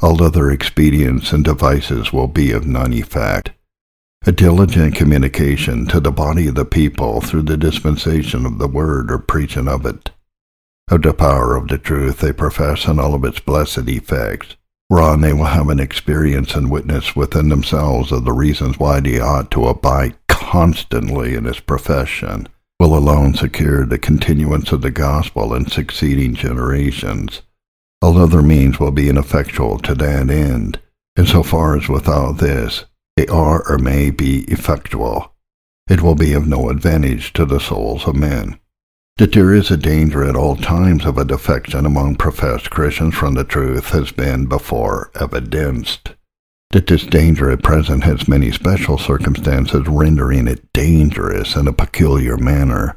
all 0.00 0.22
other 0.22 0.50
expedients 0.50 1.32
and 1.32 1.44
devices 1.44 2.12
will 2.12 2.28
be 2.28 2.52
of 2.52 2.66
none 2.66 2.92
effect 2.92 3.50
a 4.26 4.32
diligent 4.32 4.94
communication 4.94 5.86
to 5.86 6.00
the 6.00 6.10
body 6.10 6.48
of 6.48 6.54
the 6.54 6.64
people 6.64 7.20
through 7.20 7.42
the 7.42 7.56
dispensation 7.56 8.44
of 8.44 8.58
the 8.58 8.68
word 8.68 9.10
or 9.10 9.18
preaching 9.18 9.68
of 9.68 9.86
it, 9.86 10.10
of 10.90 11.02
the 11.02 11.14
power 11.14 11.56
of 11.56 11.68
the 11.68 11.78
truth 11.78 12.18
they 12.18 12.32
profess 12.32 12.86
and 12.86 13.00
all 13.00 13.14
of 13.14 13.24
its 13.24 13.40
blessed 13.40 13.88
effects, 13.88 14.56
whereon 14.90 15.20
they 15.20 15.32
will 15.32 15.44
have 15.44 15.68
an 15.68 15.78
experience 15.78 16.54
and 16.54 16.70
witness 16.70 17.14
within 17.14 17.48
themselves 17.48 18.10
of 18.10 18.24
the 18.24 18.32
reasons 18.32 18.78
why 18.78 18.98
they 19.00 19.20
ought 19.20 19.50
to 19.50 19.66
abide 19.66 20.16
constantly 20.26 21.34
in 21.34 21.46
its 21.46 21.60
profession, 21.60 22.48
will 22.80 22.96
alone 22.96 23.34
secure 23.34 23.86
the 23.86 23.98
continuance 23.98 24.72
of 24.72 24.82
the 24.82 24.90
gospel 24.90 25.54
in 25.54 25.66
succeeding 25.66 26.34
generations. 26.34 27.42
All 28.00 28.18
other 28.18 28.42
means 28.42 28.78
will 28.78 28.92
be 28.92 29.08
ineffectual 29.08 29.78
to 29.80 29.94
that 29.94 30.30
end, 30.30 30.80
in 31.16 31.26
so 31.26 31.42
far 31.42 31.76
as 31.76 31.88
without 31.88 32.38
this 32.38 32.84
they 33.16 33.26
are 33.26 33.68
or 33.68 33.78
may 33.78 34.10
be 34.10 34.44
effectual, 34.44 35.34
it 35.88 36.00
will 36.00 36.14
be 36.14 36.32
of 36.32 36.46
no 36.46 36.70
advantage 36.70 37.32
to 37.32 37.44
the 37.44 37.58
souls 37.58 38.06
of 38.06 38.14
men. 38.14 38.60
That 39.16 39.32
there 39.32 39.52
is 39.52 39.72
a 39.72 39.76
danger 39.76 40.22
at 40.22 40.36
all 40.36 40.54
times 40.54 41.04
of 41.04 41.18
a 41.18 41.24
defection 41.24 41.84
among 41.84 42.16
professed 42.16 42.70
Christians 42.70 43.16
from 43.16 43.34
the 43.34 43.42
truth 43.42 43.90
has 43.90 44.12
been 44.12 44.46
before 44.46 45.10
evidenced. 45.18 46.14
That 46.70 46.86
this 46.86 47.04
danger 47.04 47.50
at 47.50 47.64
present 47.64 48.04
has 48.04 48.28
many 48.28 48.52
special 48.52 48.98
circumstances 48.98 49.88
rendering 49.88 50.46
it 50.46 50.72
dangerous 50.72 51.56
in 51.56 51.66
a 51.66 51.72
peculiar 51.72 52.36
manner 52.36 52.96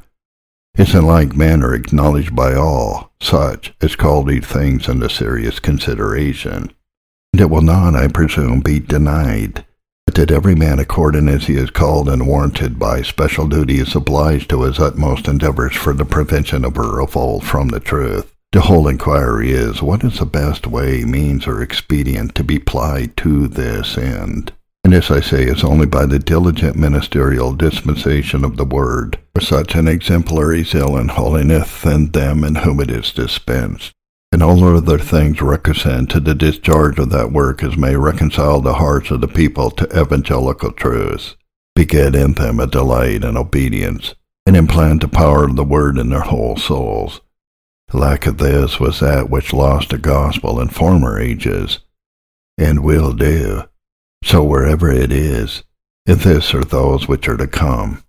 is 0.76 0.94
in 0.94 1.06
like 1.06 1.36
manner 1.36 1.74
acknowledged 1.74 2.34
by 2.34 2.54
all 2.54 3.12
such 3.20 3.74
as 3.80 3.94
call 3.94 4.24
these 4.24 4.46
things 4.46 4.88
into 4.88 5.08
serious 5.08 5.60
consideration. 5.60 6.72
And 7.32 7.40
it 7.40 7.50
will 7.50 7.62
not, 7.62 7.94
I 7.94 8.08
presume, 8.08 8.60
be 8.60 8.78
denied 8.78 9.64
that 10.14 10.30
every 10.30 10.54
man 10.54 10.78
according 10.78 11.28
as 11.28 11.46
he 11.46 11.56
is 11.56 11.70
called 11.70 12.08
and 12.08 12.26
warranted 12.26 12.78
by 12.78 13.02
special 13.02 13.46
duty 13.46 13.78
is 13.78 13.94
obliged 13.94 14.50
to 14.50 14.62
his 14.62 14.78
utmost 14.78 15.28
endeavors 15.28 15.74
for 15.74 15.92
the 15.92 16.04
prevention 16.04 16.64
of 16.64 16.76
a 16.76 16.82
revolt 16.82 17.44
from 17.44 17.68
the 17.68 17.80
truth. 17.80 18.34
The 18.52 18.62
whole 18.62 18.88
inquiry 18.88 19.52
is, 19.52 19.80
what 19.80 20.04
is 20.04 20.18
the 20.18 20.26
best 20.26 20.66
way, 20.66 21.04
means, 21.04 21.46
or 21.46 21.62
expedient 21.62 22.34
to 22.34 22.44
be 22.44 22.58
plied 22.58 23.16
to 23.18 23.48
this 23.48 23.96
end? 23.96 24.52
And 24.84 24.92
this, 24.92 25.10
I 25.10 25.20
say, 25.20 25.44
is 25.44 25.62
only 25.62 25.86
by 25.86 26.06
the 26.06 26.18
diligent 26.18 26.76
ministerial 26.76 27.52
dispensation 27.52 28.44
of 28.44 28.56
the 28.56 28.64
word, 28.64 29.18
for 29.34 29.40
such 29.40 29.74
an 29.74 29.86
exemplary 29.86 30.64
zeal 30.64 30.96
and 30.96 31.10
holiness 31.10 31.84
in 31.84 32.10
them 32.10 32.42
in 32.42 32.56
whom 32.56 32.80
it 32.80 32.90
is 32.90 33.12
dispensed 33.12 33.92
and 34.32 34.42
all 34.42 34.64
other 34.64 34.98
things 34.98 35.42
requisite 35.42 36.08
to 36.08 36.18
the 36.18 36.34
discharge 36.34 36.98
of 36.98 37.10
that 37.10 37.30
work 37.30 37.62
as 37.62 37.76
may 37.76 37.94
reconcile 37.94 38.62
the 38.62 38.74
hearts 38.74 39.10
of 39.10 39.20
the 39.20 39.28
people 39.28 39.70
to 39.70 39.86
evangelical 40.00 40.72
truths, 40.72 41.36
beget 41.76 42.14
in 42.14 42.32
them 42.32 42.58
a 42.58 42.66
delight 42.66 43.22
and 43.22 43.36
obedience, 43.36 44.14
and 44.46 44.56
implant 44.56 45.02
the 45.02 45.08
power 45.08 45.44
of 45.44 45.54
the 45.54 45.62
word 45.62 45.98
in 45.98 46.08
their 46.08 46.22
whole 46.22 46.56
souls. 46.56 47.20
Lack 47.92 48.26
of 48.26 48.38
this 48.38 48.80
was 48.80 49.00
that 49.00 49.28
which 49.28 49.52
lost 49.52 49.90
the 49.90 49.98
gospel 49.98 50.58
in 50.58 50.68
former 50.68 51.20
ages, 51.20 51.80
and 52.56 52.82
will 52.82 53.12
do. 53.12 53.64
So 54.22 54.44
wherever 54.44 54.90
it 54.90 55.12
is, 55.12 55.62
if 56.06 56.24
this 56.24 56.54
are 56.54 56.64
those 56.64 57.08
which 57.08 57.28
are 57.28 57.36
to 57.36 57.46
come 57.46 58.02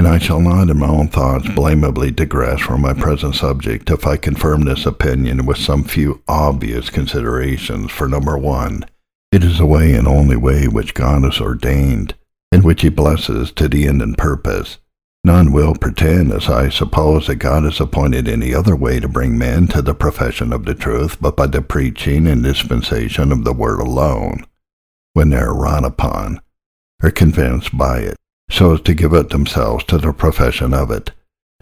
and 0.00 0.08
I 0.08 0.16
shall 0.16 0.40
not 0.40 0.70
in 0.70 0.78
my 0.78 0.88
own 0.88 1.08
thoughts 1.08 1.46
hmm. 1.46 1.54
blameably 1.54 2.10
digress 2.10 2.62
from 2.62 2.80
my 2.80 2.94
present 2.94 3.34
subject 3.34 3.90
if 3.90 4.06
I 4.06 4.16
confirm 4.16 4.64
this 4.64 4.86
opinion 4.86 5.44
with 5.44 5.58
some 5.58 5.84
few 5.84 6.22
obvious 6.26 6.88
considerations. 6.88 7.90
For 7.90 8.08
number 8.08 8.38
one, 8.38 8.86
it 9.30 9.44
is 9.44 9.58
the 9.58 9.66
way 9.66 9.92
and 9.92 10.08
only 10.08 10.38
way 10.38 10.66
which 10.68 10.94
God 10.94 11.24
has 11.24 11.38
ordained, 11.38 12.14
in 12.50 12.62
which 12.62 12.80
he 12.80 12.88
blesses 12.88 13.52
to 13.52 13.68
the 13.68 13.86
end 13.86 14.00
and 14.00 14.16
purpose. 14.16 14.78
None 15.22 15.52
will 15.52 15.74
pretend, 15.74 16.32
as 16.32 16.48
I 16.48 16.70
suppose, 16.70 17.26
that 17.26 17.34
God 17.34 17.64
has 17.64 17.78
appointed 17.78 18.26
any 18.26 18.54
other 18.54 18.74
way 18.74 19.00
to 19.00 19.06
bring 19.06 19.36
men 19.36 19.66
to 19.66 19.82
the 19.82 19.94
profession 19.94 20.50
of 20.50 20.64
the 20.64 20.74
truth 20.74 21.18
but 21.20 21.36
by 21.36 21.46
the 21.46 21.60
preaching 21.60 22.26
and 22.26 22.42
dispensation 22.42 23.30
of 23.32 23.44
the 23.44 23.52
word 23.52 23.80
alone, 23.80 24.46
when 25.12 25.30
they 25.30 25.38
are 25.38 25.54
wrought 25.54 25.84
upon, 25.84 26.40
or 27.02 27.10
convinced 27.10 27.76
by 27.76 27.98
it 27.98 28.16
so 28.50 28.74
as 28.74 28.80
to 28.82 28.94
give 28.94 29.12
themselves 29.28 29.84
to 29.84 29.98
the 29.98 30.12
profession 30.12 30.74
of 30.74 30.90
it. 30.90 31.12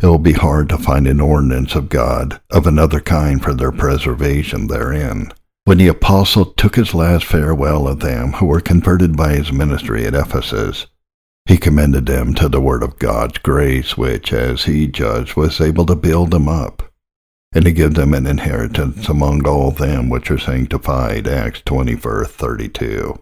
It 0.03 0.07
will 0.07 0.19
be 0.19 0.33
hard 0.33 0.69
to 0.71 0.79
find 0.79 1.07
an 1.07 1.21
ordinance 1.21 1.75
of 1.75 1.89
God 1.89 2.41
of 2.51 2.67
another 2.67 3.01
kind 3.01 3.43
for 3.43 3.53
their 3.53 3.73
preservation 3.73 4.69
therein. 4.69 5.33
When 5.65 5.79
the 5.79 5.89
apostle 5.89 6.47
took 6.47 6.77
his 6.77 6.95
last 6.95 7.27
farewell 7.27 7.87
of 7.87 8.01
them 8.01 8.33
who 8.35 8.47
were 8.47 8.61
converted 8.61 9.17
by 9.17 9.35
his 9.35 9.53
ministry 9.53 10.07
at 10.07 10.15
Ephesus, 10.15 10.87
he 11.47 11.59
commended 11.59 12.07
them 12.07 12.33
to 12.35 12.49
the 12.49 12.61
word 12.61 12.83
of 12.83 12.99
God's 12.99 13.39
grace, 13.39 13.97
which, 13.97 14.33
as 14.33 14.65
he 14.65 14.87
judged, 14.87 15.37
was 15.37 15.61
able 15.61 15.85
to 15.87 15.95
build 15.95 16.31
them 16.31 16.49
up, 16.49 16.91
and 17.53 17.65
to 17.65 17.73
give 17.73 17.95
them 17.95 18.15
an 18.15 18.27
inheritance 18.27 19.09
among 19.09 19.47
all 19.47 19.71
them 19.71 20.09
which 20.09 20.31
are 20.31 20.39
sanctified. 20.39 21.27
Acts 21.27 21.61
20, 21.63 21.95
verse 21.95 22.29
32. 22.29 23.19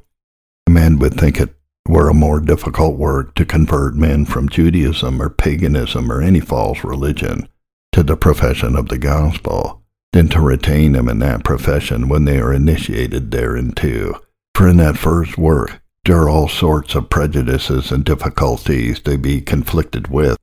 Man 0.69 0.99
would 0.99 1.15
think 1.15 1.41
it 1.41 1.55
were 1.89 2.09
a 2.09 2.15
more 2.15 2.41
difficult 2.41 2.97
work 2.97 3.35
to 3.37 3.45
convert 3.45 3.95
men 3.95 4.25
from 4.25 4.49
Judaism 4.49 5.23
or 5.23 5.31
paganism 5.31 6.11
or 6.11 6.21
any 6.21 6.41
false 6.41 6.83
religion 6.83 7.49
to 7.93 8.03
the 8.03 8.17
profession 8.17 8.77
of 8.77 8.89
the 8.89 8.99
gospel 8.99 9.83
than 10.13 10.29
to 10.29 10.41
retain 10.41 10.93
them 10.93 11.09
in 11.09 11.19
that 11.21 11.45
profession 11.45 12.09
when 12.09 12.25
they 12.25 12.41
are 12.41 12.53
initiated 12.53 13.31
thereinto. 13.31 14.21
For 14.55 14.69
in 14.69 14.79
that 14.79 14.99
first 14.99 15.39
work 15.39 15.81
there 16.05 16.19
are 16.23 16.29
all 16.29 16.49
sorts 16.49 16.95
of 16.95 17.11
prejudices 17.11 17.91
and 17.91 18.05
difficulties 18.05 19.01
to 19.01 19.19
be 19.19 19.41
conflicted 19.41 20.09
with, 20.09 20.37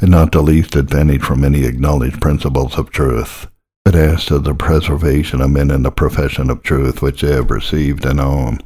and 0.00 0.10
not 0.10 0.32
the 0.32 0.42
least 0.42 0.76
advantage 0.76 1.22
from 1.22 1.44
any 1.44 1.64
acknowledged 1.64 2.20
principles 2.20 2.76
of 2.76 2.90
truth. 2.90 3.46
But 3.84 3.94
as 3.94 4.26
to 4.26 4.38
the 4.38 4.54
preservation 4.54 5.40
of 5.40 5.50
men 5.50 5.70
in 5.70 5.82
the 5.82 5.90
profession 5.90 6.50
of 6.50 6.62
truth 6.62 7.02
which 7.02 7.22
they 7.22 7.32
have 7.32 7.50
received 7.50 8.04
and 8.04 8.20
own, 8.20 8.58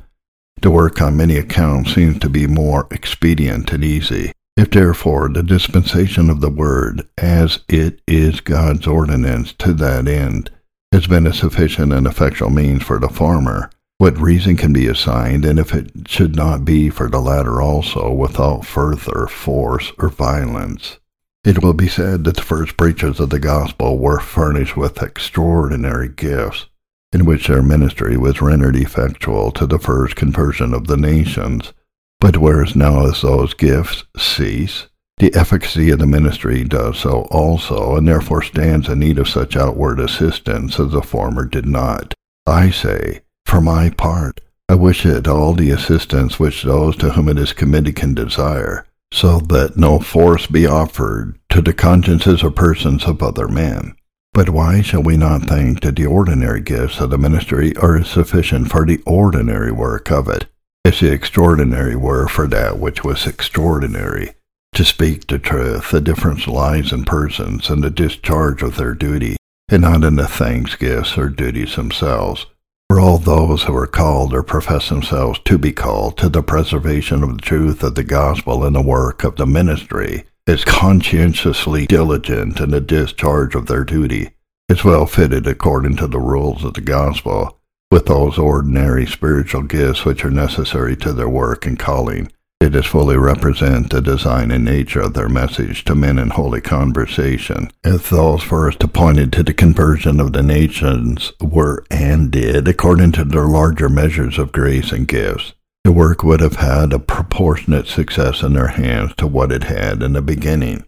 the 0.63 0.71
work 0.71 1.01
on 1.01 1.17
many 1.17 1.37
accounts 1.37 1.95
seems 1.95 2.19
to 2.21 2.29
be 2.29 2.47
more 2.47 2.87
expedient 2.91 3.73
and 3.73 3.85
easy. 3.85 4.33
If 4.57 4.71
therefore 4.71 5.29
the 5.29 5.43
dispensation 5.43 6.29
of 6.29 6.41
the 6.41 6.51
word, 6.51 7.09
as 7.17 7.61
it 7.69 8.01
is 8.07 8.41
God's 8.41 8.87
ordinance 8.87 9.53
to 9.55 9.73
that 9.75 10.07
end, 10.07 10.51
has 10.93 11.07
been 11.07 11.27
a 11.27 11.33
sufficient 11.33 11.93
and 11.93 12.07
effectual 12.07 12.51
means 12.51 12.83
for 12.83 12.99
the 12.99 13.09
former, 13.09 13.71
what 13.99 14.19
reason 14.19 14.57
can 14.57 14.73
be 14.73 14.87
assigned, 14.87 15.45
and 15.45 15.59
if 15.59 15.75
it 15.75 16.09
should 16.09 16.35
not 16.35 16.65
be 16.65 16.89
for 16.89 17.09
the 17.09 17.21
latter 17.21 17.61
also, 17.61 18.11
without 18.11 18.65
further 18.65 19.27
force 19.27 19.93
or 19.99 20.09
violence? 20.09 20.99
It 21.45 21.63
will 21.63 21.75
be 21.75 21.89
said 21.89 22.25
that 22.25 22.37
the 22.37 22.43
first 22.43 22.77
preachers 22.77 23.21
of 23.21 23.31
the 23.31 23.39
gospel 23.39 23.99
were 23.99 24.21
furnished 24.21 24.77
with 24.77 25.03
extraordinary 25.03 26.09
gifts, 26.09 26.67
in 27.13 27.25
which 27.25 27.49
their 27.49 27.63
ministry 27.63 28.17
was 28.17 28.41
rendered 28.41 28.77
effectual 28.77 29.51
to 29.53 29.67
the 29.67 29.79
first 29.79 30.17
conversion 30.17 30.73
of 30.73 30.87
the 30.87 30.97
nations. 30.97 31.73
But 32.21 32.37
whereas 32.37 32.77
now 32.77 33.07
as 33.07 33.23
those 33.23 33.55
gifts 33.55 34.05
cease, 34.17 34.87
The 35.21 35.35
efficacy 35.35 35.91
of 35.91 35.99
the 35.99 36.07
ministry 36.07 36.65
does 36.65 37.01
so 37.01 37.29
also, 37.31 37.95
and 37.95 38.09
therefore 38.09 38.41
stands 38.41 38.89
in 38.89 39.01
need 39.01 39.19
of 39.19 39.29
such 39.29 39.55
outward 39.55 40.01
assistance 40.01 40.81
as 40.81 40.93
the 40.93 41.03
former 41.03 41.45
did 41.45 41.67
not. 41.67 42.15
I 42.47 42.71
say, 42.71 43.21
for 43.45 43.61
my 43.61 43.91
part, 43.91 44.41
I 44.71 44.77
wish 44.77 45.05
it 45.05 45.29
all 45.29 45.53
the 45.53 45.73
assistance 45.73 46.41
which 46.41 46.63
those 46.63 46.97
to 46.97 47.11
whom 47.11 47.29
it 47.29 47.37
is 47.37 47.53
committed 47.53 47.97
can 47.97 48.15
desire, 48.15 48.87
so 49.13 49.41
that 49.41 49.77
no 49.77 49.99
force 49.99 50.47
be 50.47 50.65
offered 50.67 51.39
to 51.51 51.61
the 51.61 51.75
consciences 51.75 52.43
or 52.43 52.51
persons 52.51 53.05
of 53.05 53.23
other 53.23 53.47
men. 53.47 53.95
But 54.33 54.51
why 54.51 54.81
shall 54.81 55.03
we 55.03 55.17
not 55.17 55.49
think 55.49 55.81
that 55.81 55.97
the 55.97 56.07
ordinary 56.07 56.61
gifts 56.61 57.01
of 57.01 57.11
the 57.11 57.19
ministry 57.19 57.77
are 57.77 58.05
sufficient 58.05 58.71
for 58.71 58.87
the 58.87 59.03
ordinary 59.05 59.73
work 59.73 60.11
of 60.13 60.29
it, 60.29 60.47
the 60.85 61.11
extraordinary 61.11 61.97
were 61.97 62.29
for 62.29 62.47
that 62.47 62.79
which 62.79 63.03
was 63.03 63.27
extraordinary? 63.27 64.35
To 64.75 64.85
speak 64.85 65.27
the 65.27 65.41
truth, 65.41 65.91
the 65.91 66.01
difference 66.01 66.47
lies 66.47 66.93
in 66.93 67.05
persons 67.05 67.69
and 67.69 67.83
the 67.83 67.91
discharge 67.91 68.63
of 68.63 68.77
their 68.77 68.95
duty, 68.95 69.37
and 69.69 69.83
not 69.83 70.05
in 70.05 70.15
the 70.15 70.29
things, 70.29 70.77
gifts 70.77 71.19
or 71.19 71.29
duties 71.29 71.75
themselves. 71.75 72.47
For 72.89 73.01
all 73.01 73.19
those 73.19 73.65
who 73.65 73.77
are 73.77 73.87
called 73.87 74.33
or 74.33 74.45
profess 74.45 74.89
themselves 74.89 75.41
to 75.45 75.59
be 75.59 75.73
called 75.73 76.17
to 76.19 76.29
the 76.29 76.43
preservation 76.43 77.25
of 77.25 77.37
the 77.37 77.43
truth 77.43 77.83
of 77.83 77.97
the 77.97 78.05
gospel 78.05 78.65
and 78.65 78.77
the 78.77 78.81
work 78.81 79.25
of 79.25 79.37
the 79.37 79.47
ministry 79.47 80.25
is 80.51 80.65
conscientiously 80.65 81.87
diligent 81.87 82.61
in 82.61 82.71
the 82.71 82.81
discharge 82.81 83.55
of 83.55 83.67
their 83.67 83.85
duty, 83.85 84.31
is 84.69 84.85
well 84.85 85.07
fitted 85.07 85.47
according 85.47 85.97
to 85.97 86.07
the 86.07 86.19
rules 86.19 86.65
of 86.65 86.75
the 86.75 86.81
gospel, 86.81 87.59
with 87.91 88.07
those 88.07 88.37
ordinary 88.37 89.07
spiritual 89.07 89.63
gifts 89.63 90.05
which 90.05 90.25
are 90.25 90.31
necessary 90.31 90.97
to 90.97 91.13
their 91.13 91.29
work 91.29 91.67
and 91.67 91.79
calling 91.79 92.31
it 92.61 92.71
does 92.71 92.85
fully 92.85 93.17
represent 93.17 93.89
the 93.89 94.03
design 94.03 94.51
and 94.51 94.67
nature 94.67 95.01
of 95.01 95.15
their 95.15 95.31
message 95.31 95.83
to 95.85 95.95
men 95.95 96.19
in 96.19 96.29
holy 96.29 96.61
conversation, 96.61 97.71
as 97.83 98.11
those 98.11 98.43
first 98.43 98.83
appointed 98.83 99.33
to 99.33 99.43
the 99.43 99.55
conversion 99.55 100.21
of 100.21 100.35
the 100.35 100.43
nations 100.43 101.33
were 101.41 101.83
and 101.91 102.31
did 102.31 102.69
according 102.69 103.13
to 103.13 103.25
their 103.25 103.47
larger 103.47 103.89
measures 103.89 104.39
of 104.39 104.53
grace 104.53 104.93
and 104.93 105.09
gifts. 105.09 105.55
The 105.85 105.93
work 105.93 106.23
would 106.23 106.41
have 106.41 106.57
had 106.57 106.93
a 106.93 106.99
proportionate 106.99 107.87
success 107.87 108.43
in 108.43 108.53
their 108.53 108.69
hands 108.69 109.15
to 109.17 109.27
what 109.27 109.51
it 109.51 109.65
had 109.65 110.03
in 110.03 110.13
the 110.13 110.23
beginning. 110.23 110.85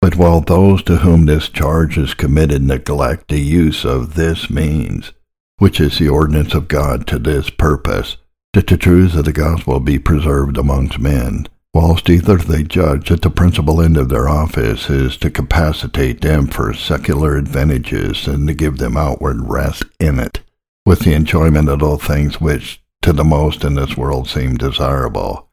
But 0.00 0.14
while 0.14 0.40
those 0.40 0.82
to 0.84 0.98
whom 0.98 1.26
this 1.26 1.48
charge 1.48 1.98
is 1.98 2.14
committed 2.14 2.62
neglect 2.62 3.28
the 3.28 3.40
use 3.40 3.84
of 3.84 4.14
this 4.14 4.48
means, 4.48 5.12
which 5.58 5.80
is 5.80 5.98
the 5.98 6.08
ordinance 6.08 6.54
of 6.54 6.68
God 6.68 7.06
to 7.08 7.18
this 7.18 7.50
purpose, 7.50 8.16
that 8.54 8.68
the 8.68 8.76
truths 8.76 9.16
of 9.16 9.24
the 9.24 9.32
gospel 9.32 9.80
be 9.80 9.98
preserved 9.98 10.56
amongst 10.56 11.00
men, 11.00 11.48
whilst 11.74 12.08
either 12.08 12.36
they 12.36 12.62
judge 12.62 13.08
that 13.08 13.22
the 13.22 13.30
principal 13.30 13.82
end 13.82 13.96
of 13.96 14.08
their 14.08 14.28
office 14.28 14.88
is 14.88 15.16
to 15.16 15.30
capacitate 15.30 16.20
them 16.20 16.46
for 16.46 16.72
secular 16.72 17.36
advantages 17.36 18.28
and 18.28 18.46
to 18.46 18.54
give 18.54 18.78
them 18.78 18.96
outward 18.96 19.48
rest 19.48 19.82
in 19.98 20.20
it, 20.20 20.40
with 20.86 21.00
the 21.00 21.12
enjoyment 21.12 21.68
of 21.68 21.82
all 21.82 21.98
things 21.98 22.40
which 22.40 22.80
to 23.02 23.12
the 23.12 23.24
most 23.24 23.64
in 23.64 23.74
this 23.74 23.96
world 23.96 24.28
seem 24.28 24.56
desirable, 24.56 25.48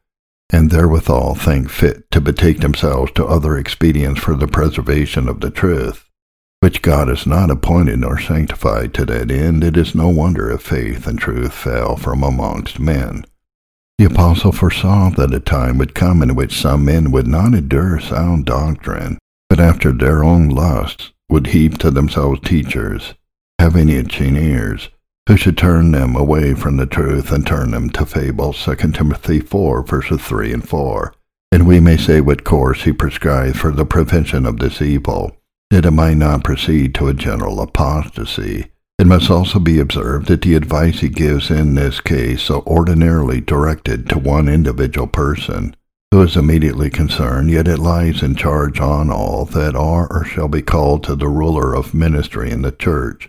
and 0.50 0.70
therewithal 0.70 1.34
think 1.34 1.70
fit 1.70 2.10
to 2.10 2.20
betake 2.20 2.60
themselves 2.60 3.12
to 3.12 3.24
other 3.24 3.56
expedients 3.56 4.20
for 4.20 4.34
the 4.34 4.48
preservation 4.48 5.28
of 5.28 5.40
the 5.40 5.50
truth 5.50 6.06
which 6.60 6.82
God 6.82 7.08
has 7.08 7.26
not 7.26 7.50
appointed 7.50 8.00
nor 8.00 8.18
sanctified 8.18 8.94
to 8.94 9.04
that 9.06 9.30
end, 9.30 9.62
it 9.62 9.76
is 9.76 9.94
no 9.94 10.08
wonder 10.08 10.50
if 10.50 10.62
faith 10.62 11.06
and 11.06 11.18
truth 11.18 11.52
fell 11.52 11.96
from 11.96 12.22
amongst 12.22 12.80
men. 12.80 13.24
The 13.98 14.06
apostle 14.06 14.52
foresaw 14.52 15.10
that 15.10 15.34
a 15.34 15.40
time 15.40 15.78
would 15.78 15.94
come 15.94 16.22
in 16.22 16.34
which 16.34 16.60
some 16.60 16.84
men 16.84 17.12
would 17.12 17.26
not 17.26 17.54
endure 17.54 18.00
sound 18.00 18.46
doctrine, 18.46 19.18
but 19.48 19.60
after 19.60 19.92
their 19.92 20.24
own 20.24 20.48
lusts 20.48 21.12
would 21.28 21.48
heap 21.48 21.78
to 21.78 21.90
themselves 21.90 22.40
teachers, 22.40 23.14
having 23.58 23.88
itching 23.88 24.36
ears, 24.36 24.88
who 25.28 25.36
should 25.36 25.58
turn 25.58 25.92
them 25.92 26.14
away 26.14 26.54
from 26.54 26.76
the 26.76 26.86
truth 26.86 27.32
and 27.32 27.46
turn 27.46 27.72
them 27.72 27.90
to 27.90 28.06
fables. 28.06 28.62
2 28.64 28.74
Timothy 28.92 29.40
4, 29.40 29.82
verses 29.82 30.20
3 30.22 30.52
and 30.52 30.68
4. 30.68 31.14
And 31.52 31.66
we 31.66 31.80
may 31.80 31.96
say 31.96 32.20
what 32.20 32.44
course 32.44 32.84
he 32.84 32.92
prescribes 32.92 33.58
for 33.58 33.72
the 33.72 33.86
prevention 33.86 34.46
of 34.46 34.58
this 34.58 34.80
evil 34.80 35.36
that 35.70 35.84
it 35.84 35.90
might 35.90 36.16
not 36.16 36.44
proceed 36.44 36.94
to 36.94 37.08
a 37.08 37.14
general 37.14 37.60
apostasy. 37.60 38.70
It 38.98 39.06
must 39.06 39.30
also 39.30 39.58
be 39.58 39.80
observed 39.80 40.28
that 40.28 40.42
the 40.42 40.54
advice 40.54 41.00
he 41.00 41.08
gives 41.08 41.50
in 41.50 41.74
this 41.74 42.00
case 42.00 42.48
are 42.50 42.62
ordinarily 42.62 43.40
directed 43.40 44.08
to 44.08 44.18
one 44.18 44.48
individual 44.48 45.06
person, 45.06 45.76
who 46.10 46.22
is 46.22 46.36
immediately 46.36 46.88
concerned, 46.88 47.50
yet 47.50 47.68
it 47.68 47.78
lies 47.78 48.22
in 48.22 48.36
charge 48.36 48.80
on 48.80 49.10
all 49.10 49.44
that 49.44 49.74
are 49.74 50.06
or 50.10 50.24
shall 50.24 50.48
be 50.48 50.62
called 50.62 51.02
to 51.04 51.16
the 51.16 51.28
ruler 51.28 51.74
of 51.74 51.94
ministry 51.94 52.50
in 52.50 52.62
the 52.62 52.72
church. 52.72 53.28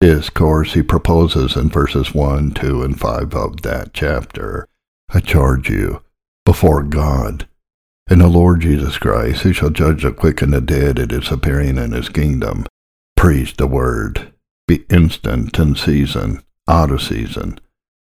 This 0.00 0.30
course 0.30 0.74
he 0.74 0.82
proposes 0.82 1.56
in 1.56 1.70
verses 1.70 2.14
1, 2.14 2.52
2, 2.52 2.82
and 2.84 2.98
5 2.98 3.34
of 3.34 3.62
that 3.62 3.92
chapter. 3.92 4.68
I 5.08 5.18
charge 5.18 5.68
you, 5.68 6.02
before 6.44 6.84
God, 6.84 7.48
and 8.08 8.20
the 8.20 8.28
Lord 8.28 8.60
Jesus 8.60 8.96
Christ, 8.96 9.42
who 9.42 9.52
shall 9.52 9.70
judge 9.70 10.04
the 10.04 10.12
quick 10.12 10.40
and 10.40 10.52
the 10.52 10.60
dead 10.60 11.00
at 11.00 11.10
his 11.10 11.32
appearing 11.32 11.78
in 11.78 11.90
his 11.90 12.08
kingdom. 12.08 12.66
Preach 13.16 13.56
the 13.56 13.66
word. 13.66 14.32
Be 14.68 14.84
instant 14.88 15.58
in 15.58 15.74
season, 15.74 16.42
out 16.68 16.92
of 16.92 17.02
season. 17.02 17.58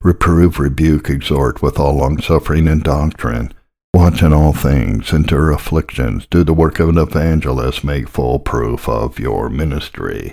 Reprove, 0.01 0.61
rebuke, 0.61 1.11
exhort 1.11 1.61
with 1.61 1.81
all 1.81 1.95
longsuffering 1.95 2.69
and 2.69 2.85
doctrine. 2.85 3.53
Watch 3.93 4.23
in 4.23 4.33
all 4.33 4.53
things, 4.53 5.13
endure 5.13 5.51
afflictions, 5.51 6.27
do 6.27 6.45
the 6.45 6.55
work 6.55 6.79
of 6.79 6.91
an 6.91 6.99
evangelist, 6.99 7.83
make 7.83 8.09
full 8.09 8.39
proof 8.39 8.89
of 8.89 9.19
your 9.19 9.51
ministry. 9.51 10.29